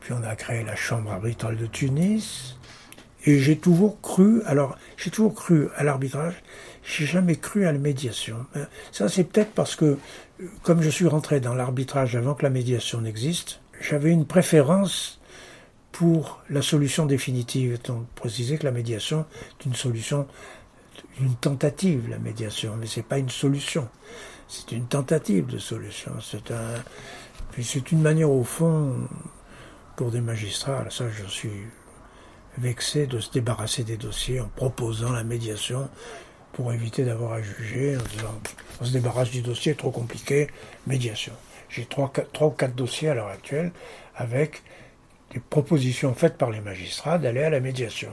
puis 0.00 0.12
on 0.12 0.22
a 0.22 0.36
créé 0.36 0.64
la 0.64 0.76
Chambre 0.76 1.12
arbitrale 1.12 1.56
de 1.56 1.66
Tunis, 1.66 2.58
et 3.24 3.38
j'ai 3.38 3.56
toujours 3.56 4.00
cru, 4.00 4.42
alors 4.46 4.76
j'ai 4.96 5.10
toujours 5.10 5.34
cru 5.34 5.68
à 5.76 5.84
l'arbitrage 5.84 6.34
j'ai 6.84 7.06
jamais 7.06 7.36
cru 7.36 7.66
à 7.66 7.72
la 7.72 7.78
médiation. 7.78 8.46
Euh, 8.56 8.64
ça, 8.90 9.08
c'est 9.08 9.24
peut-être 9.24 9.52
parce 9.52 9.76
que, 9.76 9.98
comme 10.62 10.82
je 10.82 10.90
suis 10.90 11.06
rentré 11.06 11.40
dans 11.40 11.54
l'arbitrage 11.54 12.16
avant 12.16 12.34
que 12.34 12.42
la 12.42 12.50
médiation 12.50 13.00
n'existe, 13.00 13.60
j'avais 13.80 14.10
une 14.10 14.26
préférence 14.26 15.20
pour 15.92 16.42
la 16.50 16.62
solution 16.62 17.06
définitive. 17.06 17.74
Étant 17.74 18.06
préciser 18.14 18.58
que 18.58 18.64
la 18.64 18.72
médiation 18.72 19.26
est 19.60 19.66
une 19.66 19.74
solution, 19.74 20.26
une 21.20 21.34
tentative, 21.34 22.08
la 22.08 22.18
médiation, 22.18 22.76
mais 22.78 22.86
c'est 22.86 23.04
pas 23.04 23.18
une 23.18 23.30
solution. 23.30 23.88
C'est 24.48 24.72
une 24.72 24.86
tentative 24.86 25.46
de 25.46 25.58
solution. 25.58 26.12
C'est 26.20 26.50
un, 26.50 26.74
puis 27.52 27.64
c'est 27.64 27.92
une 27.92 28.02
manière 28.02 28.30
au 28.30 28.44
fond 28.44 29.08
pour 29.96 30.10
des 30.10 30.20
magistrats. 30.20 30.84
Ça, 30.90 31.04
je 31.10 31.24
suis 31.26 31.66
vexé 32.58 33.06
de 33.06 33.18
se 33.18 33.30
débarrasser 33.30 33.84
des 33.84 33.96
dossiers 33.96 34.40
en 34.40 34.48
proposant 34.48 35.12
la 35.12 35.24
médiation 35.24 35.88
pour 36.52 36.72
éviter 36.72 37.04
d'avoir 37.04 37.32
à 37.32 37.42
juger, 37.42 37.96
en 37.96 38.02
disant 38.02 38.40
on 38.80 38.84
se 38.84 38.92
débarrasse 38.92 39.30
du 39.30 39.40
dossier 39.40 39.74
trop 39.74 39.90
compliqué, 39.90 40.48
médiation. 40.86 41.32
J'ai 41.68 41.86
trois, 41.86 42.12
trois 42.32 42.48
ou 42.48 42.50
quatre 42.50 42.74
dossiers 42.74 43.08
à 43.08 43.14
l'heure 43.14 43.28
actuelle 43.28 43.72
avec 44.14 44.62
des 45.30 45.40
propositions 45.40 46.14
faites 46.14 46.36
par 46.36 46.50
les 46.50 46.60
magistrats 46.60 47.16
d'aller 47.16 47.42
à 47.42 47.50
la 47.50 47.60
médiation. 47.60 48.10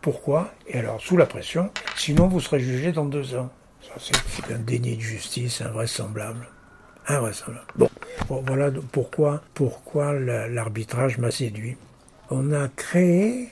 Pourquoi? 0.00 0.54
Et 0.68 0.78
alors, 0.78 1.00
sous 1.00 1.16
la 1.16 1.26
pression, 1.26 1.70
sinon 1.96 2.28
vous 2.28 2.40
serez 2.40 2.60
jugé 2.60 2.92
dans 2.92 3.04
deux 3.04 3.34
ans. 3.34 3.50
C'est 3.98 4.52
un 4.52 4.58
déni 4.58 4.96
de 4.96 5.02
justice 5.02 5.60
invraisemblable. 5.62 6.46
Invraisemblable. 7.06 7.66
Bon, 7.76 7.90
voilà 8.28 8.70
pourquoi, 8.92 9.42
l'arbitrage 10.14 11.18
m'a 11.18 11.30
séduit. 11.30 11.76
On 12.30 12.52
a 12.52 12.68
créé 12.68 13.48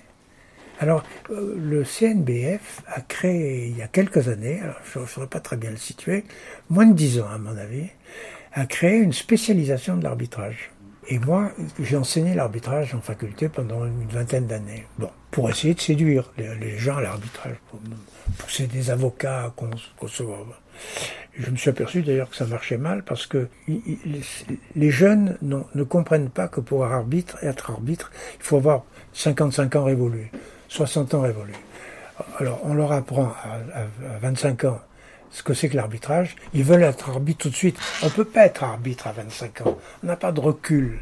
alors, 0.80 1.02
euh, 1.30 1.56
le 1.58 1.82
CNBF 1.82 2.82
a 2.86 3.00
créé, 3.00 3.66
il 3.66 3.76
y 3.76 3.82
a 3.82 3.88
quelques 3.88 4.28
années, 4.28 4.60
je 4.92 5.00
ne 5.00 5.06
saurais 5.06 5.26
pas 5.26 5.40
très 5.40 5.56
bien 5.56 5.70
le 5.70 5.76
situer, 5.76 6.24
moins 6.70 6.86
de 6.86 6.94
dix 6.94 7.18
ans 7.20 7.26
à 7.28 7.36
mon 7.36 7.56
avis, 7.56 7.88
a 8.52 8.64
créé 8.64 8.98
une 8.98 9.12
spécialisation 9.12 9.96
de 9.96 10.04
l'arbitrage. 10.04 10.70
Et 11.08 11.18
moi, 11.18 11.50
j'ai 11.80 11.96
enseigné 11.96 12.34
l'arbitrage 12.34 12.94
en 12.94 13.00
faculté 13.00 13.48
pendant 13.48 13.84
une 13.86 14.06
vingtaine 14.08 14.46
d'années. 14.46 14.86
Bon, 14.98 15.10
pour 15.30 15.50
essayer 15.50 15.74
de 15.74 15.80
séduire 15.80 16.30
les, 16.36 16.78
gens 16.78 16.96
à 16.96 17.02
l'arbitrage, 17.02 17.56
pour 17.70 17.80
pousser 18.38 18.66
des 18.66 18.90
avocats 18.90 19.44
à 19.44 19.54
concevoir. 19.96 20.40
Je 21.38 21.50
me 21.50 21.56
suis 21.56 21.70
aperçu 21.70 22.02
d'ailleurs 22.02 22.30
que 22.30 22.36
ça 22.36 22.46
marchait 22.46 22.78
mal 22.78 23.04
parce 23.04 23.26
que 23.26 23.48
les 24.76 24.90
jeunes 24.90 25.36
ne 25.42 25.82
comprennent 25.84 26.30
pas 26.30 26.48
que 26.48 26.60
pour 26.60 26.84
arbitre, 26.84 27.38
être 27.42 27.70
arbitre, 27.70 28.10
il 28.38 28.44
faut 28.44 28.56
avoir 28.56 28.84
55 29.12 29.76
ans 29.76 29.84
révolus. 29.84 30.30
60 30.68 31.14
ans 31.14 31.22
révolus. 31.22 31.54
Alors, 32.38 32.60
on 32.64 32.74
leur 32.74 32.92
apprend 32.92 33.32
à, 33.44 33.84
25 34.20 34.64
ans 34.64 34.80
ce 35.30 35.42
que 35.42 35.54
c'est 35.54 35.68
que 35.68 35.76
l'arbitrage. 35.76 36.36
Ils 36.54 36.64
veulent 36.64 36.82
être 36.82 37.10
arbitre 37.10 37.40
tout 37.42 37.50
de 37.50 37.54
suite. 37.54 37.78
On 38.02 38.06
ne 38.06 38.10
peut 38.10 38.24
pas 38.24 38.46
être 38.46 38.64
arbitre 38.64 39.06
à 39.06 39.12
25 39.12 39.66
ans. 39.66 39.78
On 40.02 40.06
n'a 40.06 40.16
pas 40.16 40.32
de 40.32 40.40
recul. 40.40 41.00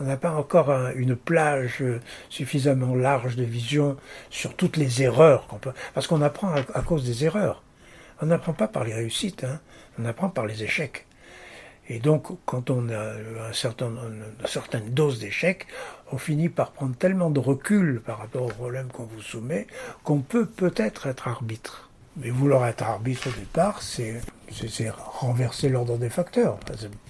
On 0.00 0.04
n'a 0.04 0.16
pas 0.16 0.32
encore 0.32 0.70
une 0.94 1.16
plage 1.16 1.82
suffisamment 2.28 2.94
large 2.94 3.36
de 3.36 3.44
vision 3.44 3.96
sur 4.30 4.54
toutes 4.54 4.76
les 4.76 5.02
erreurs 5.02 5.46
qu'on 5.48 5.58
peut. 5.58 5.72
Parce 5.94 6.06
qu'on 6.06 6.22
apprend 6.22 6.54
à, 6.54 6.82
cause 6.82 7.04
des 7.04 7.24
erreurs. 7.24 7.62
On 8.22 8.26
n'apprend 8.26 8.52
pas 8.52 8.68
par 8.68 8.84
les 8.84 8.94
réussites. 8.94 9.44
Hein. 9.44 9.60
On 9.98 10.04
apprend 10.04 10.28
par 10.28 10.46
les 10.46 10.62
échecs. 10.62 11.06
Et 11.90 11.98
donc, 12.00 12.26
quand 12.44 12.70
on 12.70 12.90
a 12.90 13.14
une 13.14 14.46
certaine 14.46 14.90
dose 14.90 15.18
d'échec, 15.18 15.66
on 16.12 16.18
finit 16.18 16.50
par 16.50 16.72
prendre 16.72 16.94
tellement 16.94 17.30
de 17.30 17.40
recul 17.40 18.02
par 18.04 18.18
rapport 18.18 18.42
au 18.42 18.48
problème 18.48 18.88
qu'on 18.88 19.04
vous 19.04 19.22
soumet 19.22 19.66
qu'on 20.04 20.20
peut 20.20 20.46
peut-être 20.46 21.06
être 21.06 21.28
arbitre. 21.28 21.88
Mais 22.16 22.30
vouloir 22.30 22.66
être 22.66 22.82
arbitre 22.82 23.28
au 23.28 23.38
départ, 23.38 23.80
c'est 23.80 24.20
renverser 24.90 25.68
l'ordre 25.68 25.96
des 25.96 26.10
facteurs. 26.10 26.58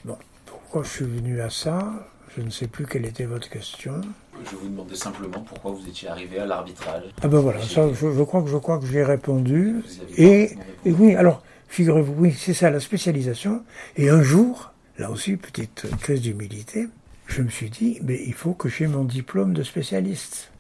Bon, 0.05 0.19
pourquoi 0.47 0.85
je 0.85 0.89
suis 0.89 1.05
venu 1.07 1.41
à 1.41 1.51
ça? 1.51 2.09
Je 2.39 2.43
ne 2.43 2.51
sais 2.51 2.69
plus 2.69 2.87
quelle 2.87 3.05
était 3.05 3.25
votre 3.25 3.51
question. 3.51 4.01
Je 4.45 4.57
vous 4.57 4.69
demandais 4.69 4.95
simplement 4.95 5.41
pourquoi 5.41 5.73
vous 5.73 5.89
étiez 5.89 6.09
arrivé 6.09 6.39
à 6.39 6.47
l'arbitrage. 6.47 7.03
Ah 7.21 7.29
ben 7.29 7.41
voilà, 7.41 7.61
ça, 7.61 7.93
je, 7.93 8.23
crois 8.23 8.43
que 8.43 8.49
je 8.49 8.57
crois 8.57 8.79
que 8.79 8.87
j'ai 8.87 9.03
répondu. 9.03 9.83
Et, 10.17 10.57
et 10.85 10.93
oui, 10.93 11.17
alors 11.17 11.43
Figurez-vous, 11.69 12.15
oui, 12.17 12.35
c'est 12.37 12.55
ça 12.55 12.71
la 12.71 12.81
spécialisation. 12.81 13.63
Et 13.97 14.09
un 14.09 14.23
jour, 14.23 14.73
là 14.97 15.11
aussi, 15.11 15.37
petite 15.37 15.87
crise 16.01 16.23
d'humilité, 16.23 16.89
je 17.27 17.43
me 17.43 17.51
suis 17.51 17.69
dit, 17.69 17.99
mais 18.03 18.21
il 18.27 18.33
faut 18.33 18.55
que 18.55 18.69
j'ai 18.69 18.87
mon 18.87 19.05
diplôme 19.05 19.53
de 19.53 19.63
spécialiste. 19.63 20.51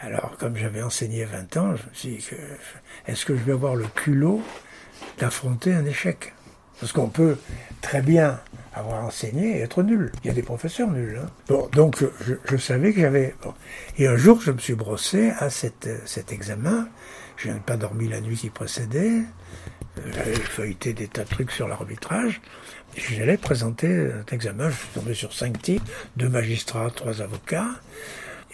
Alors, 0.00 0.36
comme 0.36 0.56
j'avais 0.56 0.82
enseigné 0.82 1.24
20 1.24 1.56
ans, 1.56 1.76
je 1.76 1.82
me 1.88 1.94
suis 1.94 2.08
dit, 2.16 2.28
est-ce 3.06 3.24
que 3.24 3.36
je 3.36 3.42
vais 3.42 3.52
avoir 3.52 3.76
le 3.76 3.86
culot 3.86 4.42
d'affronter 5.18 5.72
un 5.72 5.86
échec? 5.86 6.34
Parce 6.80 6.92
qu'on 6.92 7.08
peut 7.08 7.38
très 7.80 8.02
bien 8.02 8.40
avoir 8.74 9.04
enseigné 9.04 9.58
et 9.58 9.60
être 9.60 9.82
nul. 9.82 10.12
Il 10.22 10.28
y 10.28 10.30
a 10.30 10.34
des 10.34 10.42
professeurs 10.42 10.90
nuls. 10.90 11.20
Hein. 11.22 11.30
Bon, 11.48 11.68
donc 11.72 12.04
je, 12.44 12.56
savais 12.56 12.92
que 12.92 13.00
j'avais... 13.00 13.34
Et 13.98 14.06
un 14.06 14.16
jour, 14.16 14.40
je 14.40 14.50
me 14.50 14.58
suis 14.58 14.74
brossé 14.74 15.30
à 15.38 15.50
cet 15.50 15.86
examen. 16.32 16.88
Je 17.36 17.48
n'avais 17.48 17.60
pas 17.60 17.76
dormi 17.76 18.08
la 18.08 18.20
nuit 18.20 18.36
qui 18.36 18.50
précédait. 18.50 19.22
J'avais 20.12 20.34
feuilleté 20.34 20.92
des 20.92 21.06
tas 21.08 21.24
de 21.24 21.28
trucs 21.28 21.52
sur 21.52 21.68
l'arbitrage. 21.68 22.40
J'allais 22.96 23.36
présenter 23.36 23.88
un 23.88 24.34
examen. 24.34 24.70
Je 24.70 24.76
suis 24.76 24.88
tombé 24.94 25.14
sur 25.14 25.32
cinq 25.32 25.60
types, 25.62 25.82
deux 26.16 26.28
magistrats, 26.28 26.90
trois 26.90 27.22
avocats, 27.22 27.70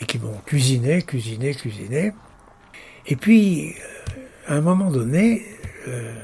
et 0.01 0.07
qui 0.07 0.19
m'ont 0.19 0.39
cuisiné, 0.47 1.03
cuisiné, 1.03 1.55
cuisiné. 1.55 2.13
Et 3.07 3.17
puis, 3.17 3.75
euh, 3.75 4.53
à 4.55 4.55
un 4.55 4.61
moment 4.61 4.91
donné, 4.91 5.47
euh, 5.89 6.15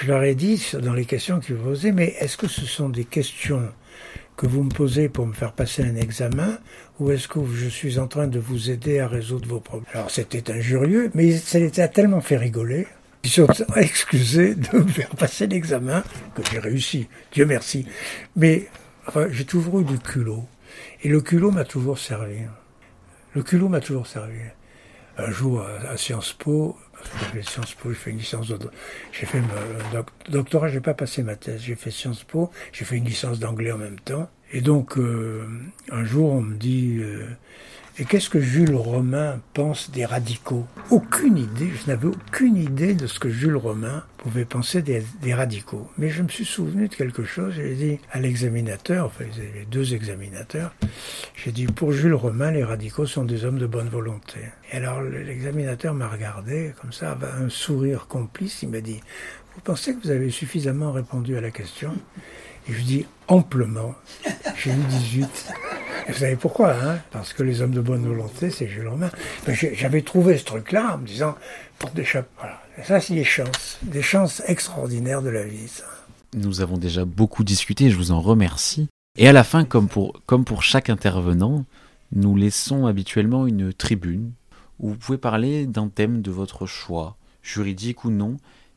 je 0.00 0.06
leur 0.06 0.22
ai 0.22 0.34
dit, 0.34 0.62
dans 0.82 0.94
les 0.94 1.04
questions 1.04 1.40
qu'ils 1.40 1.56
posaient, 1.56 1.92
mais 1.92 2.14
est-ce 2.20 2.36
que 2.36 2.48
ce 2.48 2.66
sont 2.66 2.88
des 2.88 3.04
questions 3.04 3.68
que 4.36 4.46
vous 4.46 4.62
me 4.62 4.70
posez 4.70 5.08
pour 5.08 5.26
me 5.26 5.32
faire 5.32 5.52
passer 5.52 5.82
un 5.82 5.96
examen, 5.96 6.58
ou 7.00 7.10
est-ce 7.10 7.26
que 7.26 7.40
je 7.54 7.68
suis 7.68 7.98
en 7.98 8.06
train 8.06 8.26
de 8.26 8.38
vous 8.38 8.70
aider 8.70 9.00
à 9.00 9.08
résoudre 9.08 9.48
vos 9.48 9.60
problèmes? 9.60 9.88
Alors 9.94 10.10
c'était 10.10 10.50
injurieux, 10.50 11.10
mais 11.14 11.32
ça 11.32 11.58
les 11.58 11.80
a 11.80 11.88
tellement 11.88 12.20
fait 12.20 12.36
rigoler 12.36 12.86
ils 13.26 13.30
sont 13.30 13.48
excusés 13.76 14.54
de 14.54 14.78
me 14.78 14.86
faire 14.86 15.08
passer 15.10 15.48
l'examen, 15.48 16.04
que 16.36 16.42
j'ai 16.48 16.60
réussi, 16.60 17.08
Dieu 17.32 17.44
merci. 17.44 17.84
Mais 18.36 18.68
j'ai 19.30 19.44
toujours 19.44 19.80
eu 19.80 19.84
du 19.84 19.98
culot. 19.98 20.46
Et 21.02 21.08
le 21.08 21.20
culot 21.20 21.50
m'a 21.50 21.64
toujours 21.64 21.98
servi. 21.98 22.38
Le 23.34 23.42
culot 23.42 23.68
m'a 23.68 23.80
toujours 23.80 24.06
servi. 24.06 24.38
Un 25.18 25.30
jour, 25.32 25.66
à, 25.88 25.96
Sciences 25.96 26.34
Po, 26.34 26.76
j'ai 27.18 27.26
fait 27.26 27.42
Sciences 27.42 27.74
Po, 27.74 27.90
j'ai 27.90 27.94
fait 27.96 28.10
une 28.10 28.18
licence 28.18 28.48
de, 28.48 28.58
j'ai 29.12 29.26
fait 29.26 29.38
un 29.38 30.04
doctorat, 30.30 30.68
j'ai 30.68 30.80
pas 30.80 30.94
passé 30.94 31.22
ma 31.22 31.36
thèse, 31.36 31.60
j'ai 31.62 31.74
fait 31.74 31.90
Sciences 31.90 32.24
Po, 32.24 32.50
j'ai 32.72 32.84
fait 32.84 32.96
une 32.96 33.04
licence 33.04 33.38
d'anglais 33.38 33.72
en 33.72 33.78
même 33.78 34.00
temps. 34.00 34.28
Et 34.52 34.60
donc, 34.60 34.96
euh, 34.96 35.46
un 35.90 36.04
jour, 36.04 36.32
on 36.32 36.40
me 36.40 36.56
dit, 36.56 36.98
euh, 37.00 37.26
et 37.98 38.04
qu'est-ce 38.04 38.28
que 38.28 38.40
Jules 38.40 38.74
Romain 38.74 39.40
pense 39.54 39.90
des 39.90 40.04
radicaux? 40.04 40.66
Aucune 40.90 41.38
idée, 41.38 41.70
je 41.70 41.90
n'avais 41.90 42.08
aucune 42.08 42.56
idée 42.56 42.92
de 42.92 43.06
ce 43.06 43.18
que 43.18 43.30
Jules 43.30 43.56
Romain 43.56 44.04
pouvait 44.18 44.44
penser 44.44 44.82
des, 44.82 45.02
radicaux. 45.32 45.90
Mais 45.96 46.10
je 46.10 46.22
me 46.22 46.28
suis 46.28 46.44
souvenu 46.44 46.88
de 46.88 46.94
quelque 46.94 47.24
chose, 47.24 47.54
j'ai 47.56 47.74
dit 47.74 47.98
à 48.12 48.20
l'examinateur, 48.20 49.06
enfin 49.06 49.24
les 49.54 49.64
deux 49.64 49.94
examinateurs, 49.94 50.74
j'ai 51.34 51.52
dit 51.52 51.66
pour 51.66 51.92
Jules 51.92 52.14
Romain, 52.14 52.50
les 52.50 52.64
radicaux 52.64 53.06
sont 53.06 53.24
des 53.24 53.46
hommes 53.46 53.58
de 53.58 53.66
bonne 53.66 53.88
volonté. 53.88 54.40
Et 54.72 54.76
alors 54.76 55.00
l'examinateur 55.00 55.94
m'a 55.94 56.08
regardé 56.08 56.74
comme 56.82 56.92
ça, 56.92 57.12
avec 57.12 57.30
un 57.40 57.48
sourire 57.48 58.08
complice, 58.08 58.62
il 58.62 58.68
m'a 58.68 58.82
dit, 58.82 59.00
vous 59.54 59.62
pensez 59.62 59.94
que 59.94 60.02
vous 60.02 60.10
avez 60.10 60.28
suffisamment 60.28 60.92
répondu 60.92 61.34
à 61.38 61.40
la 61.40 61.50
question? 61.50 61.94
Et 62.68 62.74
je 62.74 62.82
dis 62.82 63.06
amplement, 63.26 63.94
j'ai 64.58 64.70
eu 64.70 64.84
18. 64.90 65.52
Vous 66.08 66.14
savez 66.14 66.36
pourquoi 66.36 66.72
hein? 66.74 66.98
Parce 67.10 67.32
que 67.32 67.42
les 67.42 67.60
hommes 67.62 67.72
de 67.72 67.80
bonne 67.80 68.06
volonté, 68.06 68.50
c'est 68.50 68.68
Jules 68.68 68.88
Romain. 68.88 69.10
J'avais 69.74 70.02
trouvé 70.02 70.38
ce 70.38 70.44
truc-là 70.44 70.94
en 70.94 70.98
me 70.98 71.06
disant, 71.06 71.34
pour 71.78 71.90
des 71.90 72.04
Voilà. 72.38 72.62
ça, 72.84 73.00
c'est 73.00 73.14
des 73.14 73.24
chances. 73.24 73.78
Des 73.82 74.02
chances 74.02 74.42
extraordinaires 74.46 75.22
de 75.22 75.30
la 75.30 75.44
vie, 75.44 75.68
ça. 75.68 75.84
Nous 76.34 76.60
avons 76.60 76.76
déjà 76.76 77.04
beaucoup 77.04 77.44
discuté, 77.44 77.90
je 77.90 77.96
vous 77.96 78.10
en 78.12 78.20
remercie. 78.20 78.88
Et 79.16 79.28
à 79.28 79.32
la 79.32 79.44
fin, 79.44 79.64
comme 79.64 79.88
pour, 79.88 80.20
comme 80.26 80.44
pour 80.44 80.62
chaque 80.62 80.90
intervenant, 80.90 81.64
nous 82.12 82.36
laissons 82.36 82.86
habituellement 82.86 83.46
une 83.46 83.72
tribune 83.72 84.32
où 84.78 84.90
vous 84.90 84.96
pouvez 84.96 85.18
parler 85.18 85.66
d'un 85.66 85.88
thème 85.88 86.20
de 86.22 86.30
votre 86.30 86.66
choix, 86.66 87.16
juridique 87.42 88.04
ou 88.04 88.10
non, 88.10 88.36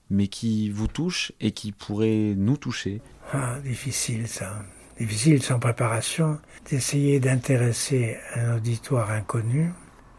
mais 0.10 0.28
qui 0.28 0.70
vous 0.70 0.88
touche 0.88 1.32
et 1.42 1.52
qui 1.52 1.72
pourrait 1.72 2.34
nous 2.38 2.58
toucher. 2.58 3.02
Ah, 3.34 3.60
difficile 3.64 4.28
ça 4.28 4.64
difficile 5.00 5.42
sans 5.42 5.60
préparation 5.60 6.40
d'essayer 6.70 7.20
d'intéresser 7.20 8.18
un 8.36 8.58
auditoire 8.58 9.12
inconnu 9.12 9.72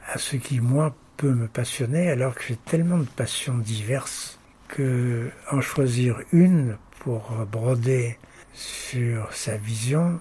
à 0.07 0.19
ce 0.19 0.37
qui, 0.37 0.61
moi, 0.61 0.95
peut 1.17 1.33
me 1.33 1.47
passionner, 1.47 2.11
alors 2.11 2.35
que 2.35 2.43
j'ai 2.49 2.57
tellement 2.57 2.99
de 2.99 3.05
passions 3.05 3.59
diverses 3.59 4.39
que 4.69 5.31
en 5.51 5.61
choisir 5.61 6.21
une 6.33 6.79
pour 7.01 7.31
broder 7.51 8.19
sur 8.55 9.33
sa 9.33 9.57
vision 9.57 10.19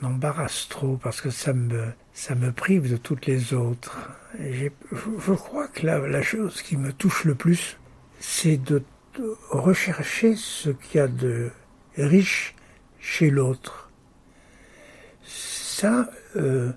m'embarrasse 0.00 0.68
trop 0.68 0.96
parce 0.96 1.20
que 1.20 1.30
ça 1.30 1.52
me, 1.52 1.86
ça 2.12 2.34
me 2.34 2.52
prive 2.52 2.90
de 2.90 2.96
toutes 2.96 3.26
les 3.26 3.54
autres. 3.54 4.10
je, 4.38 5.32
crois 5.32 5.68
que 5.68 5.86
la, 5.86 5.98
la 6.00 6.22
chose 6.22 6.60
qui 6.62 6.76
me 6.76 6.92
touche 6.92 7.24
le 7.24 7.34
plus, 7.34 7.78
c'est 8.20 8.56
de 8.56 8.82
rechercher 9.50 10.34
ce 10.36 10.70
qu'il 10.70 10.98
y 10.98 11.00
a 11.00 11.08
de 11.08 11.50
riche 11.96 12.53
chez 13.04 13.28
l'autre. 13.28 13.90
Ça, 15.22 16.10
euh, 16.36 16.72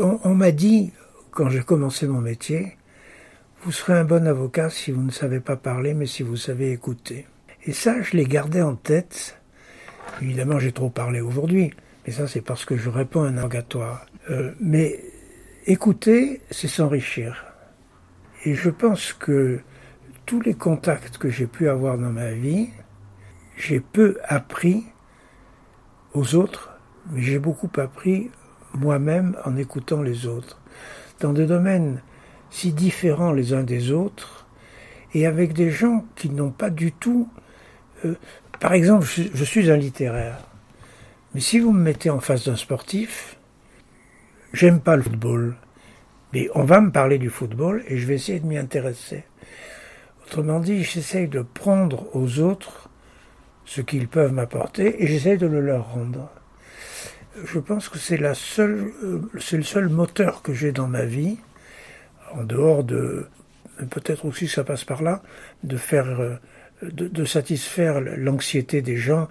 on, 0.00 0.34
m'a 0.34 0.50
dit, 0.50 0.92
quand 1.30 1.48
j'ai 1.48 1.62
commencé 1.62 2.08
mon 2.08 2.20
métier, 2.20 2.76
vous 3.62 3.70
serez 3.70 3.92
un 3.92 4.04
bon 4.04 4.26
avocat 4.26 4.70
si 4.70 4.90
vous 4.90 5.02
ne 5.02 5.12
savez 5.12 5.38
pas 5.38 5.56
parler, 5.56 5.94
mais 5.94 6.06
si 6.06 6.24
vous 6.24 6.36
savez 6.36 6.72
écouter. 6.72 7.26
Et 7.64 7.72
ça, 7.72 8.02
je 8.02 8.16
l'ai 8.16 8.24
gardé 8.24 8.60
en 8.60 8.74
tête. 8.74 9.40
Évidemment, 10.20 10.58
j'ai 10.58 10.72
trop 10.72 10.90
parlé 10.90 11.20
aujourd'hui, 11.20 11.72
mais 12.04 12.12
ça, 12.12 12.26
c'est 12.26 12.40
parce 12.40 12.64
que 12.64 12.76
je 12.76 12.90
réponds 12.90 13.22
à 13.22 13.28
un 13.28 13.34
interrogatoire. 13.34 14.06
Euh, 14.30 14.50
mais 14.60 14.98
écouter, 15.66 16.40
c'est 16.50 16.68
s'enrichir. 16.68 17.44
Et 18.44 18.54
je 18.54 18.68
pense 18.68 19.12
que 19.12 19.60
tous 20.26 20.40
les 20.40 20.54
contacts 20.54 21.18
que 21.18 21.30
j'ai 21.30 21.46
pu 21.46 21.68
avoir 21.68 21.98
dans 21.98 22.10
ma 22.10 22.32
vie, 22.32 22.70
j'ai 23.56 23.80
peu 23.80 24.18
appris 24.24 24.84
aux 26.14 26.34
autres, 26.34 26.70
mais 27.10 27.22
j'ai 27.22 27.38
beaucoup 27.38 27.70
appris 27.78 28.30
moi-même 28.74 29.36
en 29.44 29.56
écoutant 29.56 30.02
les 30.02 30.26
autres. 30.26 30.60
Dans 31.20 31.32
des 31.32 31.46
domaines 31.46 32.00
si 32.52 32.72
différents 32.72 33.32
les 33.32 33.54
uns 33.54 33.62
des 33.62 33.90
autres, 33.90 34.46
et 35.14 35.26
avec 35.26 35.54
des 35.54 35.70
gens 35.70 36.04
qui 36.14 36.30
n'ont 36.30 36.50
pas 36.50 36.70
du 36.70 36.92
tout... 36.92 37.28
Euh, 38.04 38.14
par 38.60 38.74
exemple, 38.74 39.06
je, 39.06 39.44
suis 39.44 39.70
un 39.70 39.76
littéraire, 39.76 40.38
mais 41.34 41.40
si 41.40 41.58
vous 41.58 41.72
me 41.72 41.80
mettez 41.82 42.10
en 42.10 42.20
face 42.20 42.44
d'un 42.44 42.56
sportif, 42.56 43.36
j'aime 44.52 44.80
pas 44.80 44.96
le 44.96 45.02
football, 45.02 45.56
mais 46.32 46.48
on 46.54 46.64
va 46.64 46.80
me 46.80 46.92
parler 46.92 47.18
du 47.18 47.30
football 47.30 47.82
et 47.88 47.96
je 47.96 48.06
vais 48.06 48.14
essayer 48.14 48.38
de 48.38 48.46
m'y 48.46 48.58
intéresser. 48.58 49.24
Autrement 50.26 50.60
dit, 50.60 50.84
j'essaye 50.84 51.28
de 51.28 51.40
prendre 51.40 52.14
aux 52.14 52.38
autres 52.38 52.81
ce 53.64 53.80
qu'ils 53.80 54.08
peuvent 54.08 54.32
m'apporter 54.32 55.02
et 55.02 55.06
j'essaye 55.06 55.38
de 55.38 55.46
le 55.46 55.60
leur 55.60 55.92
rendre. 55.92 56.30
Je 57.44 57.58
pense 57.58 57.88
que 57.88 57.98
c'est 57.98 58.18
la 58.18 58.34
seule, 58.34 58.92
euh, 59.02 59.20
c'est 59.40 59.56
le 59.56 59.62
seul 59.62 59.88
moteur 59.88 60.42
que 60.42 60.52
j'ai 60.52 60.72
dans 60.72 60.88
ma 60.88 61.04
vie, 61.04 61.38
en 62.34 62.44
dehors 62.44 62.84
de, 62.84 63.26
peut-être 63.90 64.26
aussi 64.26 64.48
ça 64.48 64.64
passe 64.64 64.84
par 64.84 65.02
là, 65.02 65.22
de 65.62 65.76
faire, 65.76 66.20
euh, 66.20 66.36
de 66.82 67.24
satisfaire 67.24 68.00
l'anxiété 68.00 68.82
des 68.82 68.96
gens 68.96 69.28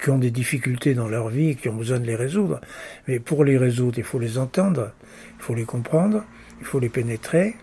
qui 0.00 0.10
ont 0.10 0.18
des 0.18 0.30
difficultés 0.30 0.94
dans 0.94 1.08
leur 1.08 1.28
vie 1.28 1.50
et 1.50 1.54
qui 1.54 1.68
ont 1.68 1.76
besoin 1.76 2.00
de 2.00 2.06
les 2.06 2.16
résoudre. 2.16 2.60
Mais 3.06 3.20
pour 3.20 3.44
les 3.44 3.58
résoudre, 3.58 3.98
il 3.98 4.04
faut 4.04 4.18
les 4.18 4.38
entendre, 4.38 4.92
il 5.38 5.42
faut 5.42 5.54
les 5.54 5.64
comprendre, 5.64 6.24
il 6.60 6.66
faut 6.66 6.78
les 6.78 6.88
pénétrer, 6.88 7.56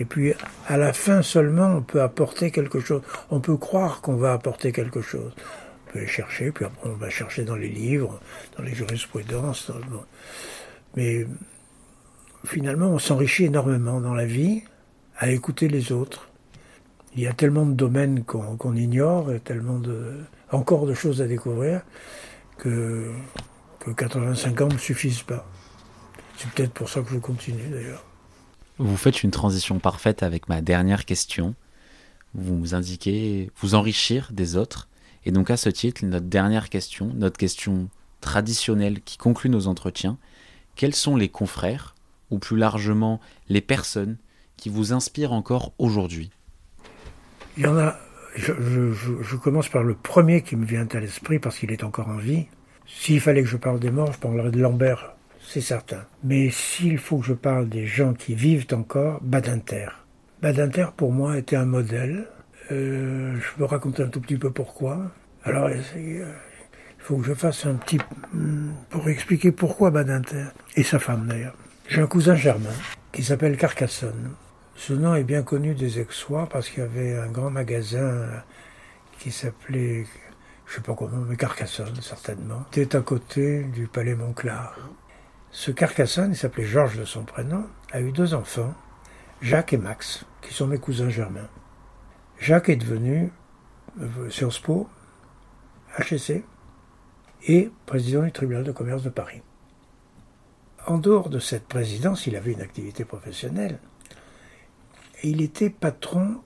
et 0.00 0.04
puis, 0.04 0.32
à 0.66 0.76
la 0.76 0.92
fin 0.92 1.22
seulement, 1.22 1.76
on 1.76 1.82
peut 1.82 2.02
apporter 2.02 2.50
quelque 2.50 2.80
chose. 2.80 3.02
On 3.30 3.40
peut 3.40 3.56
croire 3.56 4.00
qu'on 4.00 4.16
va 4.16 4.32
apporter 4.32 4.70
quelque 4.70 5.00
chose. 5.00 5.32
On 5.36 5.92
peut 5.92 5.98
les 6.00 6.06
chercher, 6.06 6.52
puis 6.52 6.64
après, 6.64 6.88
on 6.88 6.94
va 6.94 7.10
chercher 7.10 7.44
dans 7.44 7.56
les 7.56 7.68
livres, 7.68 8.20
dans 8.56 8.62
les 8.62 8.74
jurisprudences. 8.74 9.72
Mais 10.96 11.26
finalement, 12.44 12.88
on 12.88 12.98
s'enrichit 12.98 13.46
énormément 13.46 14.00
dans 14.00 14.14
la 14.14 14.26
vie 14.26 14.62
à 15.16 15.30
écouter 15.30 15.68
les 15.68 15.90
autres. 15.90 16.28
Il 17.16 17.22
y 17.22 17.26
a 17.26 17.32
tellement 17.32 17.66
de 17.66 17.72
domaines 17.72 18.22
qu'on 18.22 18.76
ignore, 18.76 19.32
et 19.32 19.40
tellement 19.40 19.80
encore 20.52 20.86
de 20.86 20.94
choses 20.94 21.20
à 21.22 21.26
découvrir, 21.26 21.80
que 22.58 23.10
85 23.96 24.60
ans 24.60 24.68
ne 24.68 24.78
suffisent 24.78 25.22
pas. 25.22 25.44
C'est 26.36 26.50
peut-être 26.50 26.72
pour 26.72 26.88
ça 26.88 27.00
que 27.00 27.10
je 27.10 27.18
continue 27.18 27.68
d'ailleurs. 27.68 28.04
Vous 28.78 28.96
faites 28.96 29.24
une 29.24 29.32
transition 29.32 29.80
parfaite 29.80 30.22
avec 30.22 30.48
ma 30.48 30.60
dernière 30.60 31.04
question. 31.04 31.54
Vous 32.34 32.74
indiquez 32.74 33.50
vous 33.56 33.74
enrichir 33.74 34.30
des 34.32 34.56
autres. 34.56 34.88
Et 35.24 35.32
donc 35.32 35.50
à 35.50 35.56
ce 35.56 35.68
titre, 35.68 36.04
notre 36.04 36.26
dernière 36.26 36.68
question, 36.68 37.12
notre 37.14 37.36
question 37.36 37.88
traditionnelle 38.20 39.00
qui 39.00 39.18
conclut 39.18 39.50
nos 39.50 39.66
entretiens, 39.66 40.16
quels 40.76 40.94
sont 40.94 41.16
les 41.16 41.28
confrères, 41.28 41.96
ou 42.30 42.38
plus 42.38 42.56
largement 42.56 43.20
les 43.48 43.60
personnes, 43.60 44.16
qui 44.56 44.68
vous 44.68 44.92
inspirent 44.92 45.32
encore 45.32 45.72
aujourd'hui? 45.78 46.30
Il 47.56 47.64
y 47.64 47.66
en 47.66 47.76
a, 47.76 47.96
je, 48.36 48.52
je, 48.92 49.36
commence 49.36 49.68
par 49.68 49.82
le 49.82 49.94
premier 49.94 50.42
qui 50.42 50.54
me 50.54 50.64
vient 50.64 50.86
à 50.92 51.00
l'esprit 51.00 51.40
parce 51.40 51.58
qu'il 51.58 51.72
est 51.72 51.82
encore 51.82 52.08
en 52.08 52.18
vie. 52.18 52.46
S'il 52.86 53.20
fallait 53.20 53.42
que 53.42 53.48
je 53.48 53.56
parle 53.56 53.80
des 53.80 53.90
morts, 53.90 54.12
je 54.12 54.18
parlerais 54.18 54.52
de 54.52 54.60
Lambert, 54.60 55.14
c'est 55.48 55.62
certain. 55.62 56.04
Mais 56.22 56.50
s'il 56.50 56.98
faut 56.98 57.18
que 57.18 57.26
je 57.26 57.32
parle 57.32 57.70
des 57.70 57.86
gens 57.86 58.12
qui 58.12 58.34
vivent 58.34 58.66
encore, 58.72 59.18
Badinter. 59.22 59.88
Badinter, 60.42 60.88
pour 60.94 61.10
moi, 61.10 61.38
était 61.38 61.56
un 61.56 61.64
modèle. 61.64 62.26
Euh, 62.70 63.34
je 63.40 63.56
peux 63.56 63.64
raconter 63.64 64.02
un 64.02 64.08
tout 64.08 64.20
petit 64.20 64.36
peu 64.36 64.50
pourquoi. 64.50 65.10
Alors, 65.44 65.70
il 65.70 66.26
faut 66.98 67.16
que 67.16 67.24
je 67.24 67.32
fasse 67.32 67.64
un 67.64 67.76
petit... 67.76 67.98
Pour 68.90 69.08
expliquer 69.08 69.50
pourquoi 69.50 69.90
Badinter, 69.90 70.48
et 70.76 70.82
sa 70.82 70.98
femme 70.98 71.26
d'ailleurs. 71.26 71.56
J'ai 71.88 72.02
un 72.02 72.06
cousin 72.06 72.34
germain 72.34 72.74
qui 73.10 73.24
s'appelle 73.24 73.56
Carcassonne. 73.56 74.32
Ce 74.76 74.92
nom 74.92 75.14
est 75.14 75.24
bien 75.24 75.42
connu 75.42 75.74
des 75.74 75.98
Aixois 75.98 76.46
parce 76.46 76.68
qu'il 76.68 76.82
y 76.82 76.86
avait 76.86 77.16
un 77.16 77.28
grand 77.28 77.50
magasin 77.50 78.26
qui 79.18 79.30
s'appelait, 79.30 80.04
je 80.66 80.74
sais 80.74 80.82
pas 80.82 80.94
comment, 80.94 81.24
mais 81.26 81.36
Carcassonne 81.36 81.96
certainement. 82.02 82.66
C'était 82.70 82.96
à 82.96 83.00
côté 83.00 83.62
du 83.62 83.86
palais 83.86 84.14
Montclar. 84.14 84.76
Ce 85.50 85.70
Carcassonne, 85.70 86.32
il 86.32 86.36
s'appelait 86.36 86.64
Georges 86.64 86.98
de 86.98 87.04
son 87.04 87.24
prénom, 87.24 87.64
a 87.92 88.00
eu 88.00 88.12
deux 88.12 88.34
enfants, 88.34 88.74
Jacques 89.40 89.72
et 89.72 89.78
Max, 89.78 90.24
qui 90.42 90.52
sont 90.52 90.66
mes 90.66 90.78
cousins 90.78 91.08
germains. 91.08 91.48
Jacques 92.38 92.68
est 92.68 92.76
devenu 92.76 93.32
euh, 94.00 94.30
Sciences 94.30 94.58
Po, 94.58 94.88
HEC, 95.98 96.44
et 97.46 97.70
président 97.86 98.22
du 98.22 98.32
tribunal 98.32 98.64
de 98.64 98.72
commerce 98.72 99.02
de 99.02 99.10
Paris. 99.10 99.42
En 100.86 100.98
dehors 100.98 101.28
de 101.28 101.38
cette 101.38 101.66
présidence, 101.66 102.26
il 102.26 102.36
avait 102.36 102.52
une 102.52 102.60
activité 102.60 103.04
professionnelle, 103.04 103.78
et 105.22 105.30
il 105.30 105.40
était 105.40 105.70
patron 105.70 106.42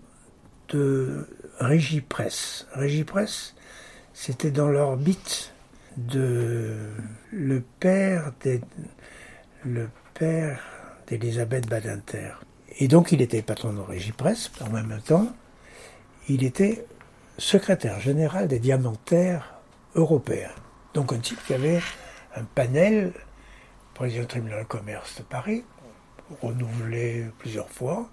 de 0.69 1.29
Régie 1.59 2.01
Presse. 2.01 2.67
Régie 2.73 3.05
Presse, 3.05 3.55
c'était 4.15 4.51
dans 4.51 4.69
l'orbite 4.69 5.53
de 5.97 6.77
le 7.33 7.63
père 7.81 8.31
le 9.65 9.89
père 10.13 10.61
d'Elisabeth 11.07 11.67
Badinter. 11.67 12.33
Et 12.79 12.89
donc 12.89 13.11
il 13.11 13.23
était 13.23 13.41
patron 13.41 13.73
de 13.73 13.81
Régie 13.81 14.13
Presse 14.13 14.51
en 14.61 14.69
même 14.69 15.01
temps. 15.03 15.35
Il 16.29 16.45
était 16.45 16.85
secrétaire 17.39 18.01
général 18.01 18.49
des 18.49 18.59
diamantaires 18.59 19.55
européens. 19.95 20.53
Donc 20.93 21.13
un 21.13 21.19
type 21.19 21.39
qui 21.47 21.55
avait 21.55 21.81
un 22.37 22.45
panel, 22.45 23.13
président 23.95 24.23
du 24.23 24.29
tribunal 24.29 24.65
de 24.65 24.69
commerce 24.69 25.17
de 25.19 25.23
Paris, 25.23 25.65
renouvelé 26.43 27.27
plusieurs 27.39 27.71
fois, 27.71 28.11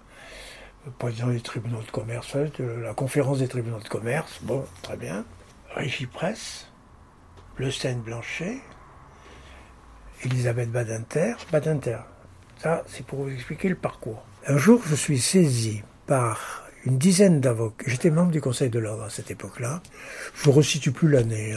président 0.98 1.28
des 1.28 1.40
tribunaux 1.40 1.82
de 1.82 1.90
commerce, 1.90 2.36
de 2.36 2.64
la 2.64 2.94
conférence 2.94 3.40
des 3.40 3.48
tribunaux 3.48 3.80
de 3.80 3.88
commerce, 3.88 4.40
bon, 4.42 4.64
très 4.82 4.96
bien, 4.96 5.24
Régie 5.74 6.06
Presse, 6.06 6.68
le 7.56 7.70
Seine 7.70 8.00
Blanchet, 8.00 8.60
Elisabeth 10.24 10.70
Badinter. 10.70 11.34
Badinter, 11.50 11.98
ça 12.58 12.84
c'est 12.86 13.04
pour 13.04 13.24
vous 13.24 13.30
expliquer 13.30 13.68
le 13.68 13.74
parcours. 13.74 14.22
Un 14.46 14.56
jour, 14.56 14.80
je 14.86 14.94
suis 14.94 15.18
saisi 15.18 15.82
par 16.06 16.64
une 16.84 16.98
dizaine 16.98 17.40
d'avocats. 17.40 17.84
J'étais 17.86 18.10
membre 18.10 18.30
du 18.30 18.40
Conseil 18.40 18.70
de 18.70 18.78
l'ordre 18.78 19.04
à 19.04 19.10
cette 19.10 19.30
époque-là. 19.30 19.82
Je 20.34 20.48
ne 20.48 20.54
resitue 20.54 20.92
plus 20.92 21.08
l'année, 21.08 21.54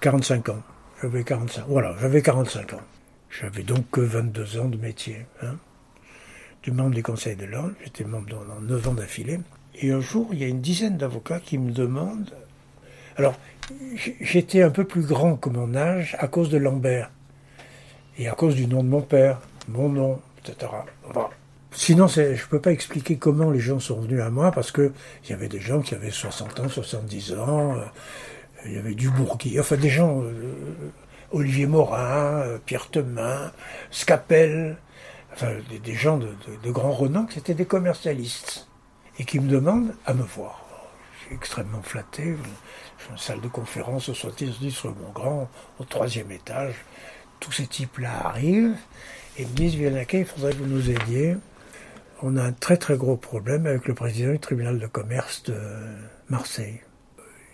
45 0.00 0.48
hein. 0.48 0.52
ans. 0.52 0.62
J'avais 1.02 1.24
45. 1.24 1.64
Voilà, 1.68 1.94
j'avais 2.00 2.22
45 2.22 2.74
ans. 2.74 2.80
J'avais 3.30 3.62
donc 3.62 3.88
que 3.90 4.00
22 4.00 4.58
ans 4.58 4.68
de 4.68 4.76
métier. 4.76 5.26
Hein. 5.42 5.56
Du 6.62 6.72
membre 6.72 6.94
du 6.94 7.02
Conseil 7.02 7.36
de 7.36 7.46
l'ordre, 7.46 7.72
j'étais 7.82 8.04
membre 8.04 8.28
dans 8.28 8.60
9 8.60 8.88
ans 8.88 8.94
d'affilée. 8.94 9.40
Et 9.76 9.92
un 9.92 10.00
jour, 10.00 10.28
il 10.32 10.40
y 10.40 10.44
a 10.44 10.48
une 10.48 10.60
dizaine 10.60 10.96
d'avocats 10.98 11.40
qui 11.40 11.56
me 11.56 11.70
demandent. 11.70 12.34
Alors, 13.16 13.34
j'étais 14.20 14.62
un 14.62 14.70
peu 14.70 14.84
plus 14.84 15.02
grand 15.02 15.36
que 15.36 15.48
mon 15.48 15.74
âge 15.74 16.16
à 16.18 16.28
cause 16.28 16.50
de 16.50 16.58
Lambert. 16.58 17.10
Et 18.20 18.28
à 18.28 18.32
cause 18.32 18.54
du 18.54 18.66
nom 18.66 18.82
de 18.82 18.88
mon 18.88 19.00
père, 19.00 19.40
mon 19.66 19.88
nom, 19.88 20.20
etc. 20.40 20.70
sinon, 21.72 22.06
je 22.06 22.20
ne 22.20 22.48
peux 22.50 22.60
pas 22.60 22.70
expliquer 22.70 23.16
comment 23.16 23.50
les 23.50 23.60
gens 23.60 23.80
sont 23.80 23.98
venus 23.98 24.20
à 24.20 24.28
moi, 24.28 24.52
parce 24.52 24.72
qu'il 24.72 24.92
y 25.30 25.32
avait 25.32 25.48
des 25.48 25.58
gens 25.58 25.80
qui 25.80 25.94
avaient 25.94 26.10
60 26.10 26.60
ans, 26.60 26.68
70 26.68 27.32
ans, 27.38 27.76
euh, 27.76 27.84
il 28.66 28.74
y 28.74 28.76
avait 28.76 28.94
du 28.94 29.08
Bourgui, 29.08 29.58
enfin 29.58 29.76
des 29.76 29.88
gens, 29.88 30.20
euh, 30.22 30.32
Olivier 31.32 31.64
Morin, 31.64 32.42
euh, 32.42 32.58
Pierre 32.66 32.90
Temin, 32.90 33.52
Scapel, 33.90 34.76
enfin 35.32 35.52
des, 35.82 35.94
gens 35.94 36.18
de, 36.18 36.28
de 36.62 36.70
grand 36.70 36.92
renom 36.92 37.24
qui 37.24 37.38
étaient 37.38 37.54
des 37.54 37.64
commercialistes, 37.64 38.68
et 39.18 39.24
qui 39.24 39.40
me 39.40 39.48
demandent 39.48 39.94
à 40.04 40.12
me 40.12 40.24
voir. 40.24 40.60
Je 41.14 41.24
suis 41.24 41.34
extrêmement 41.36 41.80
flatté, 41.80 42.36
j'ai 42.98 43.12
une 43.12 43.16
salle 43.16 43.40
de 43.40 43.48
conférence 43.48 44.10
au 44.10 44.14
70 44.14 44.80
rue 44.80 44.90
Grand, 45.14 45.48
au 45.78 45.84
troisième 45.84 46.30
étage, 46.30 46.74
tous 47.40 47.52
ces 47.52 47.66
types-là 47.66 48.26
arrivent 48.26 48.76
et 49.38 49.44
me 49.44 49.50
disent, 49.50 49.74
il 49.74 50.24
faudrait 50.24 50.52
que 50.52 50.58
vous 50.58 50.66
nous 50.66 50.90
aidiez. 50.90 51.36
on 52.22 52.36
a 52.36 52.42
un 52.42 52.52
très 52.52 52.76
très 52.76 52.96
gros 52.96 53.16
problème 53.16 53.66
avec 53.66 53.88
le 53.88 53.94
président 53.94 54.32
du 54.32 54.38
tribunal 54.38 54.78
de 54.78 54.86
commerce 54.86 55.42
de 55.44 55.56
Marseille. 56.28 56.80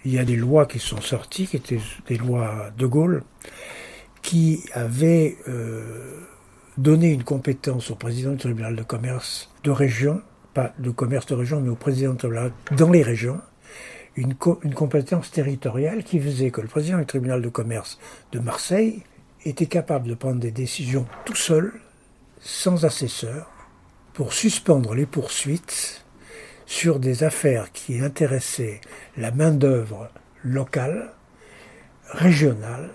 Il 0.05 0.13
y 0.13 0.19
a 0.19 0.25
des 0.25 0.37
lois 0.37 0.67
qui 0.67 0.79
sont 0.79 1.01
sorties, 1.01 1.47
qui 1.47 1.57
étaient 1.57 1.81
des 2.09 2.19
lois 2.19 2.71
de 2.77 2.87
Gaulle, 2.87 3.23
qui 4.23 4.65
avaient 4.73 5.37
euh, 5.49 6.21
donné 6.79 7.13
une 7.13 7.25
compétence 7.25 7.91
au 7.91 7.95
président 7.95 8.33
du 8.33 8.39
tribunal 8.39 8.75
de 8.75 8.83
commerce 8.83 9.51
de 9.63 9.71
région, 9.71 10.21
pas 10.53 10.73
de 10.79 10.91
commerce 10.91 11.27
de 11.27 11.35
région, 11.35 11.61
mais 11.61 11.71
au 11.71 11.77
président 11.77 12.13
du 12.13 12.19
tribunal 12.19 12.53
dans 12.77 12.91
les 12.91 13.03
régions, 13.03 13.41
une 14.17 14.35
compétence 14.35 15.31
territoriale 15.31 16.03
qui 16.03 16.19
faisait 16.19 16.51
que 16.51 16.63
le 16.63 16.69
président 16.69 16.99
du 16.99 17.07
tribunal 17.07 17.43
de 17.43 17.49
commerce 17.49 17.99
de 18.33 18.39
Marseille 18.39 19.03
était 19.49 19.67
capable 19.67 20.09
de 20.09 20.15
prendre 20.15 20.41
des 20.41 20.51
décisions 20.51 21.07
tout 21.25 21.37
seul, 21.37 21.73
sans 22.41 22.85
assesseur, 22.85 23.51
pour 24.13 24.33
suspendre 24.33 24.95
les 24.95 25.07
poursuites 25.07 26.05
sur 26.67 26.99
des 26.99 27.23
affaires 27.23 27.71
qui 27.73 28.01
intéressaient 28.01 28.81
la 29.17 29.31
main-d'œuvre 29.31 30.11
locale, 30.43 31.13
régionale, 32.11 32.91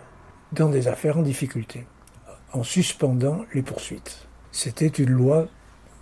dans 0.52 0.70
des 0.70 0.88
affaires 0.88 1.18
en 1.18 1.22
difficulté, 1.22 1.86
en 2.52 2.64
suspendant 2.64 3.46
les 3.54 3.62
poursuites. 3.62 4.28
C'était 4.52 4.88
une 4.88 5.12
loi 5.12 5.48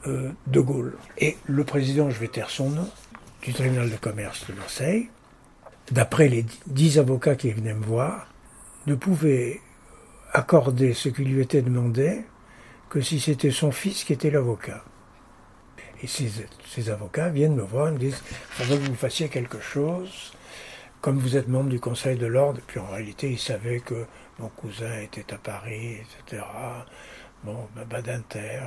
euh, 0.07 0.31
de 0.47 0.59
Gaulle. 0.59 0.97
Et 1.19 1.37
le 1.45 1.63
président, 1.63 2.09
je 2.09 2.19
vais 2.19 2.27
taire 2.27 2.49
son 2.49 2.71
nom, 2.71 2.89
du 3.43 3.53
tribunal 3.53 3.89
de 3.89 3.97
commerce 3.97 4.47
de 4.47 4.53
Marseille, 4.53 5.09
d'après 5.91 6.27
les 6.27 6.45
dix 6.67 6.97
avocats 6.97 7.35
qui 7.35 7.51
venaient 7.51 7.73
me 7.73 7.85
voir, 7.85 8.33
ne 8.87 8.95
pouvait 8.95 9.61
accorder 10.33 10.93
ce 10.93 11.09
qui 11.09 11.23
lui 11.23 11.41
était 11.41 11.61
demandé 11.61 12.21
que 12.89 13.01
si 13.01 13.19
c'était 13.19 13.51
son 13.51 13.71
fils 13.71 14.03
qui 14.03 14.13
était 14.13 14.31
l'avocat. 14.31 14.83
Et 16.01 16.07
ces, 16.07 16.89
avocats 16.89 17.29
viennent 17.29 17.55
me 17.55 17.63
voir 17.63 17.89
et 17.89 17.91
me 17.91 17.97
disent 17.97 18.21
il 18.29 18.63
faudrait 18.63 18.77
que 18.79 18.89
vous 18.89 18.95
fassiez 18.95 19.27
quelque 19.27 19.59
chose, 19.59 20.33
comme 21.01 21.17
vous 21.19 21.35
êtes 21.35 21.47
membre 21.47 21.69
du 21.69 21.79
Conseil 21.79 22.17
de 22.17 22.25
l'ordre. 22.25 22.61
Puis 22.67 22.79
en 22.79 22.87
réalité, 22.87 23.29
ils 23.31 23.39
savaient 23.39 23.81
que 23.81 24.05
mon 24.39 24.47
cousin 24.47 25.01
était 25.01 25.33
à 25.33 25.37
Paris, 25.37 25.97
etc. 25.97 26.43
Bon, 27.43 27.67
Badinter, 27.89 28.59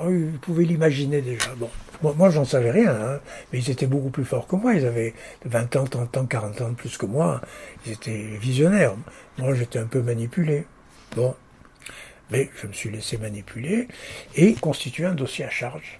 euh, 0.00 0.30
ils 0.32 0.38
pouvaient 0.38 0.64
l'imaginer 0.64 1.22
déjà. 1.22 1.54
Bon, 1.56 1.70
moi, 2.02 2.14
moi 2.16 2.30
j'en 2.30 2.44
savais 2.44 2.72
rien, 2.72 2.90
hein, 2.90 3.20
mais 3.52 3.60
ils 3.60 3.70
étaient 3.70 3.86
beaucoup 3.86 4.10
plus 4.10 4.24
forts 4.24 4.48
que 4.48 4.56
moi. 4.56 4.74
Ils 4.74 4.84
avaient 4.84 5.14
20 5.44 5.76
ans, 5.76 5.84
30 5.84 6.16
ans, 6.16 6.26
40 6.26 6.60
ans 6.60 6.68
de 6.70 6.74
plus 6.74 6.96
que 6.96 7.06
moi. 7.06 7.40
Ils 7.84 7.92
étaient 7.92 8.36
visionnaires. 8.40 8.94
Moi, 9.38 9.54
j'étais 9.54 9.78
un 9.78 9.86
peu 9.86 10.02
manipulé. 10.02 10.66
Bon, 11.16 11.34
mais 12.30 12.50
je 12.60 12.66
me 12.66 12.74
suis 12.74 12.90
laissé 12.90 13.16
manipuler 13.16 13.88
et 14.34 14.52
constituer 14.52 15.06
un 15.06 15.14
dossier 15.14 15.46
à 15.46 15.50
charge. 15.50 15.98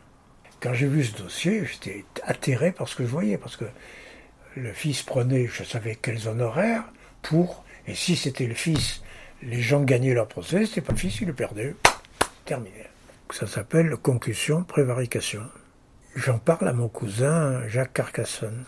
Quand 0.61 0.75
j'ai 0.75 0.87
vu 0.87 1.05
ce 1.05 1.17
dossier, 1.17 1.65
j'étais 1.65 2.05
atterré 2.23 2.71
par 2.71 2.87
ce 2.87 2.97
que 2.97 3.03
je 3.03 3.09
voyais, 3.09 3.39
parce 3.39 3.57
que 3.57 3.65
le 4.57 4.73
fils 4.75 5.03
prenait, 5.03 5.47
je 5.47 5.65
savais 5.65 5.97
quels 5.97 6.29
honoraires, 6.29 6.85
pour, 7.23 7.65
et 7.87 7.95
si 7.95 8.15
c'était 8.15 8.47
le 8.47 8.55
fils, 8.55 9.03
les 9.43 9.63
gens 9.63 9.83
gagnaient 9.83 10.13
leur 10.13 10.29
procès, 10.29 10.67
c'était 10.67 10.83
pas 10.83 10.93
le 10.93 10.99
fils, 10.99 11.19
ils 11.23 11.27
le 11.27 11.33
perdaient. 11.33 11.75
Terminé. 12.45 12.85
Ça 13.31 13.47
s'appelle 13.47 13.97
concussion, 13.97 14.65
prévarication. 14.65 15.43
J'en 16.15 16.39
parle 16.39 16.69
à 16.69 16.75
mon 16.75 16.89
cousin 16.89 17.67
Jacques 17.69 17.95
Carcassonne. 17.95 18.67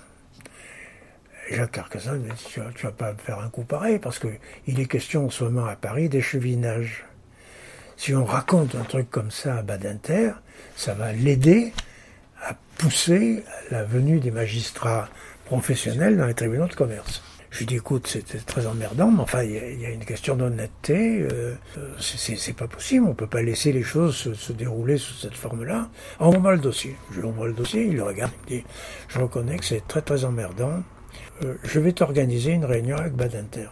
Jacques 1.50 1.72
Carcassonne 1.72 2.26
tu 2.46 2.60
vas, 2.60 2.70
vas 2.82 2.92
pas 2.92 3.12
me 3.12 3.18
faire 3.18 3.38
un 3.40 3.48
coup 3.48 3.64
pareil, 3.64 3.98
parce 3.98 4.18
qu'il 4.18 4.80
est 4.80 4.86
question 4.86 5.26
en 5.26 5.30
ce 5.30 5.44
moment 5.44 5.66
à 5.66 5.76
Paris 5.76 6.08
d'échevinage 6.08 7.04
si 7.98 8.14
on 8.14 8.24
raconte 8.24 8.76
un 8.76 8.84
truc 8.84 9.10
comme 9.10 9.32
ça 9.32 9.56
à 9.56 9.62
Badinter, 9.62 10.30
ça 10.76 10.94
va 10.94 11.12
l'aider 11.12 11.72
à 12.42 12.54
pousser 12.78 13.42
la 13.72 13.82
venue 13.82 14.20
des 14.20 14.30
magistrats 14.30 15.08
professionnels 15.46 16.16
dans 16.16 16.26
les 16.26 16.34
tribunaux 16.34 16.68
de 16.68 16.74
commerce. 16.74 17.22
Je 17.50 17.58
lui 17.60 17.66
dis, 17.66 17.76
écoute, 17.76 18.06
c'était 18.06 18.38
très 18.38 18.66
emmerdant, 18.66 19.10
mais 19.10 19.22
enfin, 19.22 19.42
il 19.42 19.80
y, 19.80 19.86
a 19.86 19.90
une 19.90 20.04
question 20.04 20.36
d'honnêteté. 20.36 21.22
Euh, 21.22 21.54
c'est 21.98 22.54
pas 22.54 22.68
possible, 22.68 23.06
on 23.08 23.14
peut 23.14 23.26
pas 23.26 23.42
laisser 23.42 23.72
les 23.72 23.82
choses 23.82 24.14
se, 24.34 24.52
dérouler 24.52 24.98
sous 24.98 25.14
cette 25.14 25.34
forme-là. 25.34 25.88
Envoie-moi 26.20 26.52
le 26.52 26.60
dossier. 26.60 26.94
Je 27.10 27.20
lui 27.20 27.26
envoie 27.26 27.48
le 27.48 27.54
dossier, 27.54 27.86
il 27.86 27.96
le 27.96 28.04
regarde, 28.04 28.32
il 28.48 28.56
me 28.56 28.60
dit, 28.60 28.66
je 29.08 29.18
reconnais 29.18 29.56
que 29.56 29.64
c'est 29.64 29.86
très 29.88 30.02
très 30.02 30.24
emmerdant. 30.24 30.82
Euh, 31.44 31.54
je 31.62 31.78
vais 31.78 31.92
t'organiser 31.92 32.52
une 32.52 32.64
réunion 32.64 32.96
avec 32.96 33.12
Badinter. 33.12 33.68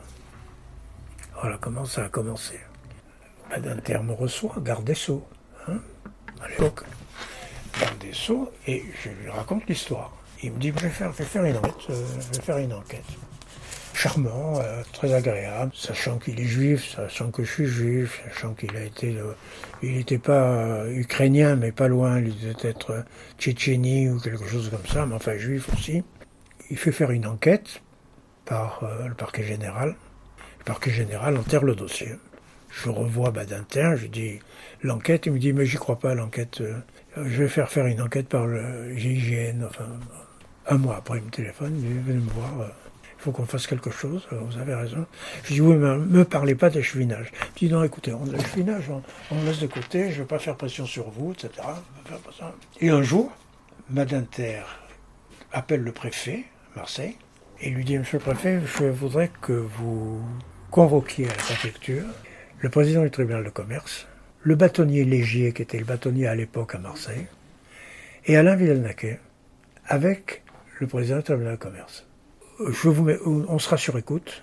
Voilà 1.40 1.58
comment 1.60 1.84
ça 1.84 2.04
a 2.04 2.08
commencé. 2.08 2.60
Badinter 3.50 3.98
me 4.04 4.12
reçoit, 4.12 4.54
garde 4.60 4.84
des 4.84 4.94
Sceaux, 4.94 5.26
hein, 5.68 5.78
à 6.42 6.48
l'époque. 6.48 6.82
Garde 7.80 7.98
des 7.98 8.12
Sceaux, 8.12 8.52
et 8.66 8.84
je 9.02 9.08
lui 9.08 9.30
raconte 9.30 9.66
l'histoire. 9.66 10.12
Il 10.42 10.52
me 10.52 10.58
dit, 10.58 10.72
je 10.76 10.86
vais 10.86 10.90
faire, 10.90 11.44
une 11.44 11.56
enquête, 11.56 11.74
euh, 11.90 12.04
je 12.20 12.36
vais 12.36 12.42
faire 12.42 12.58
une 12.58 12.72
enquête. 12.72 13.04
Charmant, 13.94 14.60
euh, 14.60 14.82
très 14.92 15.12
agréable, 15.12 15.72
sachant 15.74 16.18
qu'il 16.18 16.38
est 16.38 16.44
juif, 16.44 16.94
sachant 16.94 17.30
que 17.30 17.42
je 17.42 17.50
suis 17.50 17.66
juif, 17.66 18.22
sachant 18.28 18.54
qu'il 18.54 18.76
a 18.76 18.84
été, 18.84 19.16
il 19.82 19.96
n'était 19.96 20.18
pas 20.18 20.86
ukrainien, 20.88 21.56
mais 21.56 21.72
pas 21.72 21.88
loin, 21.88 22.20
il 22.20 22.38
devait 22.38 22.68
être 22.68 23.04
tchétchénie 23.38 24.10
ou 24.10 24.20
quelque 24.20 24.46
chose 24.46 24.70
comme 24.70 24.86
ça, 24.86 25.06
mais 25.06 25.14
enfin 25.14 25.36
juif 25.36 25.68
aussi. 25.72 26.04
Il 26.70 26.76
fait 26.76 26.92
faire 26.92 27.10
une 27.10 27.26
enquête 27.26 27.82
par 28.44 28.82
le 29.06 29.14
parquet 29.14 29.42
général. 29.42 29.96
Le 30.58 30.64
parquet 30.64 30.90
général 30.90 31.36
enterre 31.36 31.64
le 31.64 31.74
dossier. 31.74 32.16
Je 32.70 32.90
revois 32.90 33.30
Badinter, 33.30 33.94
je 33.96 34.06
dis 34.06 34.38
l'enquête, 34.82 35.26
il 35.26 35.32
me 35.32 35.38
dit 35.38 35.52
mais 35.52 35.64
j'y 35.64 35.76
crois 35.76 35.98
pas 35.98 36.14
l'enquête. 36.14 36.60
Euh, 36.60 36.78
je 37.16 37.42
vais 37.42 37.48
faire 37.48 37.70
faire 37.70 37.86
une 37.86 38.02
enquête 38.02 38.28
par 38.28 38.46
le 38.46 38.94
GIGN. 38.94 39.64
Enfin, 39.66 39.86
un 40.66 40.78
mois 40.78 40.96
après, 40.96 41.18
il 41.18 41.24
me 41.24 41.30
téléphone, 41.30 41.72
il 41.76 41.82
dit 41.82 41.98
venez 42.04 42.18
me 42.18 42.30
voir. 42.30 42.60
Euh, 42.60 42.68
il 43.18 43.22
faut 43.22 43.32
qu'on 43.32 43.46
fasse 43.46 43.66
quelque 43.66 43.90
chose, 43.90 44.28
euh, 44.32 44.38
vous 44.40 44.58
avez 44.58 44.74
raison. 44.74 45.06
Je 45.44 45.54
dis 45.54 45.60
oui, 45.60 45.74
mais 45.76 45.96
me 45.96 46.24
parlez 46.24 46.54
pas 46.54 46.68
d'échevinage. 46.68 47.32
Il 47.56 47.68
dit 47.68 47.74
non, 47.74 47.82
écoutez, 47.82 48.12
l'échevinage, 48.30 48.90
on, 48.90 49.02
on 49.30 49.42
laisse 49.44 49.58
de 49.58 49.66
côté, 49.66 50.10
je 50.10 50.16
ne 50.16 50.22
vais 50.22 50.28
pas 50.28 50.38
faire 50.38 50.54
pression 50.54 50.84
sur 50.84 51.08
vous, 51.08 51.32
etc. 51.32 51.50
Et 52.80 52.90
un 52.90 53.02
jour, 53.02 53.32
Badinter 53.88 54.62
appelle 55.50 55.80
le 55.80 55.92
préfet, 55.92 56.44
Marseille, 56.76 57.16
et 57.60 57.70
lui 57.70 57.84
dit 57.84 57.98
Monsieur 57.98 58.18
le 58.18 58.24
préfet, 58.24 58.60
je 58.78 58.84
voudrais 58.84 59.30
que 59.40 59.52
vous 59.52 60.20
convoquiez 60.70 61.24
à 61.24 61.28
la 61.28 61.34
préfecture 61.34 62.04
le 62.60 62.68
président 62.68 63.02
du 63.02 63.10
tribunal 63.10 63.44
de 63.44 63.50
commerce, 63.50 64.06
le 64.42 64.54
bâtonnier 64.54 65.04
Légier, 65.04 65.52
qui 65.52 65.62
était 65.62 65.78
le 65.78 65.84
bâtonnier 65.84 66.26
à 66.26 66.34
l'époque 66.34 66.74
à 66.74 66.78
Marseille, 66.78 67.26
et 68.26 68.36
Alain 68.36 68.56
Villeneuve, 68.56 69.16
avec 69.86 70.42
le 70.78 70.86
président 70.86 71.16
du 71.18 71.22
tribunal 71.22 71.52
de 71.56 71.62
commerce. 71.62 72.06
Je 72.60 72.88
vous 72.88 73.04
mets, 73.04 73.18
on 73.24 73.58
sera 73.58 73.78
sur 73.78 73.96
écoute, 73.96 74.42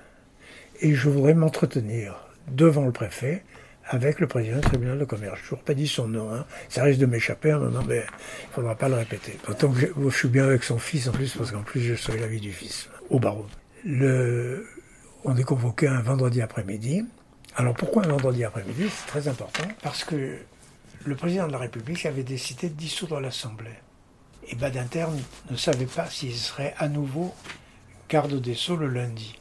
et 0.82 0.94
je 0.94 1.10
voudrais 1.10 1.36
m'entretenir 1.36 2.28
devant 2.48 2.86
le 2.86 2.92
préfet 2.92 3.44
avec 3.86 4.20
le 4.20 4.28
président 4.28 4.58
du 4.58 4.62
tribunal 4.62 4.98
de 4.98 5.06
commerce. 5.06 5.40
Je 5.50 5.56
n'ai 5.56 5.62
pas 5.62 5.74
dit 5.74 5.88
son 5.88 6.08
nom, 6.08 6.34
hein. 6.34 6.46
ça 6.70 6.84
risque 6.84 7.00
de 7.00 7.06
m'échapper 7.06 7.52
un 7.52 7.60
moment, 7.60 7.84
mais 7.88 7.98
il 7.98 8.48
ne 8.48 8.54
faudra 8.54 8.76
pas 8.76 8.90
le 8.90 8.96
répéter. 8.96 9.38
Pourtant 9.44 9.72
que 9.72 9.80
je, 9.80 10.10
suis 10.10 10.30
bien 10.30 10.46
avec 10.46 10.64
son 10.64 10.78
fils 10.78 11.08
en 11.08 11.12
plus, 11.12 11.36
parce 11.36 11.52
qu'en 11.52 11.64
plus 11.64 11.82
je 11.82 12.12
la 12.12 12.22
l'avis 12.22 12.40
du 12.40 12.52
fils, 12.52 12.90
au 13.10 13.20
barreau. 13.20 13.46
On 15.26 15.38
est 15.38 15.44
convoqué 15.44 15.88
un 15.88 16.02
vendredi 16.02 16.42
après-midi, 16.42 17.06
alors 17.56 17.76
pourquoi 17.76 18.04
un 18.04 18.08
vendredi 18.08 18.44
après-midi? 18.44 18.90
C'est 18.90 19.08
très 19.08 19.28
important 19.28 19.68
parce 19.84 20.04
que 20.04 20.38
le 21.06 21.16
président 21.16 21.48
de 21.48 21.52
la 21.52 21.60
République 21.60 22.06
avait 22.06 22.24
décidé 22.24 22.70
de 22.70 22.74
dissoudre 22.74 23.20
l'Assemblée. 23.20 23.70
Et 24.50 24.56
Badinter 24.56 25.06
ne 25.50 25.56
savait 25.56 25.86
pas 25.86 26.08
s'il 26.08 26.36
serait 26.36 26.74
à 26.78 26.88
nouveau 26.88 27.34
garde 28.10 28.42
des 28.42 28.56
Sceaux 28.56 28.76
le 28.76 28.88
lundi. 28.88 29.38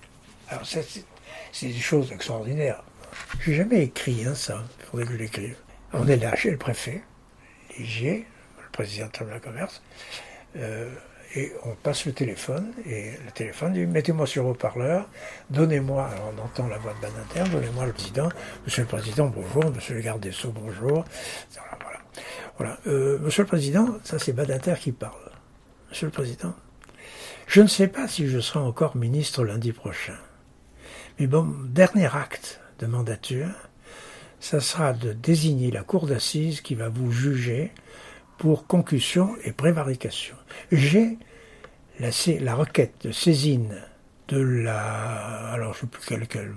Alors 0.49 0.67
c'est 0.67 1.05
des 1.63 1.73
choses 1.73 2.13
extraordinaires. 2.13 2.85
Je 3.41 3.51
n'ai 3.51 3.57
jamais 3.57 3.83
écrit 3.85 4.25
hein, 4.27 4.35
ça, 4.35 4.63
il 4.79 4.85
faudrait 4.87 5.07
que 5.07 5.13
je 5.13 5.19
l'écrive. 5.19 5.57
On 5.93 6.07
est 6.07 6.17
là 6.17 6.35
chez 6.37 6.51
le 6.51 6.57
préfet, 6.57 7.03
Ligier, 7.79 8.27
le 8.63 8.71
président 8.71 9.09
de 9.21 9.31
la 9.31 9.41
commerce, 9.41 9.83
euh, 10.57 10.91
et 11.35 11.53
on 11.65 11.75
passe 11.75 12.07
le 12.07 12.13
téléphone, 12.13 12.73
et 12.87 13.13
le 13.25 13.31
téléphone 13.33 13.73
dit 13.73 13.87
mettez-moi 13.87 14.27
sur 14.27 14.47
haut-parleur, 14.47 15.09
donnez-moi, 15.51 16.07
alors 16.07 16.33
on 16.37 16.43
entend 16.43 16.69
la 16.69 16.79
voix 16.79 16.95
de 16.95 17.01
Badinter, 17.01 17.51
donnez-moi 17.51 17.87
le 17.87 17.93
président, 17.93 18.29
monsieur 18.65 18.83
le 18.83 18.89
président, 18.89 19.29
bonjour, 19.29 19.71
monsieur 19.73 19.95
le 19.95 20.03
garde 20.03 20.21
des 20.21 20.33
Sceaux, 20.33 20.53
bonjour. 20.53 21.05
Voilà. 21.79 21.99
voilà. 22.59 22.79
Euh, 22.87 23.19
monsieur 23.19 23.43
le 23.43 23.49
président, 23.49 23.99
ça 24.05 24.19
c'est 24.19 24.33
Badinter 24.33 24.75
qui 24.79 24.93
parle. 24.93 25.31
Monsieur 25.91 26.07
le 26.07 26.13
président, 26.13 26.55
je 27.47 27.61
ne 27.61 27.67
sais 27.67 27.89
pas 27.89 28.09
si 28.09 28.29
je 28.29 28.39
serai 28.41 28.61
encore 28.61 28.97
ministre 28.97 29.45
lundi 29.45 29.73
prochain. 29.73 30.17
Mais 31.19 31.27
bon, 31.27 31.55
dernier 31.69 32.07
acte 32.15 32.62
de 32.79 32.87
mandature, 32.87 33.51
ça 34.41 34.61
sera 34.61 34.93
de 34.93 35.13
désigner 35.13 35.71
la 35.71 35.83
cour 35.83 36.07
d'assises 36.07 36.61
qui 36.61 36.75
va 36.75 36.89
vous 36.89 37.11
juger 37.13 37.73
pour 38.39 38.67
concussion 38.67 39.37
et 39.45 39.53
prévarication. 39.53 40.35
J'ai 40.73 41.17
la, 42.01 42.55
requête 42.55 42.95
de 43.07 43.13
saisine 43.13 43.81
de 44.29 44.41
la, 44.41 45.53
alors 45.53 45.75
je 45.75 45.81
sais 45.81 45.87
plus 45.87 46.27
quelle, 46.27 46.55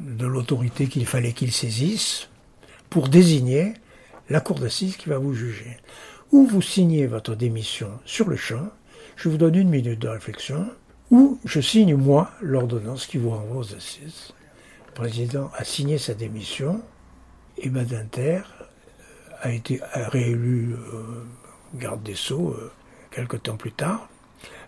de 0.00 0.26
l'autorité 0.26 0.88
qu'il 0.88 1.06
fallait 1.06 1.32
qu'il 1.32 1.52
saisisse 1.52 2.28
pour 2.90 3.08
désigner 3.08 3.74
la 4.28 4.40
cour 4.40 4.58
d'assises 4.58 4.96
qui 4.96 5.08
va 5.08 5.18
vous 5.18 5.34
juger. 5.34 5.76
Ou 6.32 6.46
vous 6.46 6.62
signez 6.62 7.06
votre 7.06 7.36
démission 7.36 7.90
sur 8.04 8.28
le 8.28 8.36
champ, 8.36 8.68
je 9.14 9.28
vous 9.28 9.36
donne 9.36 9.54
une 9.54 9.68
minute 9.68 10.00
de 10.00 10.08
réflexion, 10.08 10.68
ou 11.10 11.38
je 11.44 11.60
signe 11.60 11.94
moi 11.94 12.32
l'ordonnance 12.40 13.06
qui 13.06 13.18
vous 13.18 13.30
renvoie 13.30 13.58
aux 13.58 13.74
assises. 13.74 14.32
Président 14.96 15.50
a 15.54 15.62
signé 15.62 15.98
sa 15.98 16.14
démission 16.14 16.80
et 17.58 17.68
Badinter 17.68 18.40
a 19.42 19.52
été 19.52 19.78
réélu 19.92 20.72
euh, 20.72 21.26
garde 21.74 22.02
des 22.02 22.14
Sceaux 22.14 22.52
euh, 22.52 22.72
quelques 23.10 23.42
temps 23.42 23.58
plus 23.58 23.72
tard, 23.72 24.08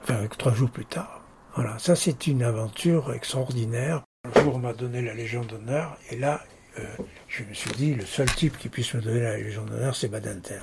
enfin 0.02 0.26
trois 0.36 0.52
jours 0.52 0.70
plus 0.70 0.84
tard. 0.84 1.22
Voilà, 1.54 1.78
ça 1.78 1.96
c'est 1.96 2.26
une 2.26 2.42
aventure 2.42 3.14
extraordinaire. 3.14 4.02
Un 4.24 4.42
jour 4.42 4.56
on 4.56 4.58
m'a 4.58 4.74
donné 4.74 5.00
la 5.00 5.14
Légion 5.14 5.46
d'honneur 5.46 5.96
et 6.10 6.18
là 6.18 6.42
euh, 6.78 6.84
je 7.28 7.42
me 7.44 7.54
suis 7.54 7.72
dit 7.72 7.94
le 7.94 8.04
seul 8.04 8.30
type 8.30 8.58
qui 8.58 8.68
puisse 8.68 8.92
me 8.92 9.00
donner 9.00 9.20
la 9.20 9.38
Légion 9.38 9.64
d'honneur 9.64 9.96
c'est 9.96 10.08
Badinter. 10.08 10.60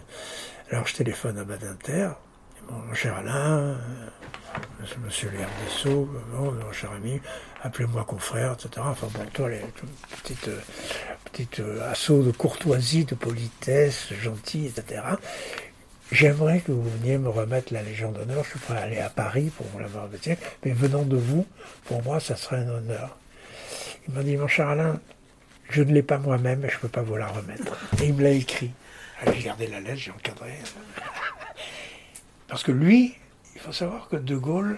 Alors 0.69 0.85
je 0.85 0.93
téléphone 0.93 1.39
à 1.39 1.43
Badinter, 1.43 2.09
mon 2.69 2.93
cher 2.93 3.15
Alain, 3.15 3.57
euh, 3.57 3.77
monsieur 5.03 5.29
le 5.31 5.39
garde 5.39 6.55
mon 6.63 6.71
cher 6.71 6.91
ami, 6.91 7.19
appelez-moi 7.63 8.03
confrère, 8.05 8.53
etc. 8.53 8.69
Enfin 8.79 9.07
bon, 9.13 9.25
toi, 9.33 9.49
les 9.49 9.61
petites, 10.23 10.49
petite 11.31 11.61
assaut 11.89 12.23
de 12.23 12.31
courtoisie, 12.31 13.05
de 13.05 13.15
politesse, 13.15 14.13
gentil, 14.21 14.67
etc. 14.67 15.01
J'aimerais 16.11 16.59
que 16.59 16.71
vous 16.71 16.87
veniez 16.99 17.17
me 17.17 17.29
remettre 17.29 17.73
la 17.73 17.81
Légion 17.81 18.11
d'honneur. 18.11 18.43
Je 18.43 18.51
suis 18.51 18.59
prêt 18.59 18.77
à 18.77 18.81
aller 18.81 18.99
à 18.99 19.09
Paris 19.09 19.51
pour 19.57 19.65
vous 19.67 19.79
l'avoir 19.79 20.05
remettre. 20.05 20.41
Mais 20.63 20.71
venant 20.71 21.01
de 21.01 21.17
vous, 21.17 21.47
pour 21.85 22.03
moi, 22.03 22.19
ça 22.19 22.35
serait 22.35 22.57
un 22.57 22.69
honneur. 22.69 23.17
Il 24.07 24.13
m'a 24.13 24.21
dit, 24.21 24.37
mon 24.37 24.47
cher 24.47 24.69
Alain, 24.69 24.99
je 25.69 25.81
ne 25.81 25.91
l'ai 25.91 26.03
pas 26.03 26.19
moi-même 26.19 26.63
et 26.63 26.69
je 26.69 26.75
ne 26.75 26.79
peux 26.81 26.89
pas 26.89 27.01
vous 27.01 27.15
la 27.15 27.27
remettre. 27.27 27.75
Et 28.01 28.07
il 28.07 28.13
me 28.13 28.23
l'a 28.23 28.31
écrit. 28.31 28.71
J'ai 29.33 29.43
gardé 29.43 29.65
la 29.67 29.79
lettre, 29.79 29.97
j'ai 29.97 30.11
encadré. 30.11 30.53
Parce 32.47 32.61
que 32.61 32.71
lui, 32.71 33.15
faut 33.65 33.71
savoir 33.71 34.07
que 34.09 34.15
De 34.15 34.35
Gaulle 34.35 34.77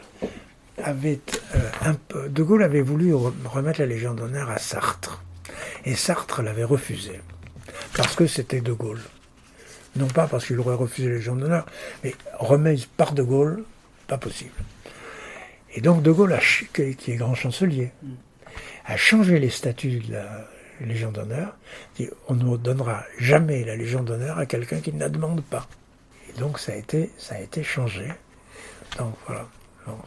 avait 0.81 1.19
euh, 1.55 2.29
De 2.29 2.43
Gaulle 2.43 2.63
avait 2.63 2.81
voulu 2.81 3.13
remettre 3.13 3.79
la 3.81 3.85
Légion 3.85 4.13
d'honneur 4.13 4.49
à 4.49 4.59
Sartre. 4.59 5.23
Et 5.85 5.95
Sartre 5.95 6.41
l'avait 6.41 6.63
refusé. 6.63 7.19
Parce 7.95 8.15
que 8.15 8.27
c'était 8.27 8.61
De 8.61 8.73
Gaulle 8.73 9.01
non 9.97 10.07
pas 10.07 10.27
parce 10.27 10.45
qu'il 10.45 10.59
aurait 10.59 10.75
refusé 10.75 11.09
les 11.09 11.15
Légion 11.15 11.35
d'honneur, 11.35 11.65
mais 12.03 12.13
remise 12.37 12.85
par 12.85 13.13
De 13.13 13.23
Gaulle, 13.23 13.63
pas 14.07 14.17
possible. 14.17 14.51
Et 15.73 15.81
donc 15.81 16.01
De 16.03 16.11
Gaulle, 16.11 16.37
qui 16.73 16.81
est 17.11 17.15
grand 17.15 17.35
chancelier, 17.35 17.91
a 18.85 18.95
changé 18.95 19.39
les 19.39 19.49
statuts 19.49 19.99
de 19.99 20.13
la 20.13 20.47
Légion 20.81 21.11
d'honneur, 21.11 21.57
on 22.27 22.35
ne 22.35 22.57
donnera 22.57 23.03
jamais 23.17 23.63
la 23.65 23.75
Légion 23.75 24.03
d'honneur 24.03 24.37
à 24.37 24.45
quelqu'un 24.45 24.79
qui 24.79 24.93
ne 24.93 24.99
la 24.99 25.09
demande 25.09 25.43
pas. 25.43 25.67
Et 26.29 26.39
donc 26.39 26.59
ça 26.59 26.73
a 26.73 26.75
été, 26.75 27.09
ça 27.17 27.35
a 27.35 27.39
été 27.39 27.63
changé. 27.63 28.07
Donc 28.97 29.13
voilà. 29.25 29.47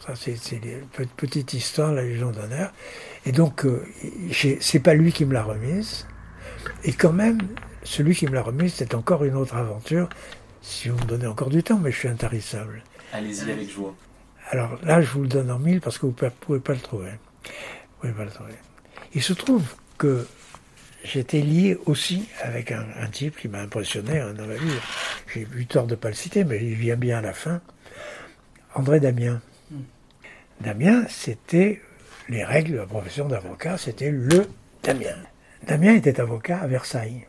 ça 0.05 0.15
c'est 0.15 0.37
une 0.51 1.07
petite 1.17 1.53
histoire, 1.53 1.91
la 1.91 2.03
Légion 2.03 2.31
d'honneur. 2.31 2.71
Et 3.25 3.31
donc, 3.31 3.65
euh, 3.65 3.85
c'est 4.31 4.79
pas 4.79 4.93
lui 4.93 5.11
qui 5.11 5.25
me 5.25 5.33
l'a 5.33 5.43
remise. 5.43 6.07
Et 6.83 6.93
quand 6.93 7.13
même, 7.13 7.39
celui 7.83 8.15
qui 8.15 8.27
me 8.27 8.33
l'a 8.33 8.41
remis, 8.41 8.69
c'est 8.69 8.93
encore 8.93 9.23
une 9.23 9.35
autre 9.35 9.55
aventure. 9.55 10.09
Si 10.61 10.89
vous 10.89 10.97
me 10.97 11.05
donnez 11.05 11.27
encore 11.27 11.49
du 11.49 11.63
temps, 11.63 11.79
mais 11.79 11.91
je 11.91 11.97
suis 11.97 12.07
intarissable. 12.07 12.83
Allez-y 13.13 13.51
avec 13.51 13.69
joie. 13.69 13.95
Alors 14.49 14.77
là, 14.83 15.01
je 15.01 15.09
vous 15.11 15.21
le 15.21 15.27
donne 15.27 15.49
en 15.49 15.59
mille 15.59 15.81
parce 15.81 15.97
que 15.97 16.05
vous 16.05 16.15
ne 16.21 16.29
pouvez 16.29 16.59
pas 16.59 16.73
le 16.73 16.79
trouver. 16.79 17.11
Vous 17.11 18.01
pouvez 18.01 18.13
pas 18.13 18.25
le 18.25 18.31
trouver. 18.31 18.53
Il 19.13 19.23
se 19.23 19.33
trouve 19.33 19.63
que 19.97 20.27
j'étais 21.03 21.41
lié 21.41 21.77
aussi 21.85 22.27
avec 22.41 22.71
un, 22.71 22.85
type 23.11 23.37
qui 23.37 23.47
m'a 23.47 23.59
impressionné 23.59 24.19
dans 24.35 24.45
la 24.45 24.55
vie. 24.55 24.71
J'ai 25.33 25.47
eu 25.55 25.65
tort 25.65 25.85
de 25.85 25.91
ne 25.91 25.95
pas 25.95 26.09
le 26.09 26.15
citer, 26.15 26.43
mais 26.43 26.57
il 26.63 26.75
vient 26.75 26.95
bien 26.95 27.19
à 27.19 27.21
la 27.21 27.33
fin. 27.33 27.61
André 28.75 28.99
Damien. 28.99 29.41
Damien, 30.61 31.05
c'était 31.09 31.81
les 32.29 32.43
règles 32.43 32.73
de 32.73 32.77
la 32.77 32.85
profession 32.85 33.27
d'avocat, 33.27 33.77
c'était 33.77 34.11
le 34.11 34.47
Damien. 34.83 35.17
Damien 35.63 35.95
était 35.95 36.19
avocat 36.19 36.59
à 36.59 36.67
Versailles 36.67 37.25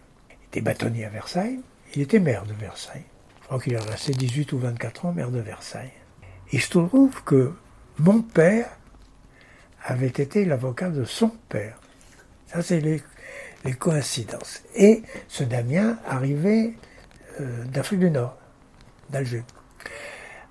était 0.52 0.60
bâtonnier 0.60 1.06
à 1.06 1.08
Versailles. 1.08 1.60
Il 1.94 2.02
était 2.02 2.20
maire 2.20 2.44
de 2.44 2.52
Versailles. 2.52 3.04
Je 3.40 3.46
crois 3.46 3.60
qu'il 3.60 3.74
a 3.74 3.80
resté 3.80 4.12
18 4.12 4.52
ou 4.52 4.58
24 4.58 5.06
ans 5.06 5.12
maire 5.12 5.30
de 5.30 5.40
Versailles. 5.40 5.92
Il 6.52 6.60
se 6.60 6.68
trouve 6.68 7.24
que 7.24 7.52
mon 7.98 8.20
père 8.20 8.68
avait 9.82 10.08
été 10.08 10.44
l'avocat 10.44 10.90
de 10.90 11.04
son 11.04 11.30
père. 11.48 11.80
Ça, 12.48 12.62
c'est 12.62 12.80
les, 12.80 13.02
coïncidences. 13.78 14.62
Et 14.74 15.02
ce 15.28 15.42
Damien 15.42 15.96
arrivait 16.06 16.74
euh, 17.40 17.64
d'Afrique 17.64 18.00
du 18.00 18.10
Nord, 18.10 18.36
d'Alger. 19.08 19.44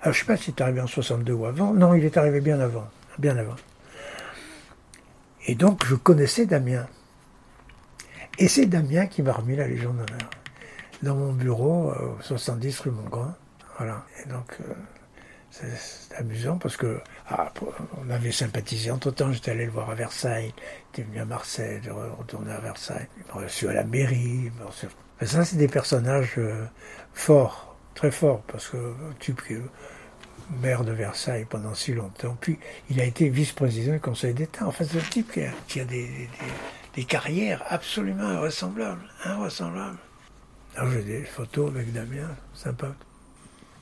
Alors, 0.02 0.14
je 0.14 0.20
ne 0.22 0.26
sais 0.26 0.26
pas 0.26 0.38
s'il 0.38 0.54
est 0.56 0.62
arrivé 0.62 0.82
en 0.82 0.88
62 0.88 1.34
ou 1.34 1.46
avant. 1.46 1.74
Non, 1.74 1.94
il 1.94 2.04
est 2.04 2.18
arrivé 2.18 2.42
bien 2.42 2.60
avant. 2.60 2.88
Bien 3.20 3.38
avant. 3.38 3.56
Et 5.46 5.56
donc, 5.56 5.86
je 5.86 5.96
connaissais 5.96 6.46
Damien. 6.46 6.88
Et 8.40 8.48
c'est 8.48 8.66
Damien 8.66 9.06
qui 9.08 9.22
m'a 9.22 9.34
remis 9.34 9.56
la 9.56 9.68
Légion 9.68 9.92
d'honneur 9.92 10.30
dans 11.04 11.16
mon 11.16 11.34
bureau, 11.34 11.94
70 12.22 12.80
euh, 12.80 12.84
rue 12.84 12.92
Montgrand. 12.92 13.34
Voilà. 13.78 14.06
Et 14.24 14.30
donc, 14.30 14.58
euh, 14.62 14.74
c'est 15.50 16.16
amusant 16.16 16.58
parce 16.58 16.78
que 16.78 17.00
ah, 17.30 17.52
on 18.04 18.10
avait 18.10 18.32
sympathisé. 18.32 18.92
Entre 18.92 19.12
temps, 19.12 19.32
j'étais 19.32 19.52
allé 19.52 19.66
le 19.66 19.72
voir 19.72 19.90
à 19.90 19.96
Versailles, 19.96 20.54
j'étais 20.88 21.08
venu 21.08 21.20
à 21.20 21.26
Marseille, 21.26 21.82
je 21.84 21.90
retourné 21.92 22.52
à 22.52 22.60
Versailles, 22.60 23.08
il 23.18 23.24
m'a 23.28 23.42
reçu 23.44 23.68
à 23.68 23.74
la 23.74 23.84
mairie. 23.84 24.52
Ça, 25.22 25.44
c'est 25.44 25.58
des 25.58 25.68
personnages 25.68 26.36
euh, 26.38 26.66
forts, 27.14 27.71
très 27.96 28.12
forts, 28.12 28.42
parce 28.48 28.70
que 28.70 28.94
tu 29.20 29.34
maire 30.62 30.84
de 30.84 30.92
Versailles 30.92 31.46
pendant 31.50 31.74
si 31.74 31.94
longtemps. 31.94 32.36
Puis 32.40 32.60
il 32.90 33.00
a 33.00 33.06
été 33.06 33.30
vice-président 33.30 33.94
du 33.94 34.00
Conseil 34.00 34.34
d'État. 34.34 34.66
Enfin, 34.68 34.84
c'est 34.86 34.98
un 34.98 35.10
type 35.10 35.32
qui 35.68 35.80
a, 35.80 35.86
des, 35.86 36.30
des 36.96 37.04
carrières 37.06 37.64
absolument 37.70 38.24
invraisemblables, 38.24 39.08
invraisemblables. 39.24 39.98
Alors 40.76 40.92
j'ai 40.92 41.04
des 41.04 41.24
photos 41.24 41.70
avec 41.70 41.92
Damien, 41.92 42.30
sympa. 42.54 42.94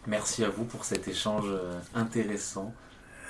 Merci 0.08 0.44
à 0.44 0.50
vous 0.50 0.66
pour 0.66 0.86
cet 0.86 1.08
échange 1.08 1.46
euh, 1.48 1.80
intéressant. 1.94 2.74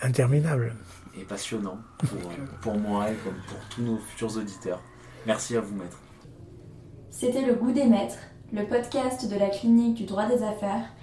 Interminable. 0.01 0.75
Et 1.17 1.23
passionnant 1.23 1.80
pour, 1.97 2.32
pour 2.61 2.77
moi 2.77 3.09
et 3.09 3.15
pour 3.15 3.34
tous 3.69 3.82
nos 3.82 3.97
futurs 3.97 4.38
auditeurs. 4.38 4.82
Merci 5.25 5.57
à 5.57 5.61
vous, 5.61 5.75
maître. 5.75 5.99
C'était 7.09 7.41
Le 7.41 7.55
Goût 7.55 7.73
des 7.73 7.86
Maîtres, 7.86 8.19
le 8.52 8.66
podcast 8.66 9.30
de 9.30 9.38
la 9.38 9.50
clinique 9.50 9.93
du 9.93 10.06
droit 10.06 10.26
des 10.26 10.41
affaires 10.41 10.91